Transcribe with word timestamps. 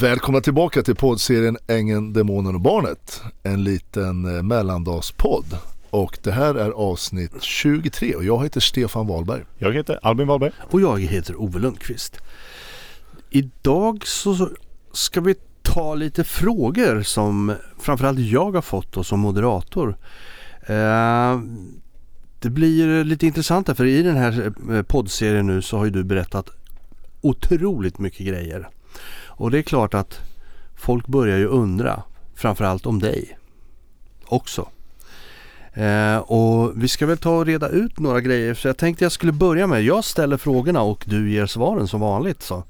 Välkomna 0.00 0.40
tillbaka 0.40 0.82
till 0.82 0.94
poddserien 0.94 1.56
Ängen, 1.66 2.12
Demonen 2.12 2.54
och 2.54 2.60
Barnet. 2.60 3.22
En 3.42 3.64
liten 3.64 4.36
eh, 4.36 4.42
mellandagspodd. 4.42 5.58
Och 5.90 6.18
det 6.22 6.32
här 6.32 6.54
är 6.54 6.70
avsnitt 6.70 7.42
23 7.42 8.14
och 8.14 8.24
jag 8.24 8.42
heter 8.42 8.60
Stefan 8.60 9.06
Wahlberg. 9.06 9.44
Jag 9.58 9.72
heter 9.72 9.98
Albin 10.02 10.26
Wahlberg. 10.26 10.52
Och 10.70 10.80
jag 10.80 11.00
heter 11.00 11.40
Ove 11.40 11.58
Lundqvist. 11.58 12.18
Idag 13.30 14.06
så 14.06 14.50
ska 14.92 15.20
vi 15.20 15.34
ta 15.62 15.94
lite 15.94 16.24
frågor 16.24 17.02
som 17.02 17.54
framförallt 17.78 18.18
jag 18.18 18.52
har 18.52 18.62
fått 18.62 18.92
då 18.92 19.04
som 19.04 19.20
moderator. 19.20 19.96
Eh, 20.66 21.40
det 22.38 22.50
blir 22.50 23.04
lite 23.04 23.26
intressant 23.26 23.68
här 23.68 23.74
för 23.74 23.84
i 23.84 24.02
den 24.02 24.16
här 24.16 24.52
eh, 24.70 24.82
poddserien 24.82 25.46
nu 25.46 25.62
så 25.62 25.78
har 25.78 25.84
ju 25.84 25.90
du 25.90 26.04
berättat 26.04 26.50
otroligt 27.20 27.98
mycket 27.98 28.26
grejer. 28.26 28.68
Och 29.40 29.50
det 29.50 29.58
är 29.58 29.62
klart 29.62 29.94
att 29.94 30.20
folk 30.76 31.06
börjar 31.06 31.38
ju 31.38 31.46
undra 31.46 32.02
framförallt 32.34 32.86
om 32.86 32.98
dig 32.98 33.38
också. 34.26 34.68
Eh, 35.74 36.16
och 36.16 36.82
vi 36.82 36.88
ska 36.88 37.06
väl 37.06 37.18
ta 37.18 37.30
och 37.30 37.46
reda 37.46 37.68
ut 37.68 37.98
några 37.98 38.20
grejer 38.20 38.54
så 38.54 38.68
jag 38.68 38.76
tänkte 38.76 39.04
jag 39.04 39.12
skulle 39.12 39.32
börja 39.32 39.66
med, 39.66 39.82
jag 39.82 40.04
ställer 40.04 40.36
frågorna 40.36 40.82
och 40.82 41.04
du 41.06 41.30
ger 41.32 41.46
svaren 41.46 41.88
som 41.88 42.00
vanligt. 42.00 42.42
Så. 42.42 42.64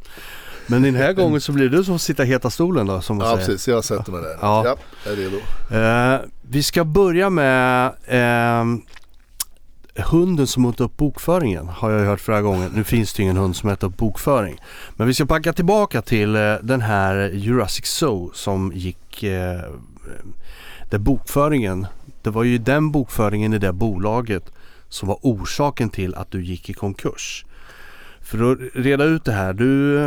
Men 0.66 0.82
den 0.82 0.94
här 0.94 1.12
gången 1.20 1.40
så 1.40 1.52
blir 1.52 1.68
det 1.68 1.76
du 1.76 1.84
som 1.84 1.98
sitter 1.98 2.24
heta 2.24 2.50
stolen 2.50 2.86
då 2.86 3.00
som 3.00 3.16
man 3.16 3.26
Ja 3.26 3.34
säger. 3.34 3.46
precis, 3.46 3.68
jag 3.68 3.84
sätter 3.84 4.12
mig 4.12 4.22
där. 4.22 4.36
Ja. 4.40 4.64
Ja, 5.04 5.10
är 5.12 5.16
redo. 5.16 5.36
Eh, 5.76 6.20
vi 6.42 6.62
ska 6.62 6.84
börja 6.84 7.30
med 7.30 7.92
ehm, 8.06 8.82
hunden 10.00 10.46
som 10.46 10.64
åt 10.64 10.80
upp 10.80 10.96
bokföringen 10.96 11.68
har 11.68 11.90
jag 11.90 12.06
hört 12.06 12.20
flera 12.20 12.42
gånger. 12.42 12.70
Nu 12.74 12.84
finns 12.84 13.12
det 13.12 13.22
ju 13.22 13.24
ingen 13.24 13.36
hund 13.36 13.56
som 13.56 13.70
äter 13.70 13.88
upp 13.88 13.96
bokföring. 13.96 14.60
Men 14.96 15.06
vi 15.06 15.14
ska 15.14 15.24
backa 15.24 15.52
tillbaka 15.52 16.02
till 16.02 16.36
eh, 16.36 16.54
den 16.62 16.80
här 16.80 17.30
Jurassic 17.34 17.86
Zoo 17.86 18.30
som 18.34 18.72
gick 18.74 19.22
eh, 19.22 19.60
där 20.90 20.98
bokföringen, 20.98 21.86
det 22.22 22.30
var 22.30 22.44
ju 22.44 22.58
den 22.58 22.90
bokföringen 22.90 23.54
i 23.54 23.58
det 23.58 23.72
bolaget 23.72 24.52
som 24.88 25.08
var 25.08 25.18
orsaken 25.22 25.90
till 25.90 26.14
att 26.14 26.30
du 26.30 26.44
gick 26.44 26.70
i 26.70 26.72
konkurs. 26.72 27.44
För 28.20 28.52
att 28.52 28.58
reda 28.74 29.04
ut 29.04 29.24
det 29.24 29.32
här, 29.32 29.52
du, 29.52 30.00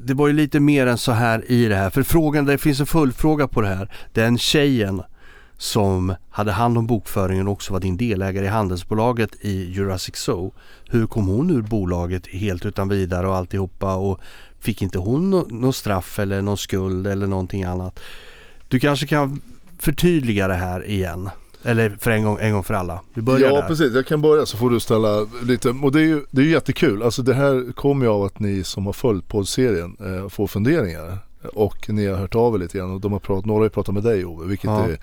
det 0.00 0.14
var 0.14 0.26
ju 0.26 0.32
lite 0.32 0.60
mer 0.60 0.86
än 0.86 0.98
så 0.98 1.12
här 1.12 1.50
i 1.50 1.66
det 1.68 1.76
här. 1.76 1.90
För 1.90 2.02
frågan, 2.02 2.44
det 2.44 2.58
finns 2.58 2.80
en 2.80 2.86
följdfråga 2.86 3.48
på 3.48 3.60
det 3.60 3.68
här. 3.68 3.90
Den 4.12 4.38
tjejen 4.38 5.02
som 5.58 6.14
hade 6.30 6.52
hand 6.52 6.78
om 6.78 6.86
bokföringen 6.86 7.46
och 7.46 7.52
också 7.52 7.72
var 7.72 7.80
din 7.80 7.96
delägare 7.96 8.44
i 8.44 8.48
handelsbolaget 8.48 9.30
i 9.40 9.64
Jurassic 9.72 10.16
Zoo. 10.16 10.52
Hur 10.88 11.06
kom 11.06 11.26
hon 11.26 11.50
ur 11.50 11.62
bolaget 11.62 12.26
helt 12.26 12.66
utan 12.66 12.88
vidare 12.88 13.28
och 13.28 13.36
alltihopa 13.36 13.94
och 13.94 14.20
fick 14.60 14.82
inte 14.82 14.98
hon 14.98 15.30
nå- 15.30 15.46
någon 15.48 15.72
straff 15.72 16.18
eller 16.18 16.42
någon 16.42 16.58
skuld 16.58 17.06
eller 17.06 17.26
någonting 17.26 17.64
annat? 17.64 18.00
Du 18.68 18.80
kanske 18.80 19.06
kan 19.06 19.40
förtydliga 19.78 20.48
det 20.48 20.54
här 20.54 20.86
igen. 20.88 21.30
Eller 21.62 21.90
för 22.00 22.10
en 22.10 22.24
gång, 22.24 22.38
en 22.40 22.52
gång 22.52 22.64
för 22.64 22.74
alla. 22.74 23.00
Vi 23.14 23.22
börjar 23.22 23.50
Ja 23.50 23.60
där. 23.60 23.68
precis, 23.68 23.94
jag 23.94 24.06
kan 24.06 24.22
börja 24.22 24.46
så 24.46 24.56
får 24.56 24.70
du 24.70 24.80
ställa 24.80 25.26
lite, 25.42 25.68
och 25.70 25.92
det 25.92 25.98
är 26.00 26.04
ju 26.04 26.24
det 26.30 26.40
är 26.42 26.44
jättekul. 26.46 27.02
Alltså 27.02 27.22
det 27.22 27.34
här 27.34 27.72
kommer 27.72 28.06
ju 28.06 28.12
av 28.12 28.22
att 28.24 28.38
ni 28.38 28.64
som 28.64 28.86
har 28.86 28.92
följt 28.92 29.28
poddserien 29.28 29.96
eh, 30.00 30.28
får 30.28 30.46
funderingar. 30.46 31.18
Och 31.52 31.88
ni 31.88 32.06
har 32.06 32.16
hört 32.16 32.34
av 32.34 32.54
er 32.54 32.58
lite 32.58 32.78
grann 32.78 32.90
och 32.90 33.00
de 33.00 33.12
har 33.12 33.18
pratat, 33.18 33.46
några 33.46 33.64
har 33.64 33.68
pratat 33.68 33.94
med 33.94 34.02
dig 34.02 34.24
Ove, 34.24 34.46
vilket 34.46 34.70
Ja. 34.70 34.86
är, 34.88 34.98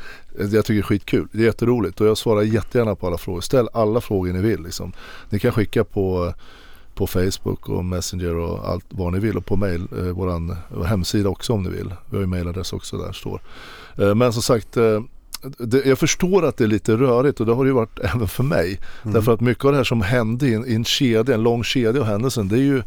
jag 0.56 0.66
tycker 0.66 0.80
är 0.80 0.82
skitkul. 0.82 1.28
Det 1.32 1.42
är 1.42 1.46
jätteroligt 1.46 2.02
och 2.02 2.08
jag 2.08 2.18
svarar 2.18 2.42
jättegärna 2.42 2.96
på 2.96 3.08
alla 3.08 3.18
frågor. 3.18 3.42
Ställ 3.42 3.70
alla 3.74 4.02
frågor 4.02 4.34
ni 4.34 4.42
vill 4.42 4.64
liksom. 4.64 4.92
Ni 5.30 5.40
kan 5.40 5.52
skicka 5.52 5.84
på 5.84 6.34
på 6.96 7.08
Facebook 7.08 7.70
och 7.70 7.86
Messenger 7.86 8.36
och 8.36 8.70
allt 8.70 8.86
vad 8.90 9.14
ni 9.14 9.20
vill 9.20 9.38
och 9.38 9.46
på 9.46 9.56
mail, 9.56 9.88
eh, 9.98 10.04
våran 10.04 10.56
hemsida 10.86 11.30
också 11.30 11.54
om 11.54 11.64
ni 11.64 11.70
vill. 11.70 11.94
Vi 12.10 12.16
har 12.16 12.22
ju 12.22 12.28
mailadress 12.28 12.74
också 12.74 12.98
där 12.98 13.12
står. 13.12 13.42
Eh, 13.98 14.16
men 14.16 14.34
som 14.34 14.42
sagt, 14.42 14.78
eh, 14.78 15.02
det, 15.58 15.86
jag 15.86 16.00
förstår 16.00 16.46
att 16.46 16.58
det 16.58 16.64
är 16.64 16.68
lite 16.68 16.96
rörigt 16.96 17.40
och 17.40 17.46
det 17.46 17.54
har 17.54 17.64
det 17.64 17.70
ju 17.70 17.74
varit 17.74 18.00
även 18.16 18.28
för 18.28 18.44
mig. 18.44 18.80
Mm. 19.04 19.14
Därför 19.14 19.34
att 19.34 19.42
mycket 19.42 19.66
av 19.66 19.72
det 19.72 19.78
här 19.78 19.84
som 19.84 20.02
hände 20.02 20.48
i 20.48 20.54
en, 20.54 20.68
i 20.68 20.74
en 20.74 20.86
kedja, 20.86 21.36
en 21.36 21.44
lång 21.44 21.64
kedja 21.64 22.02
av 22.02 22.08
händelsen, 22.08 22.48
det 22.48 22.56
är 22.56 22.60
ju 22.60 22.84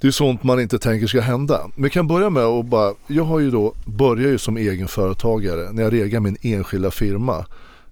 det 0.00 0.06
är 0.06 0.10
sånt 0.10 0.42
man 0.42 0.60
inte 0.60 0.78
tänker 0.78 1.06
ska 1.06 1.20
hända. 1.20 1.70
Men 1.74 1.84
vi 1.84 1.90
kan 1.90 2.06
börja 2.06 2.30
med 2.30 2.42
att 2.42 2.66
bara, 2.66 2.94
jag 3.06 3.24
har 3.24 3.38
ju 3.38 3.50
då, 3.50 3.74
började 3.84 4.32
ju 4.32 4.38
som 4.38 4.56
egen 4.56 4.88
företagare 4.88 5.72
när 5.72 5.82
jag 5.82 5.92
regade 5.92 6.20
min 6.20 6.36
enskilda 6.42 6.90
firma 6.90 7.46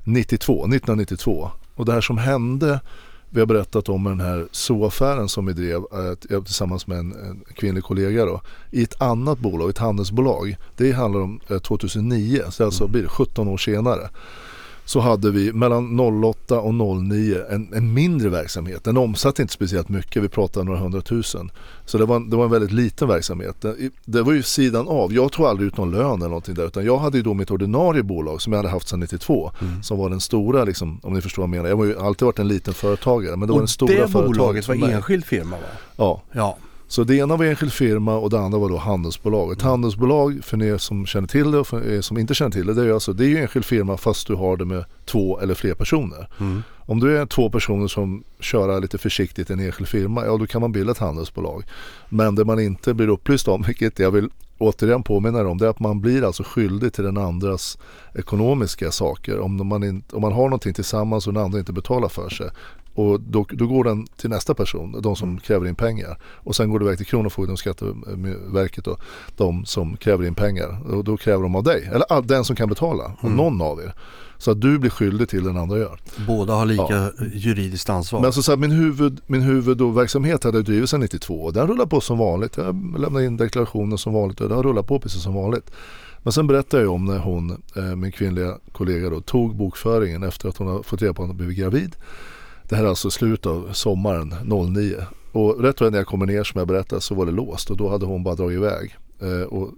92, 0.05 0.53
1992. 0.53 1.51
Och 1.75 1.85
det 1.85 1.93
här 1.93 2.01
som 2.01 2.19
hände, 2.19 2.81
vi 3.31 3.41
har 3.41 3.47
berättat 3.47 3.89
om 3.89 4.05
den 4.05 4.21
här 4.21 4.49
zoo-affären 4.53 5.29
som 5.29 5.47
vi 5.47 5.53
drev 5.53 5.77
eh, 6.31 6.43
tillsammans 6.43 6.87
med 6.87 6.99
en, 6.99 7.13
en 7.13 7.45
kvinnlig 7.55 7.85
kollega 7.85 8.25
då, 8.25 8.41
i 8.71 8.83
ett 8.83 9.03
annat 9.03 9.39
bolag, 9.39 9.71
ett 9.71 9.79
handelsbolag. 9.79 10.57
Det 10.77 10.93
handlar 10.93 11.21
om 11.21 11.41
eh, 11.51 11.59
2009, 11.59 12.43
så 12.51 12.65
alltså 12.65 12.89
blir 12.89 13.03
det 13.03 13.09
17 13.09 13.49
år 13.49 13.57
senare 13.57 14.09
så 14.87 15.01
hade 15.01 15.31
vi 15.31 15.53
mellan 15.53 16.01
08 16.25 16.61
och 16.61 16.75
09 16.75 17.37
en, 17.51 17.69
en 17.75 17.95
mindre 17.95 18.29
verksamhet. 18.29 18.85
Den 18.85 18.97
omsatte 18.97 19.43
inte 19.43 19.55
speciellt 19.55 19.89
mycket, 19.89 20.23
vi 20.23 20.29
pratade 20.29 20.65
några 20.67 20.79
hundratusen. 20.79 21.51
Så 21.85 21.99
det 21.99 22.05
var, 22.05 22.17
en- 22.17 22.31
det 22.31 22.37
var 22.37 22.45
en 22.45 22.51
väldigt 22.51 22.73
liten 22.73 23.09
verksamhet. 23.09 23.57
Det, 23.61 23.75
det 24.05 24.23
var 24.23 24.33
ju 24.33 24.43
sidan 24.43 24.89
av, 24.89 25.13
jag 25.13 25.33
tog 25.33 25.47
aldrig 25.47 25.67
ut 25.67 25.77
någon 25.77 25.91
lön 25.91 26.05
eller 26.19 26.29
någonting 26.29 26.55
där 26.55 26.67
utan 26.67 26.85
jag 26.85 26.99
hade 26.99 27.17
ju 27.17 27.23
då 27.23 27.35
mitt 27.35 27.51
ordinarie 27.51 28.03
bolag 28.03 28.43
som 28.43 28.53
jag 28.53 28.59
hade 28.59 28.69
haft 28.69 28.89
sedan 28.89 29.01
92 29.01 29.51
som 29.83 29.99
var 29.99 30.11
den 30.11 30.21
stora 30.21 30.65
liksom, 30.65 31.01
om 31.03 31.13
ni 31.15 31.21
förstår 31.21 31.43
vad 31.43 31.49
jag 31.49 31.57
menar. 31.57 31.69
Jag 31.69 31.77
har 31.77 31.85
ju 31.85 31.99
alltid 31.99 32.27
varit 32.27 32.39
en 32.39 32.49
liten 32.49 32.75
företagare 32.75 33.37
men 33.37 33.47
det 33.49 33.53
var 33.53 33.59
den 33.59 33.63
och 33.63 33.71
stora 33.71 33.91
det 33.93 33.97
företaget 33.99 34.27
bolaget 34.39 34.67
för 34.67 34.73
var 34.75 34.81
mig. 34.87 34.93
enskild 34.97 35.25
firma 35.25 35.57
va? 35.57 35.67
Ja, 35.97 36.23
Ja. 36.33 36.57
Så 36.89 37.05
det 37.05 37.17
ena 37.17 37.37
var 37.37 37.45
enskild 37.45 37.73
firma 37.73 38.17
och 38.17 38.31
det 38.31 38.39
andra 38.39 38.59
var 38.59 38.69
då 38.69 38.77
handelsbolag. 38.77 39.53
Ett 39.53 39.63
handelsbolag 39.63 40.45
för 40.45 40.63
er 40.63 40.79
som 40.79 41.07
känner 41.07 41.29
till 41.29 41.51
det 41.51 41.59
och 41.59 41.67
för 41.67 41.89
er 41.93 42.01
som 42.01 42.19
inte 42.19 42.35
känner 42.35 42.51
till 42.51 42.67
det. 42.67 42.75
Det 42.75 42.81
är 42.81 42.87
ju, 42.87 42.95
alltså, 42.95 43.13
det 43.13 43.25
är 43.25 43.29
ju 43.29 43.39
enskild 43.39 43.65
firma 43.65 43.97
fast 43.97 44.27
du 44.27 44.35
har 44.35 44.57
det 44.57 44.65
med 44.65 44.85
två 45.05 45.41
eller 45.41 45.55
fler 45.55 45.75
personer. 45.75 46.29
Mm. 46.41 46.63
Om 46.79 47.01
du 47.01 47.19
är 47.19 47.27
två 47.27 47.51
personer 47.51 47.89
som 47.89 48.25
kör 48.41 48.81
lite 48.81 48.99
försiktigt 48.99 49.51
en 49.51 49.61
enskild 49.61 49.89
firma, 49.89 50.25
ja 50.25 50.37
då 50.37 50.47
kan 50.47 50.61
man 50.61 50.73
bilda 50.73 50.93
ett 50.93 50.99
handelsbolag. 50.99 51.65
Men 52.09 52.35
det 52.35 52.45
man 52.45 52.61
inte 52.61 52.95
blir 52.95 53.09
upplyst 53.09 53.49
om, 53.49 53.63
vilket 53.67 53.99
jag 53.99 54.11
vill 54.11 54.29
återigen 54.59 55.03
påminna 55.03 55.39
er 55.39 55.47
om, 55.47 55.59
det 55.59 55.67
är 55.67 55.71
att 55.71 55.81
man 55.81 56.01
blir 56.01 56.25
alltså 56.25 56.43
skyldig 56.43 56.93
till 56.93 57.05
den 57.05 57.17
andras 57.17 57.79
ekonomiska 58.15 58.91
saker. 58.91 59.41
Om 59.41 59.69
man, 59.69 59.85
inte, 59.85 60.17
om 60.17 60.23
man 60.23 60.33
har 60.33 60.45
någonting 60.45 60.75
tillsammans 60.75 61.27
och 61.27 61.33
den 61.33 61.43
andra 61.43 61.59
inte 61.59 61.73
betalar 61.73 62.09
för 62.09 62.29
sig. 62.29 62.51
Och 62.97 63.21
då, 63.21 63.47
då 63.51 63.67
går 63.67 63.85
den 63.85 64.07
till 64.07 64.31
nästa 64.31 64.55
person, 64.55 65.01
de 65.03 65.17
som 65.17 65.39
kräver 65.39 65.67
in 65.67 65.75
pengar. 65.75 66.19
Och 66.23 66.57
sen 66.57 66.71
går 66.71 66.79
det 66.79 66.85
iväg 66.85 66.97
till 66.97 67.07
Kronofogden 67.07 67.53
och 67.53 67.59
Skatteverket 67.59 68.87
och 68.87 69.01
de 69.37 69.65
som 69.65 69.97
kräver 69.97 70.25
in 70.25 70.35
pengar. 70.35 70.93
Och 70.93 71.05
då 71.05 71.17
kräver 71.17 71.43
de 71.43 71.57
av 71.57 71.63
dig, 71.63 71.91
eller 71.93 72.13
all, 72.13 72.27
den 72.27 72.45
som 72.45 72.57
kan 72.57 72.69
betala, 72.69 73.13
och 73.21 73.31
någon 73.31 73.63
av 73.63 73.81
er. 73.81 73.95
Så 74.39 74.51
att 74.51 74.61
du 74.61 74.79
blir 74.79 74.91
skyldig 74.91 75.29
till 75.29 75.45
den 75.45 75.57
andra 75.57 75.79
gör. 75.79 76.01
Båda 76.27 76.55
har 76.55 76.67
lika 76.67 77.11
juridiskt 77.35 77.91
ansvar. 77.91 78.21
Men 78.21 78.27
alltså 78.27 78.43
så 78.43 78.53
här, 78.53 78.57
min, 78.57 78.71
huvud, 78.71 79.21
min 79.27 79.43
huvudverksamhet 79.43 80.45
hade 80.45 80.59
jag 80.59 80.65
drivit 80.65 80.91
sedan 80.91 81.01
92 81.01 81.35
och 81.35 81.53
den 81.53 81.67
rullar 81.67 81.87
på 81.87 82.01
som 82.01 82.19
vanligt. 82.19 82.57
Jag 82.57 82.99
lämnar 82.99 83.21
in 83.21 83.37
deklarationen 83.37 83.99
som 83.99 84.13
vanligt 84.13 84.41
och 84.41 84.51
har 84.51 84.63
rullat 84.63 84.87
på 84.87 85.01
precis 85.01 85.23
som 85.23 85.35
vanligt. 85.35 85.71
Men 86.23 86.33
sen 86.33 86.47
berättade 86.47 86.83
jag 86.83 86.93
om 86.93 87.05
när 87.05 87.19
hon, 87.19 87.63
eh, 87.77 87.83
min 87.83 88.13
kvinnliga 88.13 88.59
kollega 88.73 89.11
då, 89.11 89.21
tog 89.21 89.57
bokföringen 89.57 90.23
efter 90.23 90.49
att 90.49 90.57
hon 90.57 90.67
har 90.67 90.83
fått 90.83 91.03
reda 91.03 91.15
på 91.15 91.23
att 91.23 91.29
hon 91.29 91.37
blivit 91.37 91.59
gravid. 91.59 91.97
Det 92.69 92.77
här 92.77 92.85
är 92.85 92.89
alltså 92.89 93.11
slutet 93.11 93.47
av 93.47 93.73
sommaren 93.73 94.35
09. 94.75 94.97
Och 95.33 95.63
rätt 95.63 95.81
vad 95.81 95.93
när 95.93 95.99
jag 95.99 96.07
kommer 96.07 96.27
ner 96.27 96.45
som 96.45 96.59
jag 96.59 96.69
berättade 96.69 97.01
så 97.01 97.15
var 97.15 97.27
det 97.27 97.33
låst 97.33 97.71
och 97.71 97.77
då 97.77 97.89
hade 97.89 98.07
hon 98.07 98.23
bara 98.23 98.35
dragit 98.35 98.57
iväg. 98.57 98.97
Eh, 99.23 99.43
och 99.43 99.71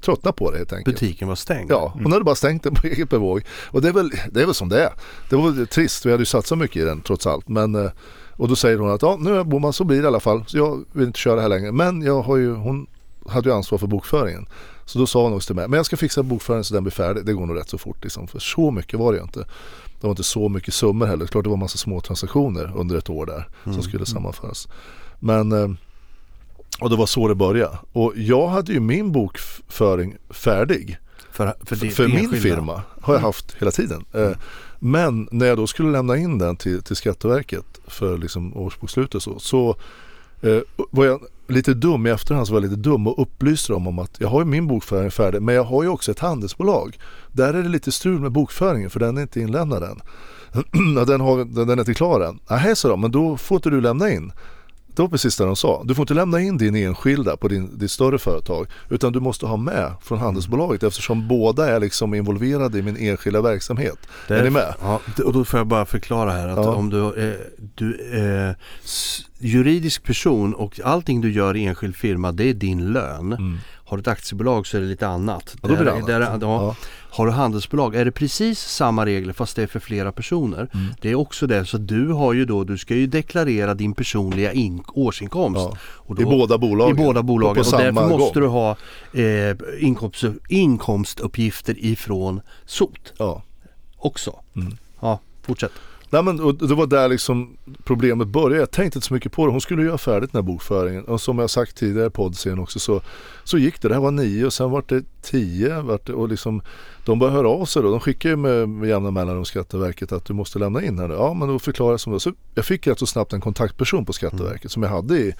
tröttnat 0.00 0.36
på 0.36 0.50
det 0.50 0.58
helt 0.58 0.72
enkelt. 0.72 1.00
Butiken 1.00 1.28
var 1.28 1.34
stängd. 1.34 1.70
Ja, 1.70 1.92
hon 2.02 2.12
hade 2.12 2.24
bara 2.24 2.34
stängt 2.34 2.62
den 2.62 2.74
på 2.74 2.86
eget 2.86 3.08
bevåg. 3.08 3.42
Och 3.70 3.82
det 3.82 3.88
är, 3.88 3.92
väl, 3.92 4.10
det 4.30 4.42
är 4.42 4.46
väl 4.46 4.54
som 4.54 4.68
det 4.68 4.82
är. 4.82 4.92
Det 5.30 5.36
var 5.36 5.66
trist, 5.66 6.06
vi 6.06 6.10
hade 6.10 6.20
ju 6.20 6.26
satsat 6.26 6.58
mycket 6.58 6.76
i 6.76 6.84
den 6.84 7.00
trots 7.00 7.26
allt. 7.26 7.48
Men, 7.48 7.74
eh, 7.74 7.90
och 8.32 8.48
då 8.48 8.56
säger 8.56 8.78
hon 8.78 8.90
att 8.90 9.02
ja, 9.02 9.16
nu 9.20 9.36
är 9.36 9.44
Boman 9.44 9.72
så 9.72 9.84
blir 9.84 9.96
det 9.96 10.04
i 10.04 10.06
alla 10.06 10.20
fall. 10.20 10.44
Så 10.46 10.58
jag 10.58 10.84
vill 10.92 11.06
inte 11.06 11.18
köra 11.18 11.40
här 11.40 11.48
längre. 11.48 11.72
Men 11.72 12.02
jag 12.02 12.22
har 12.22 12.36
ju, 12.36 12.54
hon 12.54 12.86
hade 13.26 13.48
ju 13.48 13.54
ansvar 13.54 13.78
för 13.78 13.86
bokföringen. 13.86 14.46
Så 14.84 14.98
då 14.98 15.06
sa 15.06 15.22
hon 15.22 15.32
också 15.32 15.46
till 15.46 15.56
mig, 15.56 15.68
men 15.68 15.76
jag 15.76 15.86
ska 15.86 15.96
fixa 15.96 16.22
bokföringen 16.22 16.64
så 16.64 16.74
den 16.74 16.82
blir 16.84 16.92
färdig. 16.92 17.24
Det 17.24 17.32
går 17.32 17.46
nog 17.46 17.56
rätt 17.56 17.68
så 17.68 17.78
fort 17.78 18.02
liksom. 18.02 18.26
För 18.26 18.38
så 18.38 18.70
mycket 18.70 18.98
var 18.98 19.12
det 19.12 19.18
ju 19.18 19.24
inte. 19.24 19.46
Det 20.04 20.08
var 20.08 20.12
inte 20.12 20.22
så 20.22 20.48
mycket 20.48 20.74
summor 20.74 21.06
heller. 21.06 21.26
Klart 21.26 21.44
det 21.44 21.50
var 21.50 21.56
en 21.56 21.60
massa 21.60 21.78
små 21.78 22.00
transaktioner 22.00 22.72
under 22.76 22.96
ett 22.96 23.10
år 23.10 23.26
där 23.26 23.48
som 23.64 23.82
skulle 23.82 24.06
sammanföras. 24.06 24.68
Men 25.20 25.52
eh, 25.52 25.70
och 26.80 26.90
det 26.90 26.96
var 26.96 27.06
så 27.06 27.28
det 27.28 27.34
började. 27.34 27.78
Och 27.92 28.12
jag 28.16 28.48
hade 28.48 28.72
ju 28.72 28.80
min 28.80 29.12
bokföring 29.12 30.16
färdig 30.30 30.98
För, 31.32 31.54
för, 31.64 31.76
för, 31.76 31.86
det, 31.86 31.90
för 31.92 32.08
min 32.08 32.18
enskilda. 32.18 32.56
firma 32.56 32.82
har 33.00 33.14
jag 33.14 33.20
haft 33.20 33.56
hela 33.60 33.70
tiden. 33.70 34.04
Eh, 34.12 34.30
Men 34.78 35.28
när 35.30 35.46
jag 35.46 35.56
då 35.56 35.66
skulle 35.66 35.90
lämna 35.90 36.16
in 36.16 36.38
den 36.38 36.56
till, 36.56 36.82
till 36.82 36.96
Skatteverket 36.96 37.80
för 37.86 38.18
liksom 38.18 38.56
årsbokslutet 38.56 39.22
så, 39.22 39.38
så 39.38 39.76
eh, 40.42 40.58
var 40.90 41.04
jag 41.04 41.20
lite 41.48 41.74
dum 41.74 42.06
i 42.06 42.10
efterhand 42.10 42.46
så 42.46 42.52
var 42.52 42.60
jag 42.60 42.70
lite 42.70 42.82
dum 42.82 43.06
och 43.06 43.22
upplyste 43.22 43.72
dem 43.72 43.86
om 43.86 43.98
att 43.98 44.16
jag 44.18 44.28
har 44.28 44.40
ju 44.40 44.44
min 44.44 44.66
bokföring 44.66 45.10
färdig 45.10 45.42
men 45.42 45.54
jag 45.54 45.64
har 45.64 45.82
ju 45.82 45.88
också 45.88 46.10
ett 46.10 46.18
handelsbolag. 46.18 46.98
Där 47.32 47.54
är 47.54 47.62
det 47.62 47.68
lite 47.68 47.92
strul 47.92 48.20
med 48.20 48.32
bokföringen 48.32 48.90
för 48.90 49.00
den 49.00 49.18
är 49.18 49.22
inte 49.22 49.40
inlämnad 49.40 49.82
än. 49.82 50.00
Den, 51.06 51.20
har, 51.20 51.36
den 51.36 51.66
den 51.66 51.70
är 51.70 51.78
inte 51.78 51.94
klar 51.94 52.20
än. 52.20 52.38
Nej, 52.50 52.76
sa 52.76 52.88
de, 52.88 53.00
men 53.00 53.10
då 53.10 53.36
får 53.36 53.56
inte 53.56 53.70
du 53.70 53.80
lämna 53.80 54.10
in 54.10 54.32
det 54.96 55.02
var 55.02 55.08
precis 55.08 55.36
det 55.36 55.44
de 55.44 55.56
sa. 55.56 55.82
Du 55.84 55.94
får 55.94 56.02
inte 56.02 56.14
lämna 56.14 56.40
in 56.40 56.58
din 56.58 56.76
enskilda 56.76 57.36
på 57.36 57.48
din, 57.48 57.78
ditt 57.78 57.90
större 57.90 58.18
företag 58.18 58.66
utan 58.88 59.12
du 59.12 59.20
måste 59.20 59.46
ha 59.46 59.56
med 59.56 59.92
från 60.02 60.18
handelsbolaget 60.18 60.82
eftersom 60.82 61.28
båda 61.28 61.68
är 61.68 61.80
liksom 61.80 62.14
involverade 62.14 62.78
i 62.78 62.82
min 62.82 62.96
enskilda 62.96 63.42
verksamhet. 63.42 63.98
Är, 64.28 64.34
är 64.34 64.44
ni 64.44 64.50
med? 64.50 64.74
Ja, 64.80 65.00
och 65.24 65.32
då 65.32 65.44
får 65.44 65.60
jag 65.60 65.66
bara 65.66 65.86
förklara 65.86 66.30
här 66.30 66.48
att 66.48 66.56
ja. 66.56 66.74
om 66.74 66.90
du, 66.90 67.28
eh, 67.28 67.34
du 67.74 68.00
eh, 68.12 68.54
juridisk 69.38 70.02
person 70.02 70.54
och 70.54 70.80
allting 70.84 71.20
du 71.20 71.32
gör 71.32 71.56
i 71.56 71.64
enskild 71.64 71.96
firma 71.96 72.32
det 72.32 72.44
är 72.44 72.54
din 72.54 72.92
lön. 72.92 73.32
Mm. 73.32 73.58
Har 73.86 73.96
du 73.96 74.00
ett 74.00 74.08
aktiebolag 74.08 74.66
så 74.66 74.76
är 74.76 74.80
det 74.80 74.86
lite 74.86 75.08
annat. 75.08 75.56
Ja, 75.62 75.68
då 75.68 75.74
blir 75.74 75.84
det 75.84 75.92
annat. 75.92 76.06
Där, 76.06 76.20
ja, 76.20 76.38
ja. 76.40 76.76
Har 77.14 77.26
du 77.26 77.32
handelsbolag 77.32 77.94
är 77.94 78.04
det 78.04 78.10
precis 78.10 78.60
samma 78.60 79.06
regler 79.06 79.32
fast 79.32 79.56
det 79.56 79.62
är 79.62 79.66
för 79.66 79.80
flera 79.80 80.12
personer. 80.12 80.68
Mm. 80.74 80.86
Det 81.00 81.10
är 81.10 81.14
också 81.14 81.46
det 81.46 81.66
så 81.66 81.78
du 81.78 82.08
har 82.08 82.32
ju 82.32 82.44
då, 82.44 82.64
du 82.64 82.78
ska 82.78 82.94
ju 82.94 83.06
deklarera 83.06 83.74
din 83.74 83.94
personliga 83.94 84.52
in, 84.52 84.84
årsinkomst. 84.94 85.60
Ja. 85.60 86.14
Då, 86.14 86.22
I 86.22 86.24
båda 86.24 86.58
bolagen. 86.58 86.98
I 86.98 87.04
båda 87.04 87.22
bolagen 87.22 87.60
och, 87.60 87.72
och 87.72 87.78
därför 87.78 88.08
måste 88.08 88.40
gång. 88.40 88.42
du 88.42 88.46
ha 88.46 88.76
eh, 89.12 89.56
inkomst, 89.80 90.24
inkomstuppgifter 90.48 91.84
ifrån 91.84 92.40
SOT. 92.66 93.12
Ja. 93.18 93.42
Också. 93.96 94.40
Mm. 94.56 94.76
Ja, 95.00 95.20
fortsätt. 95.42 95.72
Nej, 96.14 96.22
men, 96.22 96.40
och 96.40 96.54
det 96.54 96.74
var 96.74 96.86
där 96.86 97.08
liksom 97.08 97.56
problemet 97.84 98.28
började. 98.28 98.56
Jag 98.56 98.70
tänkte 98.70 98.98
inte 98.98 99.06
så 99.06 99.14
mycket 99.14 99.32
på 99.32 99.46
det. 99.46 99.52
Hon 99.52 99.60
skulle 99.60 99.82
göra 99.82 99.98
färdigt 99.98 100.32
den 100.32 100.38
här 100.38 100.46
bokföringen. 100.46 101.04
Och 101.04 101.20
som 101.20 101.38
jag 101.38 101.50
sagt 101.50 101.76
tidigare 101.76 102.06
i 102.06 102.10
poddscenen 102.10 102.58
också 102.58 102.78
så, 102.78 103.00
så 103.44 103.58
gick 103.58 103.82
det. 103.82 103.88
Det 103.88 103.94
här 103.94 104.00
var 104.00 104.10
nio 104.10 104.46
och 104.46 104.52
sen 104.52 104.70
var 104.70 104.84
det 104.88 105.04
tio. 105.22 105.80
Vart 105.80 106.06
det, 106.06 106.12
och 106.12 106.28
liksom, 106.28 106.62
de 107.04 107.18
började 107.18 107.36
höra 107.36 107.48
av 107.48 107.64
sig 107.64 107.82
då. 107.82 107.90
De 107.90 108.00
skickade 108.00 108.32
ju 108.32 108.36
med, 108.36 108.68
med 108.68 108.88
jämna 108.88 109.10
mellanrum 109.10 109.44
Skatteverket 109.44 110.12
att 110.12 110.24
du 110.24 110.32
måste 110.32 110.58
lämna 110.58 110.82
in 110.82 110.98
här 110.98 111.08
nu. 111.08 111.14
Ja 111.14 111.34
men 111.34 111.48
då 111.48 111.58
förklarade 111.58 111.92
jag 111.92 112.00
som 112.00 112.12
det 112.12 112.20
Så 112.20 112.32
jag 112.54 112.64
fick 112.64 112.86
rätt 112.86 112.98
så 112.98 113.06
snabbt 113.06 113.32
en 113.32 113.40
kontaktperson 113.40 114.04
på 114.04 114.12
Skatteverket 114.12 114.62
mm. 114.62 114.70
som 114.70 114.82
jag 114.82 114.90
hade 114.90 115.18
i 115.18 115.34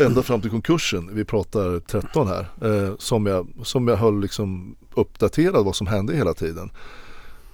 ända 0.00 0.22
fram 0.22 0.40
till 0.40 0.50
konkursen, 0.50 1.10
vi 1.12 1.24
pratar 1.24 1.80
13 1.80 2.28
här, 2.28 2.46
eh, 2.62 2.94
som, 2.98 3.26
jag, 3.26 3.48
som 3.62 3.88
jag 3.88 3.96
höll 3.96 4.20
liksom 4.20 4.76
uppdaterad 4.94 5.64
vad 5.64 5.76
som 5.76 5.86
hände 5.86 6.16
hela 6.16 6.34
tiden. 6.34 6.70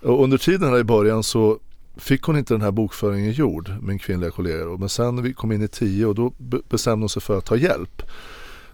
Och 0.03 0.25
under 0.25 0.39
tiden 0.39 0.69
här 0.69 0.79
i 0.79 0.85
början 0.85 1.23
så 1.23 1.59
fick 1.97 2.23
hon 2.23 2.39
inte 2.39 2.55
den 2.55 2.61
här 2.61 2.71
bokföringen 2.71 3.33
gjord, 3.33 3.73
min 3.81 3.99
kvinnliga 3.99 4.31
kollega. 4.31 4.65
Men 4.65 4.89
sen 4.89 5.23
vi 5.23 5.33
kom 5.33 5.53
in 5.53 5.63
i 5.63 5.69
tio 5.69 6.07
och 6.07 6.15
då 6.15 6.33
bestämde 6.69 7.03
hon 7.03 7.09
sig 7.09 7.23
för 7.23 7.39
att 7.39 7.45
ta 7.45 7.57
hjälp. 7.57 8.03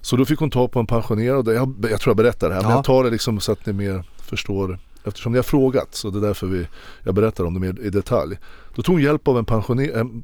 Så 0.01 0.17
då 0.17 0.25
fick 0.25 0.39
hon 0.39 0.51
ta 0.51 0.69
på 0.69 0.81
en 0.81 0.87
pensionerad, 0.87 1.49
jag, 1.49 1.87
jag 1.91 2.01
tror 2.01 2.11
jag 2.11 2.17
berättar 2.17 2.49
det 2.49 2.55
här, 2.55 2.63
ja. 2.63 2.69
men 2.69 2.77
jag 2.77 2.85
tar 2.85 3.05
det 3.05 3.11
liksom 3.11 3.41
så 3.41 3.53
att 3.53 3.67
ni 3.67 3.73
mer 3.73 4.05
förstår 4.17 4.79
Eftersom 5.05 5.33
ni 5.33 5.39
har 5.39 5.43
frågat 5.43 5.95
så 5.95 6.11
det 6.11 6.19
är 6.19 6.23
därför 6.23 6.47
vi, 6.47 6.67
jag 7.03 7.15
berättar 7.15 7.45
om 7.45 7.55
det 7.55 7.61
mer 7.61 7.81
i 7.81 7.91
detalj. 7.91 8.39
Då 8.75 8.83
tog 8.83 8.95
hon 8.95 9.03
hjälp 9.03 9.29
av 9.29 9.39
en 9.39 9.45
pensionerad, 9.45 10.01
en, 10.01 10.23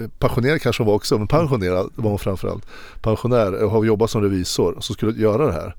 äh, 0.00 0.06
pensionerad 0.18 0.62
kanske 0.62 0.82
hon 0.82 0.86
var 0.86 0.94
också, 0.94 1.18
men 1.18 1.26
pensionerad 1.26 1.90
var 1.94 2.10
hon 2.10 2.18
framförallt. 2.18 2.66
Pensionär 3.00 3.64
och 3.64 3.70
har 3.70 3.84
jobbat 3.84 4.10
som 4.10 4.22
revisor 4.22 4.76
som 4.80 4.94
skulle 4.94 5.20
göra 5.20 5.46
det 5.46 5.52
här. 5.52 5.74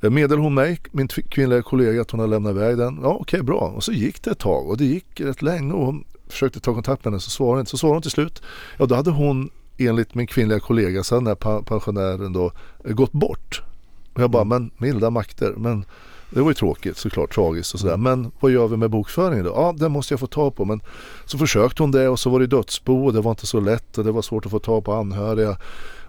Meddelade 0.00 0.42
hon 0.42 0.54
mig, 0.54 0.80
min 0.90 1.08
kvinnliga 1.08 1.62
kollega, 1.62 2.00
att 2.00 2.10
hon 2.10 2.20
hade 2.20 2.30
lämnat 2.30 2.50
iväg 2.50 2.78
den. 2.78 2.98
Ja 3.02 3.08
okej 3.08 3.22
okay, 3.22 3.42
bra. 3.42 3.60
Och 3.60 3.84
så 3.84 3.92
gick 3.92 4.22
det 4.22 4.30
ett 4.30 4.38
tag 4.38 4.68
och 4.68 4.76
det 4.76 4.84
gick 4.84 5.20
rätt 5.20 5.42
länge 5.42 5.72
och 5.72 5.86
hon 5.86 6.04
försökte 6.28 6.60
ta 6.60 6.74
kontakt 6.74 7.04
med 7.04 7.12
henne 7.12 7.20
så 7.20 7.30
svarade 7.30 7.54
hon 7.54 7.60
inte. 7.60 7.70
Så 7.70 7.76
svarade 7.76 7.94
hon 7.94 8.02
till 8.02 8.10
slut. 8.10 8.42
Ja 8.78 8.86
då 8.86 8.94
hade 8.94 9.10
hon 9.10 9.50
enligt 9.78 10.14
min 10.14 10.26
kvinnliga 10.26 10.60
kollega, 10.60 11.02
sen 11.04 11.24
när 11.24 11.62
pensionären 11.62 12.32
då 12.32 12.52
gått 12.84 13.12
bort. 13.12 13.62
Och 14.12 14.22
jag 14.22 14.30
bara, 14.30 14.42
mm. 14.42 14.62
men 14.62 14.70
milda 14.78 15.10
makter. 15.10 15.54
Men 15.56 15.84
det 16.30 16.40
var 16.40 16.50
ju 16.50 16.54
tråkigt 16.54 16.96
såklart, 16.96 17.34
tragiskt 17.34 17.74
och 17.74 17.80
sådär. 17.80 17.94
Mm. 17.94 18.02
Men 18.20 18.32
vad 18.40 18.52
gör 18.52 18.68
vi 18.68 18.76
med 18.76 18.90
bokföringen 18.90 19.44
då? 19.44 19.50
Ja, 19.50 19.74
den 19.76 19.92
måste 19.92 20.12
jag 20.12 20.20
få 20.20 20.26
tag 20.26 20.56
på. 20.56 20.64
Men 20.64 20.80
så 21.24 21.38
försökte 21.38 21.82
hon 21.82 21.90
det 21.90 22.08
och 22.08 22.20
så 22.20 22.30
var 22.30 22.40
det 22.40 22.46
dödsbo 22.46 23.06
och 23.06 23.12
det 23.12 23.20
var 23.20 23.30
inte 23.30 23.46
så 23.46 23.60
lätt 23.60 23.98
och 23.98 24.04
det 24.04 24.12
var 24.12 24.22
svårt 24.22 24.46
att 24.46 24.52
få 24.52 24.58
tag 24.58 24.84
på 24.84 24.92
anhöriga. 24.92 25.56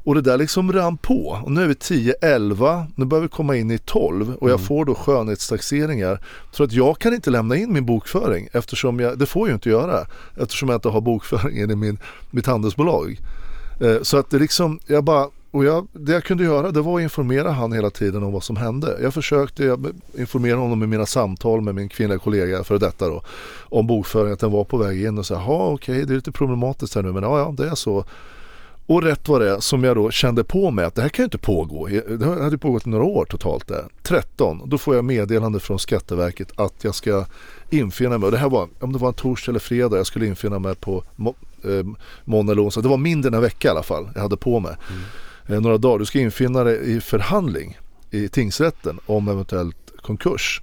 Och 0.04 0.16
det 0.16 0.22
där 0.22 0.38
liksom 0.38 0.74
rann 0.74 0.98
på. 0.98 1.42
Och 1.44 1.52
nu 1.52 1.64
är 1.64 1.68
vi 1.68 1.76
10, 1.76 2.14
11, 2.22 2.88
nu 2.96 3.06
börjar 3.06 3.22
vi 3.22 3.28
komma 3.28 3.56
in 3.56 3.72
i 3.72 3.78
12 3.78 4.36
och 4.36 4.50
jag 4.50 4.56
mm. 4.56 4.68
får 4.68 4.86
då 4.86 4.96
skönhetstaxeringar. 4.96 6.20
Så 6.52 6.64
att 6.64 6.72
jag 6.72 7.00
kan 7.00 7.14
inte 7.14 7.30
lämna 7.30 7.56
in 7.56 7.74
min 7.74 7.86
bokföring 7.86 8.48
eftersom 8.52 9.00
jag, 9.00 9.20
det 9.20 9.26
får 9.26 9.48
jag 9.48 9.56
inte 9.56 9.70
göra 9.70 10.06
eftersom 10.38 10.70
jag 10.70 10.78
inte 10.78 10.90
har 10.90 11.02
bokföringen 11.02 11.72
i 11.72 11.76
min, 11.76 12.00
mitt 12.32 12.46
handelsbolag. 12.46 13.20
Eh, 13.82 14.02
så 14.02 14.18
att 14.18 14.30
det 14.30 14.40
liksom, 14.40 14.80
jag 14.88 15.04
bara 15.04 15.28
och 15.52 15.66
jag, 15.66 15.88
det 15.94 16.12
jag 16.12 16.24
kunde 16.24 16.44
göra 16.44 16.72
det 16.72 16.82
var 16.82 16.98
att 16.98 17.04
informera 17.04 17.52
han 17.52 17.74
hela 17.74 17.90
tiden 17.90 18.24
om 18.24 18.34
vad 18.34 18.44
som 18.44 18.56
hände. 18.56 18.98
Jag 19.02 19.14
försökte 19.14 19.64
jag 19.64 19.88
informera 20.18 20.58
honom 20.58 20.84
i 20.84 20.88
mina 20.88 21.06
samtal 21.06 21.62
med 21.62 21.76
min 21.76 21.90
kvinnliga 21.90 22.20
kollega 22.20 22.64
för 22.64 22.80
detta 22.80 23.08
då. 23.08 23.22
Om 23.60 23.88
bokföringen, 23.88 24.34
att 24.34 24.40
den 24.40 24.52
var 24.52 24.64
på 24.64 24.78
väg 24.78 25.04
in 25.04 25.18
och 25.18 25.26
sa, 25.26 25.34
ja 25.34 25.68
okej 25.68 25.96
okay, 25.96 26.06
det 26.06 26.14
är 26.14 26.16
lite 26.16 26.32
problematiskt 26.32 26.96
här 26.96 27.02
nu 27.02 27.12
men 27.12 27.24
ja, 27.24 27.40
ja 27.40 27.54
det 27.58 27.70
är 27.70 27.76
så. 27.76 28.06
Och 28.86 29.04
rätt 29.04 29.28
var 29.28 29.40
det 29.40 29.62
som 29.62 29.84
jag 29.84 29.96
då 29.96 30.12
kände 30.12 30.44
på 30.44 30.72
mig 30.72 30.86
att 30.86 30.96
det 30.96 31.02
här 31.02 31.10
kan 31.10 31.24
ju 31.24 31.26
inte 31.26 31.38
pågå. 31.38 31.88
Det 31.88 32.26
hade 32.26 32.58
pågått 32.58 32.88
i 32.88 32.90
några 32.90 33.04
år 33.04 33.26
totalt 33.26 33.68
där. 33.68 33.86
13, 34.04 34.62
då 34.66 34.78
får 34.78 34.96
jag 34.96 35.06
meddelande 35.06 35.60
från 35.60 35.80
Skatteverket 35.80 36.52
att 36.56 36.84
jag 36.84 36.96
ska 36.96 37.26
infinna 37.70 38.18
mig. 38.18 38.26
Och 38.26 38.32
det 38.32 38.38
här 38.38 38.50
var, 38.50 38.70
om 38.80 38.94
det 38.94 39.00
var 39.00 39.08
en 39.08 39.14
torsdag 39.14 39.52
eller 39.52 39.60
fredag, 39.60 39.98
jag 39.98 40.06
skulle 40.06 40.26
infinna 40.26 40.60
mig 40.60 40.76
på 40.76 41.04
må, 41.16 41.36
eh, 41.64 41.86
måndag 42.26 42.52
eller 42.52 42.64
onsdag. 42.66 42.82
Det 42.82 42.90
var 42.90 42.98
mindre 42.98 43.28
än 43.28 43.34
en 43.34 43.42
vecka 43.42 43.68
i 43.68 43.72
alla 43.72 43.84
fall 43.84 44.10
jag 44.16 44.22
hade 44.22 44.38
på 44.38 44.60
mig. 44.60 44.76
Mm. 44.90 45.02
Eh, 45.48 45.62
några 45.62 45.78
dagar. 45.78 46.00
Du 46.00 46.06
ska 46.06 46.20
infinna 46.20 46.64
dig 46.64 46.96
i 46.96 47.02
förhandling 47.02 47.78
i 48.12 48.30
tingsrätten 48.30 49.00
om 49.06 49.28
eventuellt 49.28 49.92
konkurs. 50.02 50.62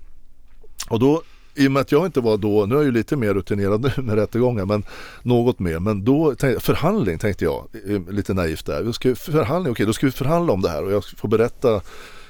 Och 0.89 0.99
då 1.01 1.23
i 1.59 1.69
och 1.69 1.73
med 1.73 1.81
att 1.81 1.93
jag 1.93 2.07
inte 2.07 2.21
var 2.21 2.37
då, 2.37 2.67
nu 2.67 2.75
är 2.75 2.79
jag 2.79 2.85
ju 2.85 2.93
lite 2.93 3.17
mer 3.17 3.35
rutinerad 3.35 3.81
nu 3.97 4.03
med 4.03 4.15
rättegångar 4.15 4.65
men 4.65 4.85
något 5.23 5.59
mer. 5.59 5.79
Men 5.79 6.05
då, 6.05 6.35
tänkte, 6.35 6.65
förhandling 6.65 7.19
tänkte 7.19 7.45
jag, 7.45 7.69
lite 8.11 8.35
naivt 8.35 8.67
där. 8.67 8.83
Vi 8.83 8.93
ska 8.93 9.15
förhandling, 9.15 9.73
okej 9.73 9.87
då 9.87 9.93
ska 9.93 10.07
vi 10.07 10.13
förhandla 10.13 10.53
om 10.53 10.63
det 10.63 10.69
här 10.69 10.85
och 10.85 10.93
jag 10.93 11.05
får 11.05 11.29
berätta 11.29 11.81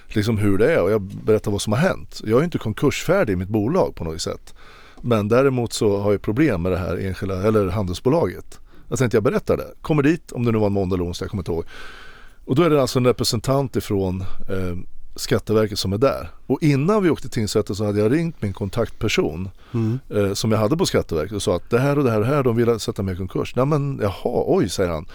liksom 0.07 0.39
hur 0.39 0.59
det 0.59 0.73
är 0.73 0.83
och 0.83 0.91
jag 0.91 1.03
berättar 1.03 1.51
vad 1.51 1.63
som 1.63 1.73
har 1.73 1.81
hänt. 1.81 2.21
Jag 2.25 2.41
är 2.41 2.45
inte 2.45 2.59
konkursfärdig 2.59 3.33
i 3.33 3.37
mitt 3.37 3.49
bolag 3.49 3.95
på 3.95 4.05
något 4.05 4.21
sätt. 4.21 4.55
Men 5.01 5.29
däremot 5.29 5.73
så 5.73 5.99
har 5.99 6.13
jag 6.13 6.23
problem 6.23 6.63
med 6.63 6.73
det 6.73 6.79
här 6.79 6.97
enskilda, 6.97 7.43
eller 7.43 7.69
handelsbolaget. 7.69 8.61
Jag 8.89 8.99
tänkte 8.99 9.17
jag 9.17 9.25
berättar 9.25 9.57
det. 9.57 9.75
Kommer 9.83 10.03
dit, 10.03 10.33
om 10.33 10.45
det 10.45 10.53
nu 10.53 10.59
var 10.59 10.67
en 10.67 10.73
måndag 10.73 10.95
eller 10.95 11.05
onsdag, 11.05 11.25
jag 11.25 11.31
kommer 11.31 11.41
inte 11.41 11.53
ihåg. 11.53 11.65
Och 12.45 12.55
då 12.55 12.63
är 12.63 12.71
det 12.71 12.81
alltså 12.81 12.99
en 12.99 13.07
representant 13.07 13.77
ifrån 13.77 14.21
eh, 14.49 14.77
Skatteverket 15.19 15.79
som 15.79 15.93
är 15.93 15.99
där. 15.99 16.31
Och 16.47 16.63
innan 16.63 17.03
vi 17.03 17.11
åkte 17.11 17.23
till 17.23 17.31
tingsrätten 17.31 17.77
så 17.77 17.85
hade 17.85 18.01
jag 18.01 18.13
ringt 18.13 18.43
min 18.43 18.53
kontaktperson 18.53 19.51
mm. 19.75 19.99
eh, 20.09 20.33
som 20.33 20.53
jag 20.53 20.59
hade 20.59 20.77
på 20.77 20.87
Skatteverket 20.87 21.37
och 21.37 21.43
sa 21.43 21.57
att 21.57 21.71
det 21.71 21.79
här 21.79 21.99
och 21.99 22.05
det 22.05 22.11
här 22.11 22.19
och 22.19 22.27
det 22.27 22.35
här, 22.35 22.43
de 22.43 22.57
vill 22.57 22.81
sätta 22.81 23.03
mig 23.03 23.15
i 23.15 23.17
konkurs. 23.17 23.57
Nej 23.57 23.67
men 23.67 23.99
jaha, 24.03 24.45
oj 24.47 24.69
säger 24.69 24.91
han. 24.91 25.07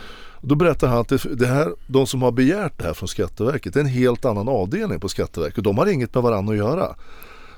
Då 0.41 0.55
berättar 0.55 0.87
han 0.87 0.97
att 0.97 1.07
det, 1.07 1.35
det, 1.35 1.47
här, 1.47 1.73
de 1.87 2.07
som 2.07 2.21
har 2.21 2.31
begärt 2.31 2.77
det 2.77 2.85
här 2.85 2.93
från 2.93 3.07
Skatteverket 3.07 3.73
det 3.73 3.79
är 3.79 3.83
en 3.83 3.89
helt 3.89 4.25
annan 4.25 4.49
avdelning 4.49 4.99
på 4.99 5.09
Skatteverket. 5.09 5.63
De 5.63 5.77
har 5.77 5.87
inget 5.87 6.13
med 6.13 6.23
varandra 6.23 6.53
att 6.53 6.57
göra. 6.57 6.95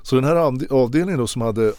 Så 0.02 0.14
den 0.16 0.24
här 0.24 0.36
avdelningen 0.70 1.18
då 1.18 1.26
som 1.26 1.42
hade 1.42 1.72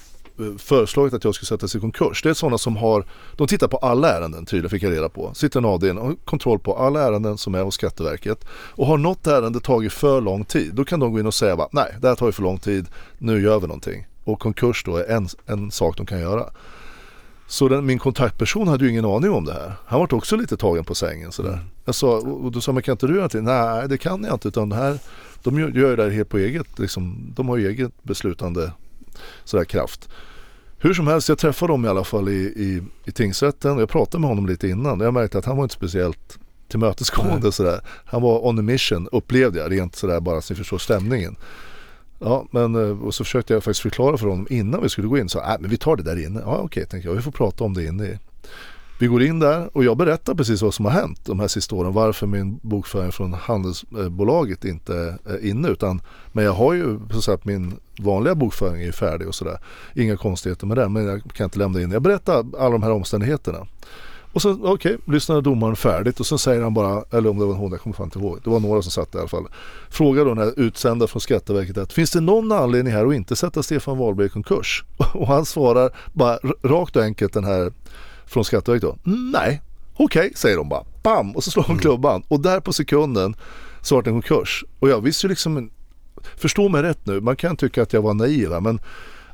föreslagit 0.58 1.14
att 1.14 1.24
jag 1.24 1.36
skulle 1.36 1.48
sättas 1.48 1.76
i 1.76 1.80
konkurs. 1.80 2.24
Det 2.24 2.30
är 2.30 2.34
sådana 2.34 2.58
som 2.58 2.78
har, 2.78 3.06
de 3.36 3.48
tittar 3.48 3.68
på 3.68 3.78
alla 3.78 4.14
ärenden 4.14 4.46
tydligen 4.46 4.70
fick 4.70 4.84
jag 4.84 4.92
reda 4.92 5.10
på. 5.10 5.34
Sitter 5.34 5.60
en 5.60 5.66
avdelning 5.66 6.04
och 6.04 6.08
har 6.08 6.16
kontroll 6.16 6.60
på 6.60 6.78
alla 6.78 7.04
ärenden 7.04 7.38
som 7.38 7.56
är 7.56 7.64
hos 7.64 7.76
Skatteverket. 7.76 8.46
Och 8.50 8.88
har 8.88 8.98
något 8.98 9.28
ärende 9.28 9.60
tagit 9.60 9.94
för 9.94 10.22
lång 10.22 10.46
tid, 10.46 10.74
då 10.74 10.86
kan 10.86 11.00
de 11.00 11.12
gå 11.12 11.20
in 11.20 11.28
och 11.28 11.34
säga 11.34 11.56
bara, 11.56 11.70
nej 11.72 11.96
det 12.02 12.08
här 12.08 12.16
tar 12.16 12.26
ju 12.26 12.32
för 12.32 12.44
lång 12.44 12.58
tid, 12.58 12.86
nu 13.18 13.42
gör 13.42 13.60
vi 13.60 13.68
någonting. 13.68 14.08
Och 14.24 14.40
konkurs 14.40 14.84
då 14.86 14.98
är 14.98 15.04
en, 15.04 15.28
en 15.46 15.72
sak 15.72 15.98
de 15.98 16.06
kan 16.06 16.20
göra. 16.20 16.50
Så 17.48 17.68
den, 17.68 17.86
min 17.86 18.00
kontaktperson 18.00 18.68
hade 18.68 18.86
ju 18.86 18.92
ingen 18.92 19.06
aning 19.06 19.32
om 19.32 19.46
det 19.46 19.54
här. 19.54 19.74
Han 19.86 20.00
var 20.00 20.14
också 20.14 20.36
lite 20.36 20.58
tagen 20.58 20.84
på 20.84 20.96
sängen 20.96 21.32
sådär. 21.32 21.54
Mm. 21.54 21.66
Jag 21.86 21.96
sa, 21.96 22.18
och 22.18 22.52
då 22.52 22.62
sa 22.62 22.72
man 22.72 22.84
kan 22.84 22.92
inte 22.92 23.08
du 23.08 23.14
göra 23.14 23.22
någonting? 23.22 23.44
Nej 23.44 23.88
det 23.88 23.98
kan 23.98 24.24
jag 24.24 24.34
inte 24.34 24.48
utan 24.48 24.70
det 24.70 24.76
här, 24.76 25.00
de 25.44 25.60
gör, 25.60 25.70
gör 25.70 25.98
det 25.98 26.04
här 26.04 26.10
helt 26.10 26.30
på 26.30 26.38
eget, 26.38 26.80
liksom, 26.80 27.34
de 27.36 27.50
har 27.50 27.58
ju 27.58 27.68
eget 27.68 28.04
beslutande 28.04 28.72
sådär 29.44 29.66
kraft. 29.66 30.10
Hur 30.80 30.94
som 30.94 31.08
helst, 31.08 31.30
jag 31.30 31.38
träffade 31.38 31.74
dem 31.74 31.86
i 31.86 31.88
alla 31.88 32.04
fall 32.04 32.30
i, 32.30 32.42
i, 32.42 32.84
i 33.06 33.12
tingsrätten. 33.12 33.78
Jag 33.78 33.90
pratade 33.90 34.22
med 34.22 34.30
honom 34.30 34.48
lite 34.48 34.68
innan. 34.68 35.00
Jag 35.00 35.14
märkte 35.14 35.38
att 35.38 35.46
han 35.46 35.58
var 35.58 35.64
inte 35.64 35.76
speciellt 35.76 36.40
tillmötesgående 36.68 37.52
sådär. 37.52 37.82
Han 38.06 38.22
var 38.22 38.46
on 38.46 38.60
a 38.60 38.62
mission 38.62 39.08
upplevde 39.12 39.60
jag 39.60 39.72
rent 39.72 39.96
sådär 39.96 40.20
bara 40.20 40.42
så 40.42 40.54
ni 40.54 40.58
förstår 40.58 40.78
stämningen. 40.78 41.36
Ja, 42.20 42.46
men 42.52 42.76
eh, 42.76 43.04
och 43.04 43.16
så 43.16 43.24
försökte 43.24 43.54
jag 43.54 43.64
faktiskt 43.64 43.82
förklara 43.82 44.18
för 44.18 44.28
honom 44.28 44.48
innan 44.50 44.84
vi 44.84 44.90
skulle 44.90 45.08
gå 45.08 45.18
in. 45.18 45.30
Så, 45.30 45.40
äh, 45.40 45.56
men 45.60 45.70
vi 45.70 45.78
tar 45.78 45.96
det 45.96 46.04
där 46.04 46.26
inne. 46.26 46.40
Ja, 46.40 46.58
okej, 46.58 46.86
tänkte 46.86 47.10
jag. 47.10 47.16
Vi 47.16 47.22
får 47.22 47.32
prata 47.32 47.64
om 47.64 47.74
det 47.74 47.86
inne. 47.86 48.20
Vi 49.00 49.08
går 49.08 49.24
in 49.24 49.40
där 49.40 49.78
och 49.78 49.84
jag 49.84 49.98
berättar 49.98 50.36
precis 50.36 50.62
vad 50.62 50.74
som 50.74 50.86
har 50.86 50.92
hänt 50.92 51.26
de 51.26 51.40
här 51.40 51.48
sista 51.48 51.76
åren. 51.76 51.94
Varför 51.94 52.28
min 52.28 52.60
bokföring 52.62 53.12
från 53.12 53.34
handelsbolaget 53.34 54.66
inte 54.66 55.18
är 55.26 55.46
inne. 55.46 55.68
Utan, 55.68 56.02
men 56.32 56.46
jag 56.46 56.54
har 56.54 56.74
ju 56.74 57.00
så 57.12 57.18
att 57.18 57.24
säga, 57.24 57.38
min 57.44 57.74
vanliga 58.00 58.36
bokföring 58.36 58.84
är 58.84 58.92
färdig 58.92 59.28
och 59.28 59.36
sådär. 59.36 59.60
Inga 59.96 60.18
konstigheter 60.18 60.68
med 60.68 60.78
det. 60.78 60.90
Men 60.90 61.06
jag 61.06 61.22
kan 61.34 61.44
inte 61.44 61.60
lämna 61.60 61.82
in. 61.82 61.92
Jag 61.92 62.02
berättar 62.02 62.46
alla 62.58 62.70
de 62.70 62.84
här 62.84 62.92
omständigheterna. 62.92 63.68
Och 64.34 64.42
så 64.42 64.52
okej, 64.52 64.96
okay, 64.96 64.98
lyssnade 65.14 65.42
domaren 65.42 65.76
färdigt 65.76 66.20
och 66.20 66.26
så 66.26 66.38
säger 66.38 66.62
han 66.62 66.74
bara, 66.74 67.04
eller 67.12 67.30
om 67.30 67.40
det 67.40 67.46
var 67.46 67.54
hon, 67.54 67.72
jag 67.72 67.82
kommer 67.82 67.96
fan 67.96 68.06
inte 68.06 68.20
ihåg. 68.20 68.40
Det 68.44 68.50
var 68.50 68.60
några 68.60 68.82
som 68.82 68.92
satt 68.92 69.12
där 69.12 69.20
i 69.20 69.22
alla 69.22 69.30
fall. 69.30 69.48
Frågar 69.90 70.26
då 70.26 70.34
den 70.34 70.44
här 70.44 70.54
utsända 70.60 71.08
från 71.08 71.22
Skatteverket 71.22 71.78
att 71.78 71.94
finns 71.94 72.12
det 72.12 72.22
någon 72.22 72.52
anledning 72.52 72.94
här 72.94 73.06
att 73.06 73.14
inte 73.14 73.36
sätta 73.36 73.64
Stefan 73.64 73.98
Wahlberg 73.98 74.26
i 74.26 74.30
konkurs? 74.30 74.84
Och 75.14 75.28
han 75.28 75.46
svarar 75.46 75.92
bara 76.14 76.38
rakt 76.64 76.96
och 76.96 77.04
enkelt 77.04 77.34
den 77.34 77.44
här 77.44 77.72
från 78.28 78.46
Skatteverket 78.46 78.82
då? 78.90 78.98
Nej, 79.12 79.62
okej 79.94 80.06
okay, 80.20 80.32
säger 80.36 80.58
de 80.58 80.70
bara. 80.70 80.84
bam! 81.04 81.36
Och 81.36 81.44
så 81.44 81.52
slår 81.52 81.64
hon 81.64 81.72
Mm. 81.72 81.82
klubban. 81.82 82.24
Och 82.28 82.40
där 82.40 82.60
på 82.60 82.74
sekunden 82.74 83.36
så 83.82 83.96
var 83.96 84.02
det 84.02 84.10
en 84.10 84.22
konkurs. 84.22 84.66
Och 84.80 84.90
jag 84.90 85.02
visste 85.02 85.28
ju 85.28 85.30
liksom, 85.30 85.70
förstå 86.38 86.70
mig 86.70 86.82
rätt 86.84 87.06
nu, 87.06 87.22
man 87.22 87.36
kan 87.36 87.58
tycka 87.58 87.82
att 87.82 87.94
jag 87.94 88.02
var 88.02 88.14
naiv 88.14 88.50
men 88.62 88.80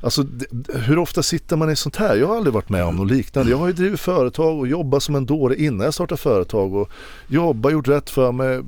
Alltså 0.00 0.22
det- 0.22 0.74
hur 0.78 0.98
ofta 0.98 1.22
sitter 1.22 1.56
man 1.56 1.70
i 1.70 1.76
sånt 1.76 1.96
här? 1.96 2.16
Jag 2.16 2.26
har 2.26 2.36
aldrig 2.36 2.54
varit 2.54 2.68
med 2.68 2.84
om 2.84 2.96
något 2.96 3.10
liknande. 3.10 3.50
Jag 3.50 3.58
har 3.58 3.66
ju 3.66 3.72
drivit 3.72 4.00
företag 4.00 4.58
och 4.58 4.68
jobbat 4.68 5.02
som 5.02 5.14
en 5.14 5.26
dåre 5.26 5.56
innan 5.56 5.84
jag 5.84 5.94
startade 5.94 6.20
företag 6.20 6.74
och 6.74 6.90
jobbat, 7.28 7.72
gjort 7.72 7.88
rätt 7.88 8.10
för 8.10 8.32
mig 8.32 8.62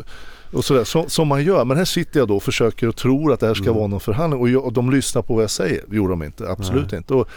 och 0.52 0.64
sådär 0.64 0.85
så, 0.85 1.04
som 1.09 1.28
man 1.28 1.45
gör. 1.45 1.64
Men 1.64 1.76
här 1.76 1.85
sitter 1.85 2.21
jag 2.21 2.28
då 2.28 2.37
och 2.37 2.42
försöker 2.42 2.88
och 2.88 2.97
tror 2.97 3.33
att 3.33 3.40
det 3.40 3.47
här 3.47 3.54
ska 3.54 3.64
Mm. 3.64 3.75
vara 3.76 3.87
någon 3.87 4.00
förhandling 4.00 4.40
och, 4.40 4.49
jag, 4.49 4.64
och 4.64 4.73
de 4.73 4.90
lyssnar 4.90 5.23
på 5.23 5.35
vad 5.35 5.42
jag 5.42 5.50
säger. 5.50 5.85
Det 5.88 5.97
gjorde 5.97 6.12
de 6.12 6.23
inte, 6.23 6.49
absolut 6.50 6.92
inte. 6.92 7.14
Och 7.14 7.28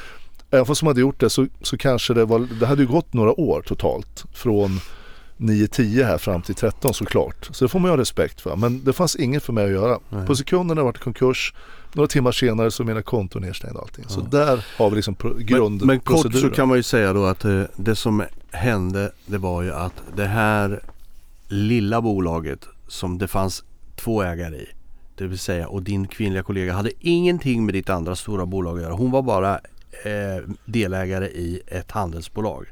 även 0.52 0.66
fast 0.66 0.82
de 0.82 0.88
hade 0.88 1.02
gjort 1.02 1.20
det 1.20 1.30
så, 1.30 1.48
så 1.62 1.78
kanske 1.78 2.14
det 2.14 2.26
var, 2.26 2.48
det 2.60 2.66
hade 2.66 2.82
ju 2.82 2.88
gått 2.88 3.14
några 3.14 3.40
år 3.40 3.62
totalt 3.62 4.26
från 4.34 4.80
9-10 5.38 6.06
här 6.06 6.18
fram 6.18 6.42
till 6.42 6.56
13 6.56 6.94
såklart. 6.94 7.50
Så 7.52 7.66
det 7.66 7.70
får 7.70 7.80
man 7.80 7.88
ju 7.90 7.92
ha 7.92 7.98
respekt 8.02 8.42
för. 8.42 8.56
Men 8.56 8.84
det 8.84 8.94
fanns 8.94 9.16
inget 9.16 9.44
för 9.44 9.54
mig 9.54 9.66
att 9.66 9.72
göra. 9.72 10.00
Nej. 10.10 10.26
På 10.28 10.36
sekunden 10.36 10.68
när 10.68 10.76
det 10.76 10.84
varit 10.86 10.98
konkurs, 11.00 11.54
några 11.94 12.08
timmar 12.08 12.32
senare 12.32 12.72
så 12.72 12.84
är 12.84 12.88
mina 12.88 13.02
konton 13.02 13.42
nedstängda 13.42 13.80
allting. 13.80 14.06
Så 14.08 14.22
där 14.22 14.66
har 14.78 14.90
vi 14.90 14.96
liksom 14.96 15.16
pro- 15.16 15.34
Men, 15.36 15.46
grundproceduren. 15.46 15.88
men 15.88 16.00
kort 16.00 16.36
så 16.42 16.50
kan 16.50 16.68
man 16.68 16.78
ju 16.78 16.84
säga 16.84 17.14
då 17.14 17.26
att 17.26 17.46
eh, 17.46 17.62
det 17.76 17.96
som 17.96 18.24
hände 18.52 19.12
det 19.26 19.38
var 19.38 19.62
ju 19.62 19.74
att 19.74 19.94
det 20.16 20.26
här 20.26 20.84
lilla 21.48 22.02
bolaget 22.02 22.68
som 22.88 23.18
det 23.18 23.28
fanns 23.28 23.64
två 23.96 24.22
ägare 24.24 24.56
i. 24.56 24.68
Det 25.16 25.28
vill 25.28 25.40
säga 25.40 25.68
och 25.68 25.84
din 25.84 26.08
kvinnliga 26.08 26.44
kollega 26.44 26.74
hade 26.74 26.92
ingenting 27.00 27.66
med 27.66 27.74
ditt 27.76 27.90
andra 27.90 28.16
stora 28.16 28.46
bolag 28.46 28.78
att 28.78 28.84
göra. 28.84 28.94
Hon 28.94 29.12
var 29.12 29.22
bara 29.22 29.60
delägare 30.66 31.26
i 31.26 31.62
ett 31.68 31.92
handelsbolag. 31.92 32.68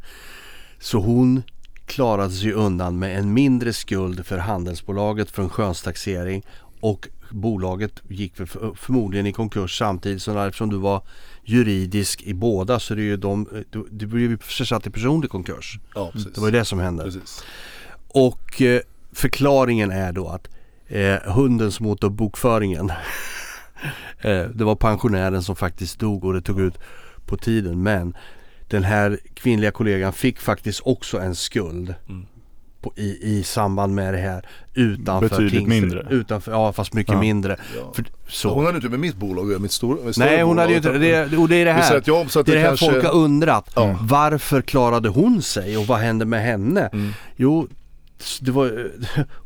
Så 0.79 0.97
hon 0.97 1.43
klarade 1.86 2.31
sig 2.31 2.53
undan 2.53 3.00
med 3.00 3.19
en 3.19 3.33
mindre 3.33 3.74
skuld 3.74 4.25
för 4.25 4.38
handelsbolaget 4.38 5.31
från 5.31 5.50
skönstaxering 5.50 6.45
och 6.79 7.07
bolaget 7.31 7.91
gick 8.07 8.36
för, 8.36 8.75
förmodligen 8.75 9.25
i 9.25 9.33
konkurs 9.33 9.77
samtidigt 9.77 10.21
som 10.21 10.38
eftersom 10.38 10.69
du 10.69 10.77
var 10.77 11.01
juridisk 11.43 12.21
i 12.21 12.33
båda 12.33 12.79
så 12.79 12.93
är 12.93 12.95
det 12.95 13.03
ju 13.03 13.17
de, 13.17 13.47
du, 13.69 13.88
du 13.91 14.05
blev 14.05 14.31
ju 14.31 14.38
försatt 14.38 14.88
i 14.88 14.89
personlig 14.89 15.31
konkurs. 15.31 15.79
Ja, 15.95 16.09
precis. 16.13 16.33
Det 16.33 16.41
var 16.41 16.47
ju 16.47 16.51
det 16.51 16.65
som 16.65 16.79
hände. 16.79 17.03
precis. 17.03 17.43
Och 18.07 18.62
eh, 18.62 18.81
förklaringen 19.12 19.91
är 19.91 20.12
då 20.12 20.27
att 20.27 20.47
eh, 20.88 21.33
hunden 21.33 21.71
som 21.71 21.86
åt 21.86 22.03
upp 22.03 22.13
bokföringen 22.13 22.89
eh, 24.21 24.43
Det 24.43 24.63
var 24.63 24.75
pensionären 24.75 25.43
som 25.43 25.55
faktiskt 25.55 26.00
dog 26.00 26.24
och 26.25 26.33
det 26.33 26.41
tog 26.41 26.59
ut 26.59 26.77
på 27.27 27.38
tiden 27.38 27.84
men 27.84 28.13
den 28.67 28.84
här 28.84 29.19
kvinnliga 29.34 29.72
kollegan 29.72 30.13
fick 30.13 30.39
faktiskt 30.39 30.81
också 30.86 31.19
en 31.19 31.36
skuld 31.36 31.93
Mm. 32.10 32.25
på, 32.81 32.93
i, 32.96 33.17
i 33.38 33.43
samband 33.43 33.96
med 33.96 34.13
det 34.13 34.17
här 34.19 34.46
utanför 34.74 35.29
Betydligt 35.29 35.53
tingsrätt- 35.53 35.67
mindre. 35.81 36.07
Utanför, 36.10 36.51
ja 36.51 36.74
fast 36.74 36.93
mycket 36.93 37.13
Ja. 37.13 37.19
mindre. 37.19 37.57
Ja. 37.77 37.91
För, 37.93 38.05
så. 38.27 38.53
Hon 38.53 38.65
hade 38.65 38.75
inte 38.75 38.89
med 38.89 39.00
mitt 39.00 39.15
bolag 39.15 39.62
mitt 39.62 39.72
stora 39.72 40.03
mitt 40.05 40.17
Nej 40.17 40.41
hon 40.43 40.57
hade 40.57 40.69
ju 40.72 40.77
inte, 40.77 40.91
det, 40.91 41.38
och 41.38 41.50
det 41.50 41.55
är 41.55 41.65
det 41.65 41.72
här. 41.72 42.01
Det 42.01 42.07
är 42.07 42.55
det 42.55 42.60
här 42.60 42.67
kanske, 42.67 42.91
folk 42.91 43.03
har 43.05 43.13
undrat. 43.13 43.72
Ja. 43.75 44.00
Varför 44.01 44.62
klarade 44.62 45.10
hon 45.10 45.41
sig 45.41 45.77
och 45.77 45.86
vad 45.88 46.00
hände 46.00 46.25
med 46.25 46.41
henne? 46.43 46.89
Mm. 46.93 47.12
Jo, 47.36 47.67
det 48.41 48.51
var, 48.51 48.91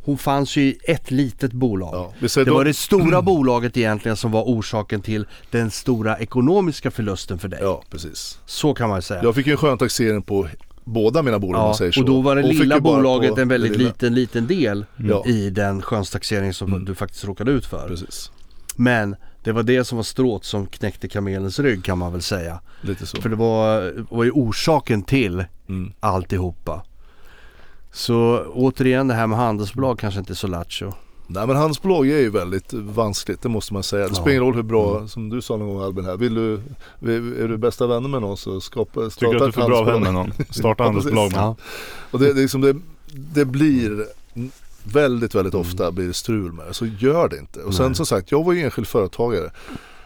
hon 0.06 0.18
fanns 0.18 0.56
ju 0.56 0.62
i 0.62 0.78
ett 0.84 1.12
litet 1.12 1.54
bolag. 1.54 1.90
Ja, 1.94 2.14
Det 2.36 2.44
då- 2.46 2.54
var 2.54 2.66
det 2.66 2.74
stora 2.74 3.22
bolaget 3.32 3.78
egentligen 3.78 4.18
som 4.18 4.32
var 4.32 4.44
orsaken 4.44 5.02
till 5.02 5.26
den 5.52 5.72
stora 5.72 6.18
ekonomiska 6.18 6.92
förlusten 6.92 7.40
för 7.40 7.48
dig. 7.48 7.60
Ja, 7.62 7.84
precis. 7.90 8.40
Så 8.46 8.74
kan 8.74 8.90
man 8.90 9.02
säga. 9.02 9.24
Jag 9.24 9.36
fick 9.36 9.46
ju 9.48 9.52
en 9.52 9.58
skön 9.58 9.78
taxering 9.78 10.22
på 10.22 10.48
båda 10.84 11.22
mina 11.22 11.40
bolag 11.40 11.56
om 11.56 11.62
Ja, 11.62 11.68
man 11.68 11.76
säger 11.76 11.92
så. 11.92 12.00
och 12.00 12.06
då 12.06 12.22
var 12.22 12.36
det 12.36 12.42
Hon 12.42 12.52
lilla 12.52 12.80
bolaget 12.80 13.38
en 13.38 13.48
väldigt 13.48 13.78
liten, 13.78 14.14
liten 14.16 14.48
del 14.48 14.86
Ja, 14.98 15.26
i 15.26 15.50
den 15.50 15.82
skönstaxering 15.82 16.54
som 16.54 16.68
Mm. 16.74 16.86
du 16.86 16.96
faktiskt 16.96 17.26
råkade 17.26 17.52
ut 17.52 17.66
för. 17.66 17.88
precis. 17.88 18.32
Men 18.76 19.16
det 19.44 19.52
var 19.52 19.64
det 19.64 19.84
som 19.84 19.96
var 19.96 20.04
stråt 20.04 20.46
som 20.46 20.68
knäckte 20.68 21.08
kamelens 21.08 21.60
rygg 21.60 21.84
kan 21.84 21.98
man 21.98 22.12
väl 22.12 22.22
säga. 22.22 22.60
Lite 22.82 23.06
så. 23.06 23.22
För 23.22 23.30
det 23.30 23.36
var, 23.36 23.94
var 24.16 24.24
ju 24.24 24.32
orsaken 24.32 25.04
till 25.04 25.46
Mm. 25.70 25.94
alltihopa. 26.00 26.84
Så 27.94 28.46
återigen 28.54 29.08
det 29.08 29.14
här 29.14 29.28
med 29.28 29.38
handelsbolag 29.38 30.00
kanske 30.00 30.20
inte 30.20 30.34
är 30.34 30.36
så 30.36 30.48
lattjo. 30.48 30.94
Nej 31.28 31.48
men 31.48 31.56
handelsbolag 31.56 32.08
är 32.10 32.18
ju 32.20 32.30
väldigt 32.30 32.74
vanskligt, 32.74 33.42
det 33.42 33.50
måste 33.50 33.74
man 33.74 33.84
säga. 33.84 34.08
Det 34.08 34.16
spelar 34.16 34.30
ingen 34.32 34.44
roll 34.44 34.56
hur 34.56 34.64
bra, 34.64 34.96
Mm. 34.96 35.08
som 35.08 35.30
du 35.30 35.42
sa 35.42 35.58
någon 35.58 35.68
gång 35.74 35.84
Albin 35.84 36.06
här, 36.06 36.18
vill 36.18 36.34
du, 36.34 36.54
är 37.44 37.48
du 37.48 37.58
bästa 37.58 37.88
vänner 37.88 38.10
med 38.10 38.22
någon 38.22 38.38
så 38.38 38.62
skapa, 38.62 38.92
Tycker 38.92 39.04
du 39.04 39.10
starta 39.12 39.36
att 39.36 39.42
du 39.42 39.48
ett 39.48 39.56
får 39.56 39.68
bra 39.68 39.84
vän 39.84 40.02
med 40.02 40.14
någon? 40.14 40.32
Starta 40.50 40.84
handelsbolag 40.88 41.32
med. 41.32 41.40
Ja. 41.42 41.56
Och 42.12 42.20
det, 42.20 42.26
det, 42.34 42.40
är 42.40 42.42
liksom 42.42 42.62
det, 42.62 42.76
det 43.14 43.46
blir 43.46 44.06
väldigt, 44.84 45.36
väldigt 45.36 45.54
Mm. 45.54 45.68
ofta 45.68 45.92
blir 45.92 46.08
det 46.08 46.14
strul 46.14 46.52
med 46.54 46.66
det. 46.68 46.74
Så 46.74 46.86
gör 46.86 47.30
det 47.30 47.38
inte. 47.38 47.60
Och 47.60 47.74
sen 47.74 47.86
Nej. 47.86 47.96
som 47.96 48.06
sagt, 48.06 48.32
jag 48.32 48.44
var 48.44 48.54
ju 48.54 48.62
enskild 48.64 48.88
företagare. 48.88 49.52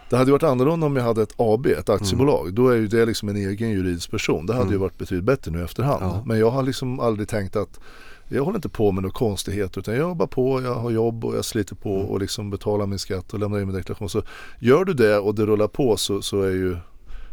Det 0.10 0.18
hade 0.18 0.28
ju 0.28 0.32
varit 0.32 0.44
annorlunda 0.44 0.86
om 0.88 0.96
jag 0.96 1.04
hade 1.04 1.22
ett 1.22 1.34
AB, 1.38 1.66
ett 1.66 1.90
aktiebolag. 1.90 2.54
Då 2.54 2.68
är 2.70 2.76
ju 2.76 2.88
det 2.88 3.06
liksom 3.06 3.30
en 3.30 3.36
egen 3.36 3.70
juridisk 3.70 4.12
person. 4.12 4.46
Det 4.46 4.54
hade 4.54 4.66
ju 4.66 4.70
Mm. 4.76 4.82
varit 4.82 4.98
betydligt 4.98 5.26
bättre 5.26 5.52
nu 5.52 5.64
efterhand. 5.64 6.04
Ja. 6.04 6.24
Men 6.26 6.40
jag 6.40 6.50
har 6.52 6.64
liksom 6.64 7.00
aldrig 7.00 7.30
tänkt 7.30 7.56
att 7.56 7.80
jag 8.28 8.44
håller 8.44 8.58
inte 8.58 8.70
på 8.70 8.92
med 8.92 9.04
några 9.04 9.14
konstigheter 9.14 9.80
utan 9.80 9.94
jag 9.94 10.02
jobbar 10.02 10.28
på, 10.28 10.62
jag 10.62 10.76
har 10.76 10.92
jobb 10.92 11.26
och 11.26 11.36
jag 11.38 11.46
sliter 11.46 11.76
på 11.76 11.96
Mm. 11.96 12.06
och 12.08 12.20
liksom 12.20 12.50
betalar 12.50 12.86
min 12.86 13.00
skatt 13.00 13.34
och 13.34 13.40
lämnar 13.40 13.60
in 13.60 13.68
min 13.68 13.76
deklaration. 13.76 14.10
Så 14.10 14.22
gör 14.60 14.86
du 14.86 14.94
det 14.94 15.18
och 15.18 15.36
det 15.36 15.46
rullar 15.46 15.68
på 15.68 15.98
så, 15.98 16.22
så 16.22 16.42
är 16.42 16.52
ju 16.52 16.78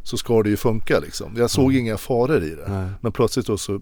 så 0.02 0.16
ska 0.16 0.42
det 0.42 0.50
ju 0.50 0.56
funka 0.56 0.98
liksom. 0.98 1.32
Jag 1.36 1.50
såg 1.50 1.64
Mm. 1.64 1.76
inga 1.80 1.96
faror 1.96 2.42
i 2.44 2.50
det. 2.54 2.68
Nej. 2.68 2.88
Men 3.00 3.12
plötsligt 3.12 3.46
då 3.46 3.58
så 3.58 3.80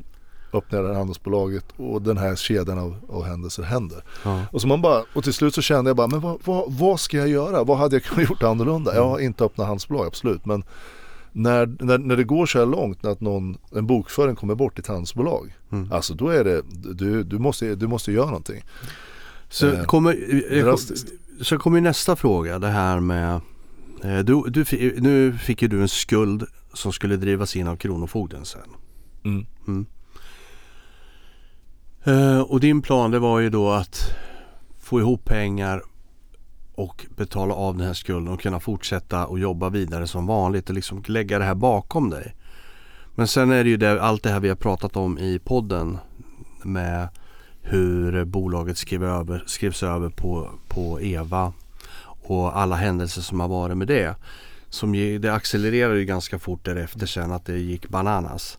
öppnar 0.53 0.79
jag 0.79 0.85
det 0.85 0.89
här 0.93 0.99
handelsbolaget 0.99 1.65
och 1.77 2.03
den 2.03 2.19
här 2.19 2.37
kedjan 2.37 2.79
av, 2.79 2.97
av 3.09 3.25
händelser 3.25 3.63
händer. 3.63 4.05
Ja. 4.25 4.43
Och, 4.53 4.61
så 4.61 4.69
man 4.69 4.83
bara, 4.83 5.05
och 5.15 5.25
till 5.25 5.35
slut 5.35 5.55
så 5.55 5.63
kände 5.63 5.89
jag 5.91 5.97
bara, 5.97 6.07
men 6.07 6.21
vad, 6.21 6.39
vad, 6.45 6.73
vad 6.73 7.01
ska 7.01 7.17
jag 7.17 7.29
göra? 7.29 7.65
Vad 7.65 7.79
hade 7.79 7.97
jag 7.97 8.03
kunnat 8.03 8.31
gjort 8.31 8.43
annorlunda? 8.43 8.95
Jag 8.95 9.09
har 9.09 9.19
inte 9.19 9.45
öppnat 9.45 9.67
handelsbolag, 9.67 10.07
absolut. 10.07 10.47
Men 10.47 10.65
när, 11.33 11.77
när, 11.81 11.99
när 11.99 12.17
det 12.17 12.25
går 12.25 12.47
så 12.47 12.59
här 12.59 12.67
långt 12.67 13.05
att 13.05 13.21
någon, 13.21 13.59
en 13.73 13.87
bokföring 13.87 14.37
kommer 14.37 14.55
bort 14.55 14.79
i 14.79 14.81
ett 14.81 14.87
handelsbolag. 14.87 15.57
Mm. 15.73 15.93
Alltså 15.93 16.15
då 16.15 16.29
är 16.29 16.45
det, 16.45 16.63
du, 16.95 17.23
du, 17.23 17.39
måste, 17.39 17.75
du 17.75 17.87
måste 17.87 18.13
göra 18.13 18.27
någonting. 18.27 18.65
Så 19.49 19.67
Eh, 19.67 19.85
kommer, 19.85 20.17
eh, 20.53 20.65
drastiskt. 20.65 21.09
så 21.41 21.59
kommer 21.59 21.81
nästa 21.81 22.17
fråga 22.17 22.59
det 22.59 22.69
här 22.69 23.01
med 23.01 23.41
eh, 24.05 24.19
du, 24.19 24.43
du, 24.49 24.65
Nu 25.01 25.39
fick 25.39 25.63
ju 25.63 25.69
du 25.69 25.83
en 25.83 25.89
skuld 25.89 26.45
som 26.73 26.93
skulle 26.93 27.17
drivas 27.17 27.57
in 27.57 27.69
av 27.69 27.77
Kronofogden 27.77 28.45
sen. 28.45 28.61
Mm. 29.25 29.47
Mm. 29.69 29.87
Eh, 32.05 32.41
och 32.41 32.61
din 32.61 32.83
plan 32.83 33.11
det 33.11 33.19
var 33.19 33.41
ju 33.41 33.51
då 33.51 33.71
att 33.71 34.17
få 34.79 35.01
ihop 35.01 35.25
pengar 35.25 35.83
och 36.75 37.07
betala 37.17 37.55
av 37.55 37.77
den 37.77 37.87
här 37.87 37.95
skulden 37.95 38.29
och 38.29 38.41
kunna 38.41 38.61
fortsätta 38.61 39.27
och 39.27 39.39
jobba 39.39 39.69
vidare 39.69 40.07
som 40.07 40.27
vanligt 40.27 40.69
och 40.69 40.75
liksom 40.75 41.03
lägga 41.07 41.39
det 41.39 41.45
här 41.45 41.55
bakom 41.55 42.11
dig. 42.11 42.35
Men 43.15 43.29
sen 43.29 43.51
är 43.51 43.65
det 43.65 43.71
ju 43.71 43.77
det, 43.77 44.03
allt 44.03 44.23
det 44.23 44.31
här 44.31 44.41
vi 44.41 44.49
har 44.49 44.57
pratat 44.57 44.97
om 44.97 45.19
i 45.19 45.39
podden 45.39 45.99
med 46.63 47.09
hur 47.63 48.25
bolaget 48.25 48.79
skrev 48.79 49.05
över, 49.05 49.45
skrevs 49.47 49.83
över 49.83 50.09
på, 50.09 50.51
på 50.69 51.01
Eva 51.01 51.53
och 52.23 52.59
alla 52.59 52.77
händelser 52.77 53.23
som 53.23 53.41
har 53.41 53.49
varit 53.49 53.77
med 53.77 53.89
det. 53.89 54.15
Som 54.69 54.95
ge, 54.95 55.19
det 55.19 55.35
accelererade 55.35 55.99
ju 55.99 56.05
ganska 56.05 56.39
fort 56.39 56.65
därefter 56.65 57.07
sen 57.07 57.33
att 57.33 57.45
det 57.45 57.59
gick 57.59 57.89
bananas. 57.89 58.59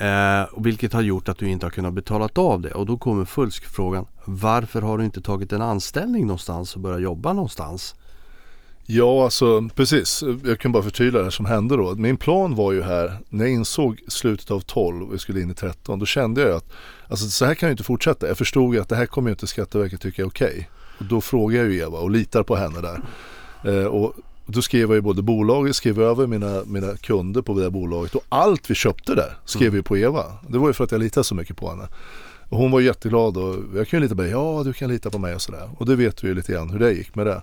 Eh, 0.00 0.46
vilket 0.56 0.92
har 0.92 1.02
gjort 1.02 1.28
att 1.28 1.38
du 1.38 1.48
inte 1.48 1.66
har 1.66 1.70
kunnat 1.70 1.94
betala 1.94 2.28
av 2.34 2.60
det 2.60 2.70
och 2.70 2.86
då 2.86 2.98
kommer 2.98 3.24
fullskfrågan 3.24 4.06
Varför 4.24 4.82
har 4.82 4.98
du 4.98 5.04
inte 5.04 5.20
tagit 5.20 5.52
en 5.52 5.62
anställning 5.62 6.26
någonstans 6.26 6.74
och 6.74 6.80
börjat 6.80 7.02
jobba 7.02 7.32
någonstans? 7.32 7.94
Ja, 8.86 9.24
alltså 9.24 9.68
precis. 9.74 10.24
Jag 10.44 10.60
kan 10.60 10.72
bara 10.72 10.82
förtydliga 10.82 11.22
det 11.22 11.30
som 11.30 11.46
hände 11.46 11.76
då. 11.76 11.94
Min 11.94 12.16
plan 12.16 12.54
var 12.54 12.72
ju 12.72 12.82
här, 12.82 13.18
när 13.28 13.44
jag 13.44 13.54
insåg 13.54 14.00
slutet 14.08 14.50
av 14.50 14.60
12 14.60 15.02
och 15.02 15.14
vi 15.14 15.18
skulle 15.18 15.40
in 15.40 15.50
i 15.50 15.54
13, 15.54 15.98
då 15.98 16.06
kände 16.06 16.40
jag 16.40 16.56
att 16.56 16.72
alltså, 17.08 17.28
så 17.28 17.44
här 17.44 17.54
kan 17.54 17.66
jag 17.66 17.74
inte 17.74 17.84
fortsätta. 17.84 18.28
Jag 18.28 18.38
förstod 18.38 18.76
att 18.76 18.88
det 18.88 18.96
här 18.96 19.06
kommer 19.06 19.30
ju 19.30 19.32
inte 19.32 19.46
Skatteverket 19.46 20.00
tycka 20.00 20.22
är 20.22 20.26
okej. 20.26 20.68
Och 20.98 21.04
då 21.04 21.20
frågade 21.20 21.64
jag 21.64 21.72
ju 21.72 21.80
Eva 21.80 21.98
och 21.98 22.10
litar 22.10 22.42
på 22.42 22.56
henne 22.56 22.80
där. 22.80 23.02
Eh, 23.64 23.86
och 23.86 24.14
då 24.52 24.62
skrev 24.62 24.80
jag 24.80 24.94
ju 24.94 25.00
både 25.00 25.22
bolaget, 25.22 25.76
skrev 25.76 26.00
över 26.00 26.26
mina, 26.26 26.62
mina 26.66 26.96
kunder 26.96 27.42
på 27.42 27.54
det 27.54 27.62
där 27.62 27.70
bolaget 27.70 28.14
och 28.14 28.24
allt 28.28 28.70
vi 28.70 28.74
köpte 28.74 29.14
där 29.14 29.36
skrev 29.44 29.72
vi 29.72 29.82
på 29.82 29.96
Eva. 29.96 30.24
Det 30.48 30.58
var 30.58 30.68
ju 30.68 30.72
för 30.72 30.84
att 30.84 30.92
jag 30.92 30.98
litade 30.98 31.24
så 31.24 31.34
mycket 31.34 31.56
på 31.56 31.70
henne. 31.70 31.88
Och 32.48 32.58
hon 32.58 32.70
var 32.70 32.80
jätteglad 32.80 33.36
och 33.36 33.56
jag 33.74 33.88
kan 33.88 33.98
ju 33.98 34.02
lita 34.02 34.16
på 34.16 34.26
ja 34.26 34.62
du 34.64 34.72
kan 34.72 34.90
lita 34.90 35.10
på 35.10 35.18
mig 35.18 35.34
och 35.34 35.42
sådär. 35.42 35.70
Och 35.78 35.86
det 35.86 35.96
vet 35.96 36.24
vi 36.24 36.28
ju 36.28 36.34
lite 36.34 36.52
grann 36.52 36.70
hur 36.70 36.78
det 36.78 36.92
gick 36.92 37.14
med 37.14 37.26
det. 37.26 37.42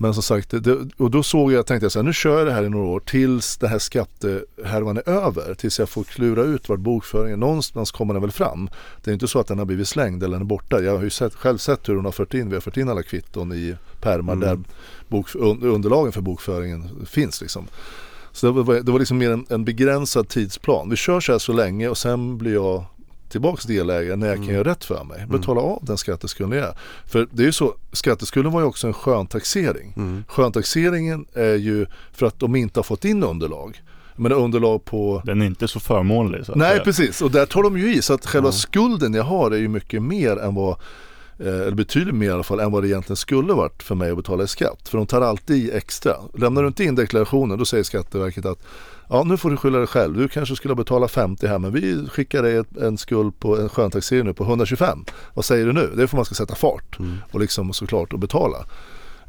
Men 0.00 0.14
som 0.14 0.22
sagt, 0.22 0.50
det, 0.50 0.76
och 0.96 1.10
då 1.10 1.22
såg 1.22 1.52
jag, 1.52 1.66
tänkte 1.66 1.84
jag 1.84 1.92
så 1.92 1.98
här, 1.98 2.04
nu 2.04 2.12
kör 2.12 2.38
jag 2.38 2.46
det 2.46 2.52
här 2.52 2.62
i 2.62 2.68
några 2.68 2.86
år 2.86 3.00
tills 3.00 3.56
det 3.56 3.68
här 3.68 3.78
skattehärvan 3.78 4.96
är 4.96 5.08
över. 5.08 5.54
Tills 5.54 5.78
jag 5.78 5.88
får 5.88 6.04
klura 6.04 6.42
ut 6.42 6.68
vart 6.68 6.80
bokföringen, 6.80 7.40
någonstans 7.40 7.90
kommer 7.90 8.14
den 8.14 8.20
väl 8.22 8.32
fram. 8.32 8.70
Det 9.04 9.10
är 9.10 9.12
inte 9.12 9.28
så 9.28 9.38
att 9.38 9.46
den 9.46 9.58
har 9.58 9.66
blivit 9.66 9.88
slängd 9.88 10.22
eller 10.22 10.32
den 10.32 10.42
är 10.42 10.46
borta. 10.46 10.80
Jag 10.80 10.96
har 10.96 11.04
ju 11.04 11.10
sett, 11.10 11.34
själv 11.34 11.58
sett 11.58 11.88
hur 11.88 11.94
hon 11.94 12.04
har 12.04 12.12
fört 12.12 12.34
in, 12.34 12.48
vi 12.48 12.54
har 12.56 12.60
fört 12.60 12.76
in 12.76 12.88
alla 12.88 13.02
kvitton 13.02 13.52
i 13.52 13.76
pärmar 14.00 14.32
Mm. 14.32 14.48
där 14.48 14.58
bok, 15.08 15.34
un, 15.34 15.62
underlagen 15.62 16.12
för 16.12 16.20
bokföringen 16.20 17.06
finns 17.06 17.40
liksom. 17.40 17.66
Så 18.32 18.46
det 18.46 18.62
var, 18.62 18.74
det 18.74 18.92
var 18.92 18.98
liksom 18.98 19.18
mer 19.18 19.30
en, 19.30 19.46
en 19.48 19.64
begränsad 19.64 20.28
tidsplan. 20.28 20.90
Vi 20.90 20.96
kör 20.96 21.20
så 21.20 21.32
här 21.32 21.38
så 21.38 21.52
länge 21.52 21.88
och 21.88 21.98
sen 21.98 22.38
blir 22.38 22.54
jag 22.54 22.84
tillbaks 23.28 23.64
delägare 23.64 24.16
när 24.16 24.26
jag 24.26 24.36
kan 24.36 24.44
Mm. 24.44 24.54
göra 24.56 24.70
rätt 24.70 24.84
för 24.84 25.04
mig. 25.04 25.18
Mm. 25.18 25.30
Betala 25.40 25.60
av 25.60 25.78
den 25.84 25.96
skatteskulden 25.98 26.58
jag 26.58 26.68
är. 26.68 26.74
För 27.06 27.28
det 27.30 27.42
är 27.42 27.46
ju 27.46 27.52
så, 27.52 27.74
skatteskulden 27.92 28.52
var 28.52 28.60
ju 28.60 28.66
också 28.66 28.86
en 28.86 28.92
sköntaxering. 28.92 29.92
Mm. 29.96 30.24
Sköntaxeringen 30.28 31.26
är 31.34 31.54
ju 31.54 31.86
för 32.12 32.26
att 32.26 32.38
de 32.38 32.56
inte 32.56 32.78
har 32.78 32.84
fått 32.84 33.04
in 33.04 33.22
underlag. 33.24 33.82
Men 34.16 34.32
underlag 34.32 34.84
på 34.84 35.22
Den 35.24 35.42
är 35.42 35.46
inte 35.46 35.68
så 35.68 35.80
förmånlig. 35.80 36.46
Så 36.46 36.52
att 36.52 36.58
Nej 36.58 36.70
säga. 36.70 36.84
precis 36.84 37.22
och 37.22 37.30
där 37.30 37.46
tar 37.46 37.62
de 37.62 37.78
ju 37.78 37.94
i 37.94 38.02
så 38.02 38.14
att 38.14 38.26
själva 38.26 38.48
Ja. 38.48 38.52
skulden 38.52 39.14
jag 39.14 39.24
har 39.24 39.50
är 39.50 39.56
ju 39.56 39.68
mycket 39.68 40.02
mer 40.02 40.36
än 40.38 40.54
vad 40.54 40.76
eller 41.40 41.70
betydligt 41.74 42.14
mer 42.14 42.26
i 42.26 42.30
alla 42.30 42.42
fall 42.42 42.60
än 42.60 42.72
vad 42.72 42.82
det 42.82 42.88
egentligen 42.88 43.16
skulle 43.16 43.52
varit 43.52 43.82
för 43.82 43.94
mig 43.94 44.10
att 44.10 44.16
betala 44.16 44.44
i 44.44 44.48
skatt. 44.48 44.88
För 44.88 44.98
de 44.98 45.06
tar 45.06 45.20
alltid 45.20 45.56
i 45.56 45.70
extra. 45.70 46.12
Lämnar 46.34 46.62
du 46.62 46.68
inte 46.68 46.84
in 46.84 46.94
deklarationen 46.94 47.58
då 47.58 47.64
säger 47.64 47.84
Skatteverket 47.84 48.46
att 48.46 48.58
ja 49.08 49.24
nu 49.24 49.36
får 49.36 49.50
du 49.50 49.56
skylla 49.56 49.78
dig 49.78 49.86
själv. 49.86 50.16
Du 50.18 50.28
kanske 50.28 50.56
skulle 50.56 50.72
ha 50.72 50.76
betalat 50.76 51.10
50 51.10 51.46
här 51.46 51.58
men 51.58 51.72
vi 51.72 52.06
skickar 52.12 52.42
dig 52.42 52.64
en 52.80 52.98
skuld 52.98 53.40
på 53.40 53.56
en 53.58 53.68
sköntaxering 53.68 54.24
nu 54.24 54.34
på 54.34 54.44
125. 54.44 55.04
Vad 55.34 55.44
säger 55.44 55.66
du 55.66 55.72
nu? 55.72 55.90
Det 55.96 56.02
är 56.02 56.06
för 56.06 56.16
man 56.16 56.24
ska 56.24 56.34
sätta 56.34 56.54
fart 56.54 56.98
Mm. 56.98 57.16
och 57.32 57.40
liksom 57.40 57.72
såklart 57.72 58.12
att 58.12 58.20
betala. 58.20 58.58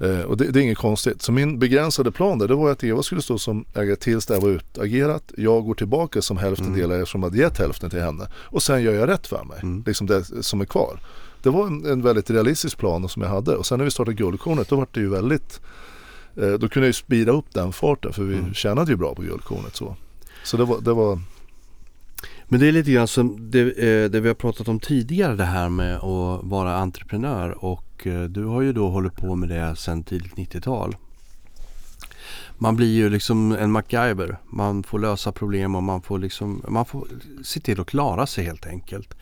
Eh, 0.02 0.22
och 0.22 0.38
det, 0.38 0.46
det 0.52 0.60
är 0.60 0.64
inget 0.64 0.78
konstigt. 0.78 1.22
Så 1.22 1.32
min 1.32 1.60
begränsade 1.60 2.12
plan 2.12 2.40
där, 2.40 2.48
det 2.48 2.56
var 2.56 2.72
att 2.72 2.84
Eva 2.84 3.04
skulle 3.04 3.22
stå 3.22 3.38
som 3.38 3.66
ägare 3.76 3.96
tills 3.96 4.26
det 4.26 4.34
här 4.34 4.42
var 4.42 4.50
utagerat. 4.50 5.24
Jag 5.38 5.66
går 5.66 5.74
tillbaka 5.76 6.22
som 6.22 6.38
hälften 6.38 6.68
Mm. 6.68 6.80
delägare 6.80 7.06
som 7.06 7.24
hade 7.24 7.38
gett 7.38 7.58
hälften 7.58 7.90
till 7.90 8.00
henne. 8.02 8.28
Och 8.34 8.64
sen 8.64 8.82
gör 8.82 8.94
jag 8.94 9.10
rätt 9.10 9.28
för 9.28 9.44
mig. 9.44 9.60
Mm. 9.64 9.84
Liksom 9.86 10.08
det 10.08 10.24
som 10.44 10.62
är 10.62 10.66
kvar. 10.66 11.00
Det 11.44 11.50
var 11.50 11.68
en, 11.68 11.86
en 11.86 12.02
väldigt 12.02 12.30
realistisk 12.30 12.78
plan 12.78 13.10
som 13.10 13.22
jag 13.22 13.30
hade. 13.30 13.56
Och 13.56 13.66
sen 13.66 13.78
när 13.78 13.86
vi 13.86 13.92
startade 13.92 14.16
Guldkornet 14.16 14.70
då 14.70 14.76
var 14.76 14.88
det 14.92 15.00
ju 15.00 15.10
väldigt 15.10 15.62
eh, 16.36 16.50
Då 16.52 16.70
kunde 16.70 16.80
jag 16.80 16.88
ju 16.90 16.94
speeda 16.94 17.32
upp 17.32 17.54
den 17.54 17.74
farten 17.74 18.14
för 18.14 18.24
vi 18.24 18.38
Mm. 18.38 18.54
tjänade 18.54 18.92
ju 18.92 18.98
bra 18.98 19.16
på 19.16 19.22
Guldkornet 19.22 19.76
så. 19.76 19.96
Så 20.44 20.58
det 20.58 20.66
var, 20.66 20.82
det 20.82 20.94
var 20.94 21.20
Men 22.46 22.60
det 22.60 22.68
är 22.68 22.72
lite 22.72 22.92
grann 22.92 23.08
som 23.08 23.52
det, 23.52 23.62
eh, 23.62 24.10
det 24.10 24.20
vi 24.20 24.28
har 24.28 24.36
pratat 24.36 24.68
om 24.68 24.80
tidigare 24.80 25.36
det 25.36 25.44
här 25.44 25.70
med 25.70 25.96
att 25.96 26.44
vara 26.44 26.76
entreprenör 26.78 27.66
och 27.66 28.08
eh, 28.08 28.24
du 28.24 28.46
har 28.46 28.62
ju 28.62 28.74
då 28.74 28.90
hållit 28.90 29.16
på 29.16 29.36
med 29.36 29.50
det 29.50 29.76
sedan 29.76 30.04
tidigt 30.04 30.36
90-tal. 30.36 30.96
Man 32.58 32.76
blir 32.76 32.94
ju 32.94 33.10
liksom 33.10 33.52
en 33.52 33.72
MacGyver. 33.72 34.38
Man 34.46 34.84
får 34.84 35.00
lösa 35.00 35.32
problem 35.32 35.76
och 35.76 35.84
man 35.84 36.02
får 36.02 36.20
liksom 36.20 36.62
man 36.68 36.86
får 36.86 37.08
se 37.44 37.60
till 37.60 37.82
att 37.82 37.88
klara 37.88 38.28
sig 38.28 38.44
helt 38.44 38.66
enkelt. 38.66 39.14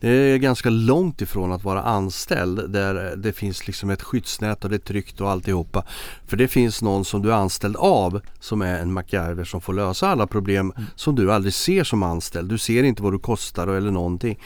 Det 0.00 0.08
är 0.08 0.38
ganska 0.38 0.70
långt 0.70 1.20
ifrån 1.20 1.52
att 1.52 1.64
vara 1.64 1.82
anställd 1.82 2.70
där 2.70 3.16
det 3.16 3.32
finns 3.32 3.66
liksom 3.66 3.90
ett 3.90 4.02
skyddsnät 4.02 4.64
och 4.64 4.70
det 4.70 4.76
är 4.76 4.78
tryggt 4.78 5.20
och 5.20 5.30
alltihopa. 5.30 5.84
För 6.26 6.36
det 6.36 6.48
finns 6.48 6.82
någon 6.82 7.04
som 7.04 7.22
du 7.22 7.32
är 7.32 7.36
anställd 7.36 7.76
av 7.76 8.20
som 8.40 8.62
är 8.62 8.78
en 8.78 8.92
MacGyver 8.92 9.44
som 9.44 9.60
får 9.60 9.72
lösa 9.72 10.08
alla 10.08 10.26
problem 10.26 10.72
som 10.96 11.14
du 11.14 11.32
aldrig 11.32 11.54
ser 11.54 11.84
som 11.84 12.02
anställd. 12.02 12.48
Du 12.48 12.58
ser 12.58 12.82
inte 12.82 13.02
vad 13.02 13.12
du 13.12 13.18
kostar 13.18 13.68
eller 13.68 13.90
någonting. 13.90 14.38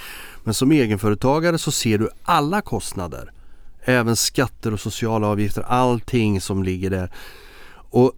Men 0.45 0.55
som 0.55 0.73
egenföretagare 0.73 1.59
så 1.59 1.71
ser 1.71 1.99
du 1.99 2.09
alla 2.23 2.61
kostnader. 2.61 3.33
Även 3.85 4.17
skatter 4.17 4.73
och 4.73 4.81
sociala 4.81 5.27
avgifter, 5.27 5.63
allting 5.63 6.41
som 6.41 6.63
ligger 6.63 6.91
där. 6.91 7.11
Och 7.91 8.13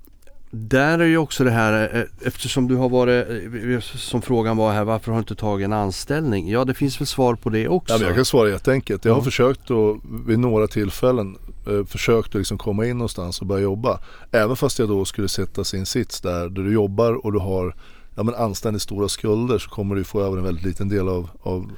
där 0.55 0.99
är 0.99 1.05
ju 1.05 1.19
också 1.19 1.45
det 1.45 1.51
här 1.51 1.97
eh, 1.97 2.27
eftersom 2.27 2.69
du 2.69 2.77
har 2.77 2.89
varit, 2.89 3.27
eh, 3.29 3.81
som 3.81 4.23
frågan 4.23 4.57
var 4.57 4.73
här, 4.73 4.85
varför 4.85 5.13
har 5.13 5.19
du 5.19 5.21
inte 5.21 5.35
tagit 5.35 5.65
en 5.65 5.73
anställning? 5.73 6.51
Ja 6.51 6.65
det 6.65 6.75
finns 6.75 7.01
väl 7.01 7.07
svar 7.07 7.35
på 7.35 7.51
det 7.51 7.69
också. 7.69 7.95
Ja, 7.95 7.99
men 7.99 8.07
jag 8.07 8.17
kan 8.17 8.25
svara 8.25 8.49
jätteenkelt. 8.49 9.05
Jag 9.05 9.13
har 9.13 9.21
Ja. 9.21 9.25
försökt 9.25 9.71
att 9.71 9.97
vid 10.27 10.39
några 10.39 10.67
tillfällen 10.67 11.37
eh, 11.67 11.85
försökt 11.87 12.29
att 12.29 12.35
liksom 12.35 12.59
komma 12.59 12.87
in 12.87 12.99
någonstans 12.99 13.41
och 13.41 13.47
börja 13.47 13.63
jobba. 13.63 14.01
Även 14.31 14.57
fast 14.57 14.79
jag 14.79 14.89
då 14.89 15.05
skulle 15.05 15.29
sätta 15.29 15.63
en 15.77 15.87
sits 15.87 16.21
där, 16.21 16.49
där 16.49 16.63
du 16.63 16.73
jobbar 16.73 17.27
och 17.27 17.33
du 17.33 17.39
har 17.39 17.75
ja, 18.15 18.23
men 18.23 18.35
anständigt 18.35 18.83
stora 18.83 19.09
skulder 19.09 19.59
så 19.59 19.71
kommer 19.71 19.95
du 19.95 20.05
få 20.05 20.21
över 20.23 20.39
en 20.39 20.45
väldigt 20.45 20.65
liten 20.65 20.89
del 20.89 21.09
av, 21.09 21.31
av, 21.43 21.71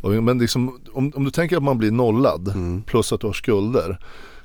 av 0.00 0.22
men 0.22 0.38
liksom, 0.38 0.80
om, 0.92 1.12
om 1.16 1.24
du 1.24 1.30
tänker 1.30 1.56
att 1.56 1.62
man 1.62 1.78
blir 1.78 1.90
nollad 1.90 2.48
Mm. 2.54 2.82
plus 2.82 3.12
att 3.12 3.20
du 3.20 3.26
har 3.26 3.34
skulder. 3.34 3.98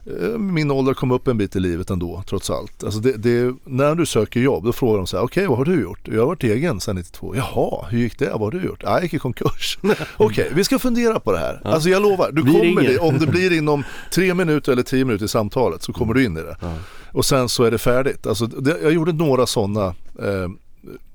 Eh, 0.05 0.37
Min 0.37 0.71
ålder 0.71 0.93
kom 0.93 1.11
upp 1.11 1.27
en 1.27 1.37
bit 1.37 1.55
i 1.55 1.59
livet 1.59 1.89
ändå 1.89 2.23
trots 2.27 2.49
allt. 2.49 2.83
Alltså 2.83 2.99
det, 2.99 3.11
det, 3.17 3.55
när 3.65 3.95
du 3.95 4.05
söker 4.05 4.39
jobb 4.39 4.63
då 4.65 4.73
frågar 4.73 4.97
de 4.97 5.07
så 5.07 5.17
här, 5.17 5.23
okej 5.23 5.47
vad 5.47 5.57
har 5.57 5.65
du 5.65 5.81
gjort? 5.81 6.07
Jag 6.07 6.19
har 6.19 6.25
varit 6.27 6.43
egen 6.43 6.79
sedan 6.79 6.95
92. 6.95 7.35
Jaha, 7.35 7.85
hur 7.89 7.99
gick 7.99 8.19
det? 8.19 8.29
Vad 8.31 8.41
har 8.41 8.51
du 8.51 8.61
gjort? 8.65 8.79
Ja, 8.83 8.91
jag 8.91 9.03
gick 9.03 9.13
i 9.13 9.19
konkurs. 9.19 9.77
Okej, 10.17 10.51
vi 10.55 10.63
ska 10.63 10.79
fundera 10.79 11.19
på 11.19 11.31
det 11.31 11.37
här. 11.39 11.61
Ja. 11.63 11.69
Alltså 11.69 11.89
jag 11.89 12.01
lovar, 12.01 12.31
du 12.31 12.41
Vi 12.43 12.51
kommer 12.51 12.63
ringer. 12.63 12.81
det, 12.93 12.99
om 12.99 13.17
det 13.19 13.27
blir 13.27 13.57
inom 13.57 13.83
tre 14.13 14.33
minuter 14.33 14.71
eller 14.71 14.83
tio 14.83 15.05
minuter 15.05 15.25
i 15.25 15.27
samtalet 15.27 15.83
så 15.83 15.93
kommer 15.93 16.13
du 16.13 16.23
in 16.25 16.37
i 16.37 16.41
det. 16.41 16.57
Ja. 16.61 16.73
Och 17.13 17.25
sen 17.25 17.49
så 17.49 17.63
är 17.63 17.71
det 17.71 17.77
färdigt. 17.77 18.27
Alltså, 18.27 18.45
det, 18.47 18.77
jag 18.83 18.91
gjorde 18.93 19.13
några 19.13 19.45
sådana 19.45 19.85
eh, 20.19 20.43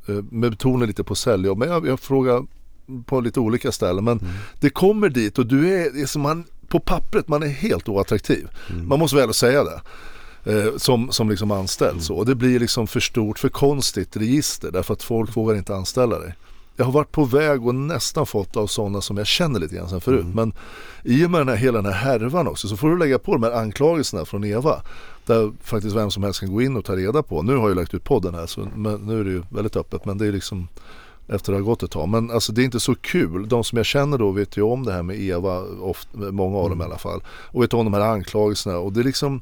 eh, 0.09 0.23
med 0.31 0.51
betoning 0.51 0.87
lite 0.89 1.05
på 1.05 1.15
säljjobb. 1.15 1.59
Men 1.59 1.69
jag, 1.69 1.87
jag 1.87 2.01
frågar 2.01 2.47
på 3.07 3.21
lite 3.21 3.41
olika 3.41 3.73
ställen. 3.73 4.05
Men 4.05 4.19
Mm. 4.19 4.33
det 4.61 4.71
kommer 4.71 5.09
dit 5.09 5.39
och 5.39 5.47
du 5.47 5.75
är, 5.75 5.91
det 5.95 6.01
är 6.03 6.07
som 6.07 6.23
man, 6.23 6.45
på 6.69 6.81
pappret, 6.81 7.29
man 7.29 7.43
är 7.43 7.49
helt 7.49 7.89
oattraktiv. 7.89 8.49
Mm. 8.71 8.89
Man 8.89 8.99
måste 8.99 9.17
väl 9.17 9.35
säga 9.35 9.65
det. 9.65 9.81
Eh, 10.45 10.77
som, 10.77 11.13
som 11.13 11.31
liksom 11.31 11.51
anställd 11.51 11.91
Mm. 11.91 12.03
så. 12.03 12.15
Och 12.15 12.27
det 12.27 12.35
blir 12.35 12.59
liksom 12.61 12.87
för 12.87 13.01
stort, 13.01 13.39
för 13.39 13.49
konstigt 13.49 14.17
register 14.17 14.71
därför 14.71 14.95
att 14.95 15.03
folk 15.03 15.37
vågar 15.37 15.55
inte 15.57 15.75
anställa 15.75 16.19
dig. 16.19 16.35
Jag 16.77 16.85
har 16.85 16.93
varit 16.93 17.13
på 17.13 17.25
väg 17.25 17.67
och 17.67 17.75
nästan 17.75 18.27
fått 18.27 18.57
av 18.57 18.67
sådana 18.67 19.01
som 19.01 19.17
jag 19.17 19.27
känner 19.27 19.61
lite 19.61 19.75
grann 19.75 19.89
sen 19.89 20.01
förut. 20.01 20.21
Mm. 20.21 20.35
Men 20.35 20.53
i 21.05 21.27
och 21.27 21.31
med 21.31 21.41
den 21.41 21.49
här, 21.49 21.57
hela 21.57 21.83
den 21.83 21.93
här 21.93 22.19
härvan 22.19 22.49
också 22.49 22.69
så 22.69 22.77
får 22.77 22.89
du 22.89 22.99
lägga 22.99 23.19
på 23.19 23.33
de 23.33 23.43
här 23.43 23.53
anklagelserna 23.53 24.25
från 24.25 24.45
Eva. 24.45 24.83
Där 25.27 25.53
faktiskt 25.63 25.97
vem 25.97 26.11
som 26.11 26.23
helst 26.23 26.41
kan 26.41 26.53
gå 26.53 26.63
in 26.63 26.77
och 26.77 26.85
ta 26.85 26.97
reda 26.97 27.23
på. 27.23 27.43
Nu 27.43 27.57
har 27.57 27.69
jag 27.69 27.77
lagt 27.77 27.95
ut 27.95 28.05
podden 28.05 28.35
här 28.35 28.47
så 28.47 28.69
men 28.75 28.95
nu 28.95 29.21
är 29.21 29.25
det 29.25 29.31
ju 29.31 29.43
väldigt 29.51 29.77
öppet. 29.77 30.05
Men 30.05 30.19
det 30.19 30.27
är 30.27 30.33
liksom 30.33 30.69
efter 31.29 31.53
det 31.53 31.59
har 31.59 31.65
gått 31.65 31.83
ett 31.83 31.91
tag. 31.91 32.09
Men 32.09 32.31
alltså 32.31 32.53
det 32.53 32.63
är 32.63 32.65
inte 32.65 32.81
så 32.81 32.95
kul. 32.95 33.49
De 33.49 33.65
som 33.65 33.77
jag 33.77 33.87
känner 33.87 34.19
då 34.19 34.31
vet 34.31 34.57
ju 34.57 34.63
om 34.63 34.85
det 34.85 34.93
här 34.93 35.03
med 35.03 35.21
Eva, 35.21 35.63
ofta, 35.81 36.19
många 36.19 36.59
av 36.59 36.71
dem 36.71 36.81
i 36.81 36.85
alla 36.85 36.99
fall. 36.99 37.23
Och 37.29 37.63
vet 37.63 37.75
om 37.75 37.85
de 37.85 37.95
här 37.95 38.01
anklagelserna. 38.01 38.79
Och 38.79 38.93
det 38.93 39.01
är 39.01 39.05
liksom 39.05 39.41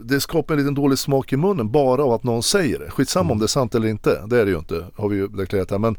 det 0.00 0.20
skapar 0.20 0.54
en 0.54 0.60
liten 0.60 0.74
dålig 0.74 0.98
smak 0.98 1.32
i 1.32 1.36
munnen 1.36 1.70
bara 1.70 2.04
av 2.04 2.12
att 2.12 2.24
någon 2.24 2.42
säger 2.42 2.78
det. 2.78 2.90
Skitsamma 2.90 3.32
om 3.32 3.38
det 3.38 3.44
är 3.44 3.46
sant 3.46 3.74
eller 3.74 3.88
inte. 3.88 4.22
Det 4.26 4.40
är 4.40 4.44
det 4.44 4.50
ju 4.50 4.58
inte, 4.58 4.86
har 4.96 5.08
vi 5.08 5.16
ju 5.16 5.28
deklarerat 5.28 5.70
här. 5.70 5.78
Men, 5.78 5.96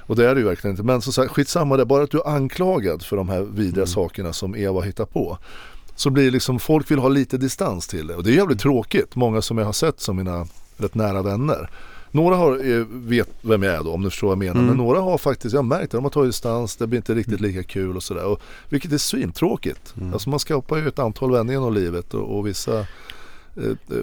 och 0.00 0.16
det 0.16 0.30
är 0.30 0.34
det 0.34 0.40
ju 0.40 0.46
verkligen 0.46 0.72
inte. 0.72 0.82
Men 0.82 1.00
som 1.02 1.12
sagt, 1.12 1.32
skitsamma 1.32 1.76
det. 1.76 1.84
Bara 1.84 2.02
att 2.02 2.10
du 2.10 2.18
är 2.18 2.28
anklagad 2.28 3.02
för 3.02 3.16
de 3.16 3.28
här 3.28 3.40
vidriga 3.40 3.86
sakerna 3.86 4.32
som 4.32 4.56
Eva 4.56 4.80
hittar 4.80 5.04
på. 5.04 5.38
Så 5.94 6.10
blir 6.10 6.30
liksom, 6.30 6.58
folk 6.58 6.90
vill 6.90 6.98
ha 6.98 7.08
lite 7.08 7.38
distans 7.38 7.88
till 7.88 8.06
det. 8.06 8.14
Och 8.14 8.24
det 8.24 8.30
är 8.30 8.34
jävligt 8.34 8.60
tråkigt. 8.60 9.16
Många 9.16 9.42
som 9.42 9.58
jag 9.58 9.64
har 9.64 9.72
sett 9.72 10.00
som 10.00 10.16
mina 10.16 10.46
rätt 10.76 10.94
nära 10.94 11.22
vänner. 11.22 11.70
Några 12.10 12.36
har, 12.36 12.78
eh, 12.78 12.84
vet 12.90 13.28
vem 13.40 13.62
jag 13.62 13.74
är 13.74 13.84
då 13.84 13.92
om 13.92 14.02
du 14.02 14.10
förstår 14.10 14.26
vad 14.28 14.32
jag 14.34 14.38
menar. 14.38 14.52
Mm. 14.54 14.66
Men 14.66 14.76
några 14.76 15.00
har 15.00 15.18
faktiskt, 15.18 15.52
jag 15.54 15.58
har 15.62 15.66
märkt 15.66 15.90
det, 15.90 15.96
de 15.96 16.04
har 16.04 16.10
tagit 16.10 16.28
distans, 16.28 16.76
det 16.76 16.86
blir 16.86 16.96
inte 16.96 17.14
riktigt 17.14 17.40
lika 17.40 17.62
kul 17.62 17.96
och 17.96 18.02
sådär. 18.02 18.36
Vilket 18.68 18.92
är 18.92 18.98
svintråkigt. 18.98 19.94
Mm. 20.00 20.12
Alltså 20.12 20.30
man 20.30 20.38
skapar 20.38 20.76
ju 20.76 20.88
ett 20.88 20.98
antal 20.98 21.32
vänner 21.32 21.52
genom 21.52 21.74
livet 21.74 22.14
och, 22.14 22.38
och 22.38 22.46
vissa 22.46 22.78
eh, 22.80 22.84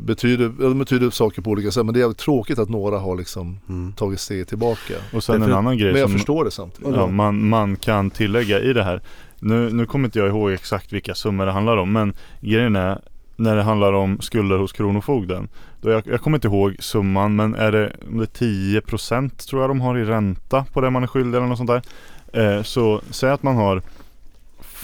betyder, 0.01 0.45
ja, 0.59 0.67
de 0.67 0.79
betyder 0.79 1.09
saker 1.09 1.41
på 1.41 1.49
olika 1.49 1.71
sätt. 1.71 1.85
Men 1.85 1.93
det 1.93 2.01
är 2.01 2.13
tråkigt 2.13 2.59
att 2.59 2.69
några 2.69 2.97
har 2.99 3.15
liksom 3.15 3.59
Mm. 3.69 3.93
tagit 3.93 4.19
steg 4.19 4.47
tillbaka. 4.47 4.93
Och 5.13 5.23
sen 5.23 5.39
Därför- 5.39 5.51
en 5.51 5.57
annan 5.57 5.77
grej 5.77 5.91
Men 5.91 6.01
jag 6.01 6.09
som 6.09 6.17
förstår 6.17 6.45
det 6.45 6.51
samtidigt. 6.51 6.95
ja, 6.95 7.07
man, 7.07 7.49
man 7.49 7.75
kan 7.75 8.09
tillägga 8.09 8.59
i 8.59 8.73
det 8.73 8.83
här. 8.83 9.01
Nu, 9.39 9.69
nu 9.69 9.85
kommer 9.85 10.05
inte 10.07 10.19
jag 10.19 10.27
ihåg 10.27 10.51
exakt 10.51 10.93
vilka 10.93 11.15
summor 11.15 11.45
det 11.45 11.51
handlar 11.51 11.77
om 11.77 11.91
men 11.91 12.13
grejen 12.41 12.75
är 12.75 13.01
när 13.35 13.55
det 13.55 13.63
handlar 13.63 13.93
om 13.93 14.21
skulder 14.21 14.57
hos 14.57 14.71
Kronofogden. 14.71 15.47
Då 15.81 15.89
jag, 15.89 16.03
jag 16.05 16.21
kommer 16.21 16.37
inte 16.37 16.47
ihåg 16.47 16.75
summan 16.79 17.35
men 17.35 17.55
är 17.55 17.71
det, 17.71 17.95
om 18.07 18.17
det 18.17 18.41
är 18.41 18.45
10% 18.81 19.47
tror 19.49 19.61
jag 19.61 19.69
de 19.69 19.81
har 19.81 19.97
i 19.97 20.05
ränta 20.05 20.65
på 20.73 20.81
det 20.81 20.89
man 20.89 21.03
är 21.03 21.07
skyldig 21.07 21.37
eller 21.37 21.47
något 21.47 21.57
sånt 21.57 21.69
där. 21.69 21.81
Eh, 22.33 22.63
så 22.63 23.01
säg 23.11 23.29
att 23.29 23.43
man 23.43 23.55
har 23.55 23.81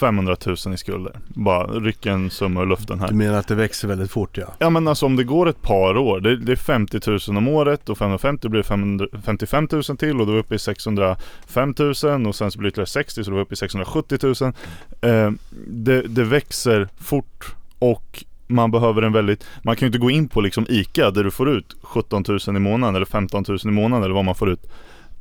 500 0.02 0.36
000 0.46 0.74
i 0.74 0.78
skulder. 0.78 1.20
Bara 1.28 1.68
ryck 1.68 2.06
en 2.06 2.30
summa 2.30 2.62
ur 2.62 2.66
luften 2.66 3.00
här. 3.00 3.08
Du 3.08 3.14
menar 3.14 3.40
att 3.40 3.48
det 3.48 3.56
växer 3.56 3.88
väldigt 3.88 4.12
fort 4.12 4.38
ja? 4.38 4.54
Ja 4.60 4.70
men 4.70 4.88
alltså 4.88 5.06
om 5.06 5.16
det 5.16 5.24
går 5.24 5.50
ett 5.50 5.62
par 5.62 5.98
år, 5.98 6.20
det, 6.20 6.38
det 6.38 6.52
är 6.52 6.56
50 6.56 7.00
000 7.30 7.38
om 7.38 7.48
året 7.48 7.90
och 7.90 7.98
550 7.98 8.50
blir 8.50 8.58
det 8.58 8.68
500 8.68 9.08
55 9.26 9.68
000 9.72 9.84
till 9.84 10.22
och 10.22 10.26
då 10.26 10.32
är 10.32 10.36
vi 10.36 10.42
uppe 10.42 10.56
i 10.56 10.60
605 10.60 11.74
000 11.80 12.28
och 12.28 12.36
sen 12.36 12.52
så 12.52 12.60
blir 12.60 12.62
det 12.62 12.68
ytterligare 12.68 12.86
60 12.86 13.24
så 13.24 13.32
då 13.32 13.36
är 13.36 13.40
vi 13.40 13.44
uppe 13.44 13.54
i 13.54 13.58
670 13.58 14.20
000. 14.42 14.54
Eh, 15.02 15.32
det, 15.68 16.02
det 16.02 16.24
växer 16.24 16.88
fort 16.98 17.56
och 17.80 18.24
man 18.52 18.72
behöver 18.72 19.02
en 19.02 19.14
väldigt, 19.14 19.46
man 19.64 19.76
kan 19.76 19.86
ju 19.86 19.88
inte 19.88 20.00
gå 20.00 20.12
in 20.12 20.28
på 20.28 20.42
liksom 20.42 20.66
ICA 20.70 21.12
där 21.12 21.24
du 21.24 21.32
får 21.32 21.50
ut 21.50 21.76
17 21.82 22.24
000 22.28 22.40
i 22.48 22.60
månaden 22.60 22.96
eller 22.96 23.06
15 23.06 23.44
000 23.48 23.58
i 23.66 23.68
månaden 23.68 24.04
eller 24.04 24.16
vad 24.16 24.26
man 24.26 24.36
får 24.36 24.50
ut. 24.50 24.72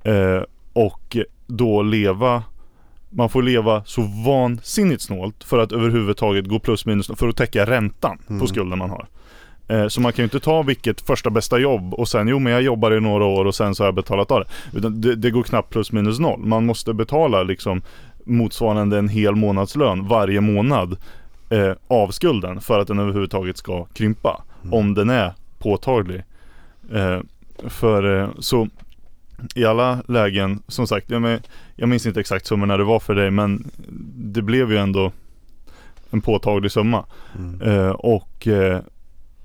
Eh, 0.05 0.43
och 0.73 1.17
då 1.47 1.83
leva 1.83 2.43
man 3.13 3.29
får 3.29 3.43
leva 3.43 3.83
så 3.85 4.03
vansinnigt 4.27 5.03
snålt 5.03 5.45
för 5.45 5.59
att 5.59 5.73
överhuvudtaget 5.73 6.47
gå 6.49 6.59
plus 6.59 6.87
minus 6.87 7.11
för 7.17 7.29
att 7.29 7.37
täcka 7.37 7.67
räntan 7.67 8.19
Mm. 8.29 8.41
på 8.41 8.47
skulden 8.47 8.79
man 8.79 8.91
har. 8.91 9.07
Eh, 9.69 9.89
Så 9.89 10.01
man 10.01 10.13
kan 10.13 10.23
ju 10.23 10.25
inte 10.25 10.41
ta 10.41 10.63
vilket 10.63 11.01
första 11.01 11.31
bästa 11.31 11.59
jobb 11.59 11.95
och 11.95 12.09
sen 12.09 12.29
jo 12.29 12.39
men 12.39 12.53
jag 12.53 12.63
jobbar 12.63 12.91
i 12.97 13.01
några 13.01 13.25
år 13.25 13.45
och 13.45 13.55
sen 13.55 13.75
så 13.75 13.83
har 13.83 13.87
jag 13.89 13.95
betalat 13.95 14.31
av 14.31 14.41
det. 14.41 14.79
Utan 14.79 15.01
det, 15.01 15.15
det 15.17 15.31
går 15.31 15.43
knappt 15.43 15.71
plus 15.71 15.93
minus 15.93 16.19
noll. 16.19 16.41
Man 16.41 16.67
måste 16.67 16.95
betala 16.95 17.43
liksom 17.43 17.83
motsvarande 18.25 18.99
en 18.99 19.09
hel 19.09 19.35
månadslön 19.35 20.09
varje 20.09 20.41
månad 20.41 20.97
eh, 21.51 21.73
av 21.89 22.09
skulden 22.09 22.61
för 22.61 22.81
att 22.81 22.89
den 22.89 22.99
överhuvudtaget 22.99 23.57
ska 23.57 23.85
krympa. 23.85 24.43
Mm. 24.63 24.75
Om 24.75 24.95
den 24.95 25.11
är 25.11 25.35
påtaglig. 25.59 26.23
Eh, 26.93 27.21
för 27.69 28.21
eh, 28.21 28.29
så 28.39 28.69
i 29.55 29.65
alla 29.65 30.03
lägen, 30.09 30.63
som 30.69 30.87
sagt, 30.87 31.11
jag, 31.11 31.23
men, 31.23 31.41
jag 31.77 31.89
minns 31.89 32.07
inte 32.07 32.21
exakt 32.21 32.47
summor 32.47 32.67
när 32.67 32.79
det 32.79 32.85
var 32.85 33.01
för 33.01 33.15
dig 33.15 33.31
men 33.31 33.71
det 34.15 34.43
blev 34.43 34.73
ju 34.73 34.79
ändå 34.79 35.13
en 36.11 36.21
påtaglig 36.21 36.73
summa. 36.73 37.05
Mm. 37.39 37.61
Eh, 37.61 37.91
och 37.91 38.47
eh, 38.47 38.81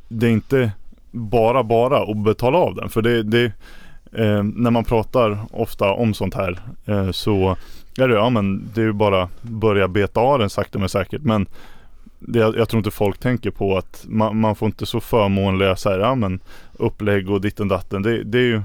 det 0.08 0.28
är 0.28 0.32
inte 0.32 0.72
bara 1.12 1.64
bara 1.64 2.12
att 2.12 2.18
betala 2.18 2.58
av 2.58 2.76
den. 2.76 2.90
För 2.90 3.02
det, 3.02 3.24
det 3.24 3.46
eh, 4.12 4.44
när 4.44 4.72
man 4.72 4.84
pratar 4.84 5.40
ofta 5.52 5.92
om 5.92 6.14
sånt 6.14 6.34
här 6.34 6.60
eh, 6.86 7.12
så 7.12 7.58
är 7.98 8.08
det, 8.08 8.16
ja 8.16 8.30
men 8.30 8.70
det 8.74 8.82
är 8.82 8.86
ju 8.86 8.94
bara 8.94 9.30
börja 9.42 9.88
beta 9.88 10.20
av 10.20 10.40
den 10.40 10.50
sakta 10.50 10.80
men 10.80 10.90
säkert. 10.90 11.22
Men 11.22 11.48
det, 12.28 12.40
jag 12.40 12.70
tror 12.70 12.78
inte 12.78 12.92
folk 12.92 13.20
tänker 13.20 13.52
på 13.52 13.78
att 13.78 14.06
man, 14.08 14.40
man 14.40 14.56
får 14.56 14.66
inte 14.66 14.86
så 14.86 15.00
förmånliga 15.00 15.76
så 15.76 15.90
här, 15.90 16.00
ja, 16.00 16.16
men 16.16 16.40
upplägg 16.74 17.30
och 17.30 17.42
ditten 17.42 17.68
datten. 17.68 18.02
Det, 18.02 18.24
det 18.24 18.38
är 18.38 18.44
ju 18.44 18.62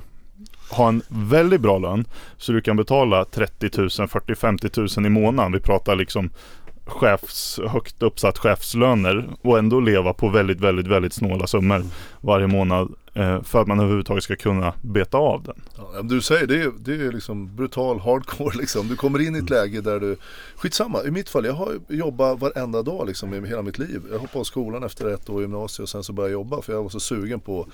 ha 0.70 0.88
en 0.88 1.02
väldigt 1.08 1.60
bra 1.60 1.78
lön 1.78 2.04
så 2.36 2.52
du 2.52 2.60
kan 2.60 2.76
betala 2.76 3.24
30 3.24 3.70
000, 3.78 4.08
40 4.08 4.34
50 4.34 4.68
000 4.76 5.06
i 5.06 5.10
månaden. 5.10 5.52
Vi 5.52 5.60
pratar 5.60 5.96
liksom 5.96 6.30
chefs, 6.86 7.60
högt 7.68 8.02
uppsatt 8.02 8.38
chefslöner 8.38 9.28
och 9.42 9.58
ändå 9.58 9.80
leva 9.80 10.12
på 10.12 10.28
väldigt, 10.28 10.60
väldigt, 10.60 10.86
väldigt 10.86 11.12
snåla 11.12 11.46
summor 11.46 11.82
varje 12.20 12.46
månad 12.46 12.94
för 13.44 13.60
att 13.60 13.66
man 13.66 13.80
överhuvudtaget 13.80 14.24
ska 14.24 14.36
kunna 14.36 14.74
beta 14.82 15.18
av 15.18 15.42
den. 15.42 15.62
Ja, 15.76 16.02
du 16.02 16.20
säger 16.20 16.46
det 16.46 16.62
är, 16.62 16.72
det 16.78 16.94
är 16.94 17.12
liksom 17.12 17.56
brutal 17.56 18.00
hardcore 18.00 18.56
liksom. 18.58 18.88
Du 18.88 18.96
kommer 18.96 19.18
in 19.18 19.36
i 19.36 19.38
ett 19.38 19.50
läge 19.50 19.80
där 19.80 20.00
du, 20.00 20.16
skitsamma, 20.56 21.04
i 21.04 21.10
mitt 21.10 21.28
fall, 21.28 21.44
jag 21.44 21.52
har 21.52 21.78
jobbat 21.88 22.40
varenda 22.40 22.82
dag 22.82 23.06
liksom 23.06 23.34
i 23.34 23.48
hela 23.48 23.62
mitt 23.62 23.78
liv. 23.78 24.02
Jag 24.10 24.18
hoppade 24.18 24.40
av 24.40 24.44
skolan 24.44 24.82
efter 24.82 25.14
ett 25.14 25.30
år 25.30 25.40
i 25.40 25.42
gymnasiet 25.42 25.82
och 25.82 25.88
sen 25.88 26.04
så 26.04 26.12
började 26.12 26.32
jag 26.32 26.40
jobba 26.40 26.62
för 26.62 26.72
jag 26.72 26.82
var 26.82 26.90
så 26.90 27.00
sugen 27.00 27.40
på 27.40 27.66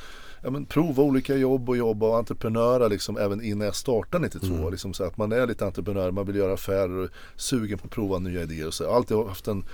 ja, 0.42 0.50
men 0.50 0.64
prova 0.64 1.02
olika 1.02 1.36
jobb 1.36 1.68
och 1.68 1.76
jobba 1.76 2.06
och 2.06 2.16
entreprenöra 2.16 2.88
liksom 2.88 3.18
även 3.18 3.42
innan 3.42 3.64
jag 3.64 3.76
startade 3.76 4.24
92. 4.24 4.54
Mm. 4.54 4.70
Liksom, 4.70 4.94
så 4.94 5.04
att 5.04 5.16
man 5.16 5.32
är 5.32 5.46
lite 5.46 5.66
entreprenör, 5.66 6.10
man 6.10 6.26
vill 6.26 6.36
göra 6.36 6.52
affärer 6.52 7.04
och 7.04 7.10
sugen 7.36 7.78
på 7.78 7.84
att 7.84 7.90
prova 7.90 8.18
nya 8.18 8.42
idéer 8.42 8.66
och 8.66 8.74
så. 8.74 8.90
Alltid 8.90 9.16
haft 9.16 9.48
en, 9.48 9.64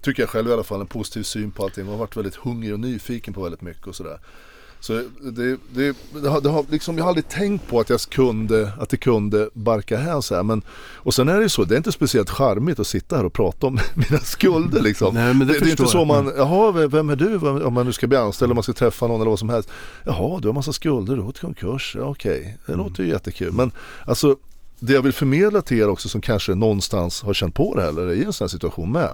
tycker 0.00 0.22
jag 0.22 0.30
själv 0.30 0.48
i 0.48 0.52
alla 0.52 0.62
fall, 0.62 0.80
en 0.80 0.86
positiv 0.86 1.22
syn 1.22 1.50
på 1.50 1.64
allting. 1.64 1.84
Man 1.84 1.92
har 1.92 1.98
varit 1.98 2.16
väldigt 2.16 2.36
hungrig 2.36 2.72
och 2.72 2.80
nyfiken 2.80 3.34
på 3.34 3.42
väldigt 3.42 3.62
mycket 3.62 3.86
och 3.86 3.96
sådär. 3.96 4.18
Så 4.82 4.92
det, 5.20 5.58
det, 5.74 5.96
det, 6.22 6.28
har, 6.28 6.40
det 6.40 6.48
har 6.48 6.64
liksom, 6.68 6.96
jag 6.96 7.04
har 7.04 7.08
aldrig 7.08 7.28
tänkt 7.28 7.68
på 7.68 7.80
att, 7.80 7.90
jag 7.90 8.00
kunde, 8.00 8.72
att 8.78 8.88
det 8.88 8.96
kunde 8.96 9.50
barka 9.52 9.96
här 9.96 10.20
så 10.20 10.34
här. 10.34 10.42
Men, 10.42 10.62
och 10.94 11.14
sen 11.14 11.28
är 11.28 11.36
det 11.36 11.42
ju 11.42 11.48
så, 11.48 11.64
det 11.64 11.74
är 11.74 11.76
inte 11.76 11.92
speciellt 11.92 12.30
charmigt 12.30 12.78
att 12.78 12.86
sitta 12.86 13.16
här 13.16 13.24
och 13.24 13.32
prata 13.32 13.66
om 13.66 13.78
mina 13.94 14.18
skulder 14.18 14.80
liksom. 14.80 15.14
Nej, 15.14 15.34
men 15.34 15.46
det, 15.46 15.58
det, 15.58 15.66
är 15.66 15.70
inte 15.70 15.86
så 15.86 16.04
man, 16.04 16.32
jaha 16.36 16.86
vem 16.86 17.10
är 17.10 17.16
du 17.16 17.36
om 17.38 17.74
man 17.74 17.86
nu 17.86 17.92
ska 17.92 18.06
bli 18.06 18.16
anställd 18.16 18.46
eller 18.46 18.54
man 18.54 18.62
ska 18.62 18.72
träffa 18.72 19.06
någon 19.06 19.20
eller 19.20 19.30
vad 19.30 19.38
som 19.38 19.48
helst. 19.48 19.70
Jaha 20.04 20.40
du 20.40 20.48
har 20.48 20.52
massa 20.54 20.72
skulder, 20.72 21.14
du 21.14 21.20
har 21.20 21.26
gått 21.26 21.40
konkurs, 21.40 21.96
ja, 21.98 22.04
okej, 22.04 22.40
okay. 22.40 22.52
det 22.66 22.72
mm. 22.72 22.86
låter 22.86 23.02
ju 23.02 23.08
jättekul. 23.08 23.52
Men 23.52 23.70
alltså 24.06 24.36
det 24.78 24.92
jag 24.92 25.02
vill 25.02 25.12
förmedla 25.12 25.62
till 25.62 25.78
er 25.78 25.88
också 25.88 26.08
som 26.08 26.20
kanske 26.20 26.54
någonstans 26.54 27.22
har 27.22 27.34
känt 27.34 27.54
på 27.54 27.74
det 27.74 27.82
här 27.82 27.88
eller 27.88 28.06
är 28.06 28.12
i 28.12 28.24
en 28.24 28.32
sån 28.32 28.44
här 28.44 28.48
situation 28.48 28.92
med. 28.92 29.10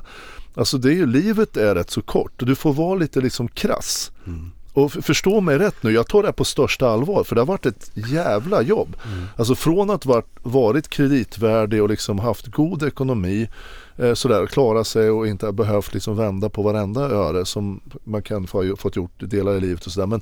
Alltså 0.55 0.79
det 0.79 0.89
är 0.89 0.95
ju, 0.95 1.07
livet 1.07 1.57
är 1.57 1.75
rätt 1.75 1.91
så 1.91 2.03
kort 2.03 2.43
och 2.43 2.49
du 2.49 2.55
får 2.55 2.73
vara 2.73 2.95
lite 2.95 3.21
liksom 3.21 3.49
krass. 3.49 4.11
Mm. 4.27 4.51
Och 4.79 4.93
förstå 4.93 5.41
mig 5.41 5.59
rätt 5.59 5.83
nu, 5.83 5.91
jag 5.91 6.07
tar 6.07 6.23
det 6.23 6.29
här 6.29 6.33
på 6.33 6.45
största 6.45 6.89
allvar 6.89 7.25
för 7.25 7.35
det 7.35 7.41
har 7.41 7.47
varit 7.47 7.67
ett 7.67 7.91
jävla 7.95 8.63
jobb. 8.63 8.97
Mm. 9.07 9.25
Alltså 9.37 9.55
från 9.55 9.91
att 9.91 10.07
varit, 10.07 10.27
varit 10.43 10.89
kreditvärdig 10.89 11.83
och 11.83 11.89
liksom 11.89 12.19
haft 12.19 12.47
god 12.47 12.83
ekonomi 12.83 13.49
eh, 13.97 14.15
sådär, 14.15 14.47
klara 14.47 14.85
sig 14.85 15.11
och 15.11 15.27
inte 15.27 15.53
behövt 15.53 15.95
liksom 15.95 16.17
vända 16.17 16.49
på 16.49 16.63
varenda 16.63 17.01
öre 17.01 17.45
som 17.45 17.81
man 18.05 18.23
kan 18.23 18.47
få 18.47 18.77
fått 18.77 18.97
gjort 18.97 19.13
delar 19.19 19.55
i 19.55 19.61
livet 19.61 19.87
och 19.87 19.93
sådär. 19.93 20.07
Men 20.07 20.21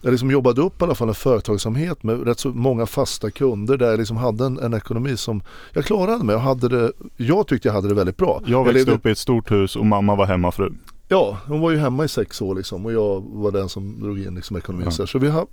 jag 0.00 0.10
liksom 0.10 0.30
jobbade 0.30 0.60
upp 0.60 0.80
i 0.82 0.84
alla 0.84 0.94
fall 0.94 1.08
en 1.08 1.14
företagsamhet 1.14 2.02
med 2.02 2.26
rätt 2.26 2.38
så 2.38 2.48
många 2.48 2.86
fasta 2.86 3.30
kunder 3.30 3.76
där 3.76 3.90
jag 3.90 3.98
liksom 3.98 4.16
hade 4.16 4.44
en, 4.44 4.58
en 4.58 4.74
ekonomi 4.74 5.16
som 5.16 5.42
jag 5.72 5.84
klarade 5.84 6.24
mig 6.24 6.34
och 6.34 6.40
hade 6.40 6.68
det, 6.68 6.92
jag 7.16 7.46
tyckte 7.46 7.68
jag 7.68 7.74
hade 7.74 7.88
det 7.88 7.94
väldigt 7.94 8.16
bra. 8.16 8.42
Jag 8.46 8.64
växte 8.64 8.78
jag 8.78 8.86
levde... 8.86 8.92
upp 8.92 9.06
i 9.06 9.10
ett 9.10 9.18
stort 9.18 9.50
hus 9.50 9.76
och 9.76 9.86
mamma 9.86 10.14
var 10.14 10.26
hemmafru. 10.26 10.72
Ja, 11.08 11.38
hon 11.46 11.60
var 11.60 11.70
ju 11.70 11.76
hemma 11.76 12.04
i 12.04 12.08
sex 12.08 12.42
år 12.42 12.54
liksom 12.54 12.86
och 12.86 12.92
jag 12.92 13.20
var 13.20 13.50
den 13.50 13.68
som 13.68 14.00
drog 14.00 14.20
in 14.20 14.34
liksom 14.34 14.56
ekonomin. 14.56 14.88
Ja. 14.98 15.06
Så 15.06 15.18
vi 15.18 15.28
har, 15.28 15.46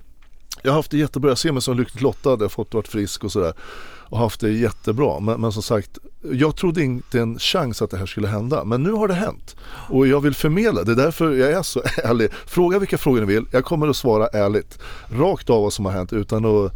jag 0.61 0.71
har 0.71 0.75
haft 0.75 0.91
det 0.91 0.97
jättebra. 0.97 1.31
Jag 1.31 1.37
ser 1.37 1.51
mig 1.51 1.61
som 1.61 1.77
lyckligt 1.77 2.01
lottad. 2.01 2.29
Jag 2.29 2.37
har 2.37 2.49
fått 2.49 2.73
varit 2.73 2.87
frisk 2.87 3.23
och 3.23 3.31
sådär. 3.31 3.53
Och 4.09 4.17
haft 4.17 4.39
det 4.39 4.51
jättebra. 4.51 5.19
Men, 5.19 5.41
men, 5.41 5.51
som 5.51 5.63
sagt, 5.63 5.97
jag 6.31 6.55
trodde 6.55 6.83
inte 6.83 7.19
en 7.19 7.39
chans 7.39 7.81
att 7.81 7.91
det 7.91 7.97
här 7.97 8.05
skulle 8.05 8.27
hända. 8.27 8.63
Men 8.63 8.83
nu 8.83 8.91
har 8.91 9.07
det 9.07 9.13
hänt. 9.13 9.55
Och 9.89 10.07
jag 10.07 10.21
vill 10.21 10.35
förmedla. 10.35 10.83
Det 10.83 10.91
är 10.91 10.95
därför 10.95 11.31
jag 11.31 11.51
är 11.51 11.63
så 11.63 11.81
ärlig. 12.03 12.31
Fråga 12.45 12.79
vilka 12.79 12.97
frågor 12.97 13.19
ni 13.19 13.25
vill. 13.25 13.45
Jag 13.51 13.65
kommer 13.65 13.87
att 13.87 13.95
svara 13.95 14.27
ärligt. 14.27 14.79
Rakt 15.09 15.49
av 15.49 15.61
vad 15.61 15.73
som 15.73 15.85
har 15.85 15.91
hänt 15.91 16.13
utan 16.13 16.45
att 16.45 16.73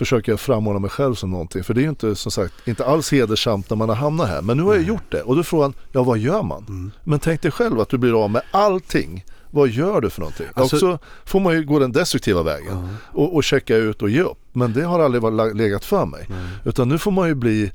försöka 0.00 0.36
frammana 0.36 0.78
mig 0.78 0.90
själv 0.90 1.14
som 1.14 1.30
någonting. 1.30 1.64
För 1.64 1.74
det 1.74 1.80
är 1.80 1.82
ju 1.82 1.88
inte 1.88 2.14
som 2.16 2.32
sagt 2.32 2.54
inte 2.68 2.84
alls 2.84 3.12
hedersamt 3.12 3.70
när 3.70 3.76
man 3.76 3.88
har 3.88 3.96
hamnat 3.96 4.28
här. 4.28 4.42
Men 4.42 4.56
nu 4.56 4.62
har 4.62 4.74
jag 4.74 4.82
gjort 4.82 5.10
det 5.10 5.22
och 5.22 5.36
då 5.36 5.42
frågar 5.42 5.62
han, 5.62 5.74
ja 5.92 6.02
vad 6.02 6.18
gör 6.18 6.42
man? 6.42 6.64
Mm. 6.68 6.90
Men 7.04 7.18
tänk 7.18 7.42
dig 7.42 7.50
själv 7.50 7.80
att 7.80 7.88
du 7.88 7.98
blir 7.98 8.24
av 8.24 8.30
med 8.30 8.42
allting. 8.50 9.24
Vad 9.50 9.68
gör 9.68 10.00
du 10.00 10.10
för 10.10 10.20
någonting? 10.20 10.46
Alltså, 10.54 10.76
Också 10.76 10.98
får 11.24 11.40
man 11.40 11.54
ju 11.54 11.64
gå 11.64 11.78
den 11.78 11.92
destruktiva 11.92 12.42
vägen 12.42 12.72
uh. 12.72 12.88
och, 13.12 13.34
och 13.34 13.44
checka 13.44 13.76
ut 13.76 14.02
och 14.02 14.10
ge 14.10 14.20
upp. 14.20 14.38
Men 14.52 14.72
det 14.72 14.82
har 14.82 15.00
aldrig 15.00 15.22
varit 15.22 15.56
legat 15.56 15.84
för 15.84 16.06
mig. 16.06 16.26
Mm. 16.28 16.46
Utan 16.64 16.88
nu 16.88 16.98
får 16.98 17.10
man 17.10 17.28
ju 17.28 17.34
bli 17.34 17.72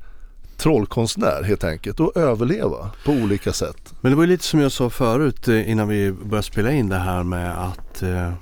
trollkonstnär 0.56 1.42
helt 1.42 1.64
enkelt 1.64 2.00
och 2.00 2.16
överleva 2.16 2.90
på 3.04 3.12
olika 3.12 3.52
sätt. 3.52 3.94
Men 4.00 4.12
det 4.12 4.16
var 4.16 4.24
ju 4.24 4.30
lite 4.30 4.44
som 4.44 4.60
jag 4.60 4.72
sa 4.72 4.90
förut 4.90 5.48
eh, 5.48 5.70
innan 5.70 5.88
vi 5.88 6.12
började 6.12 6.42
spela 6.42 6.72
in 6.72 6.88
det 6.88 6.96
här 6.96 7.22
med 7.22 7.66
att 7.68 8.02
eh, 8.02 8.32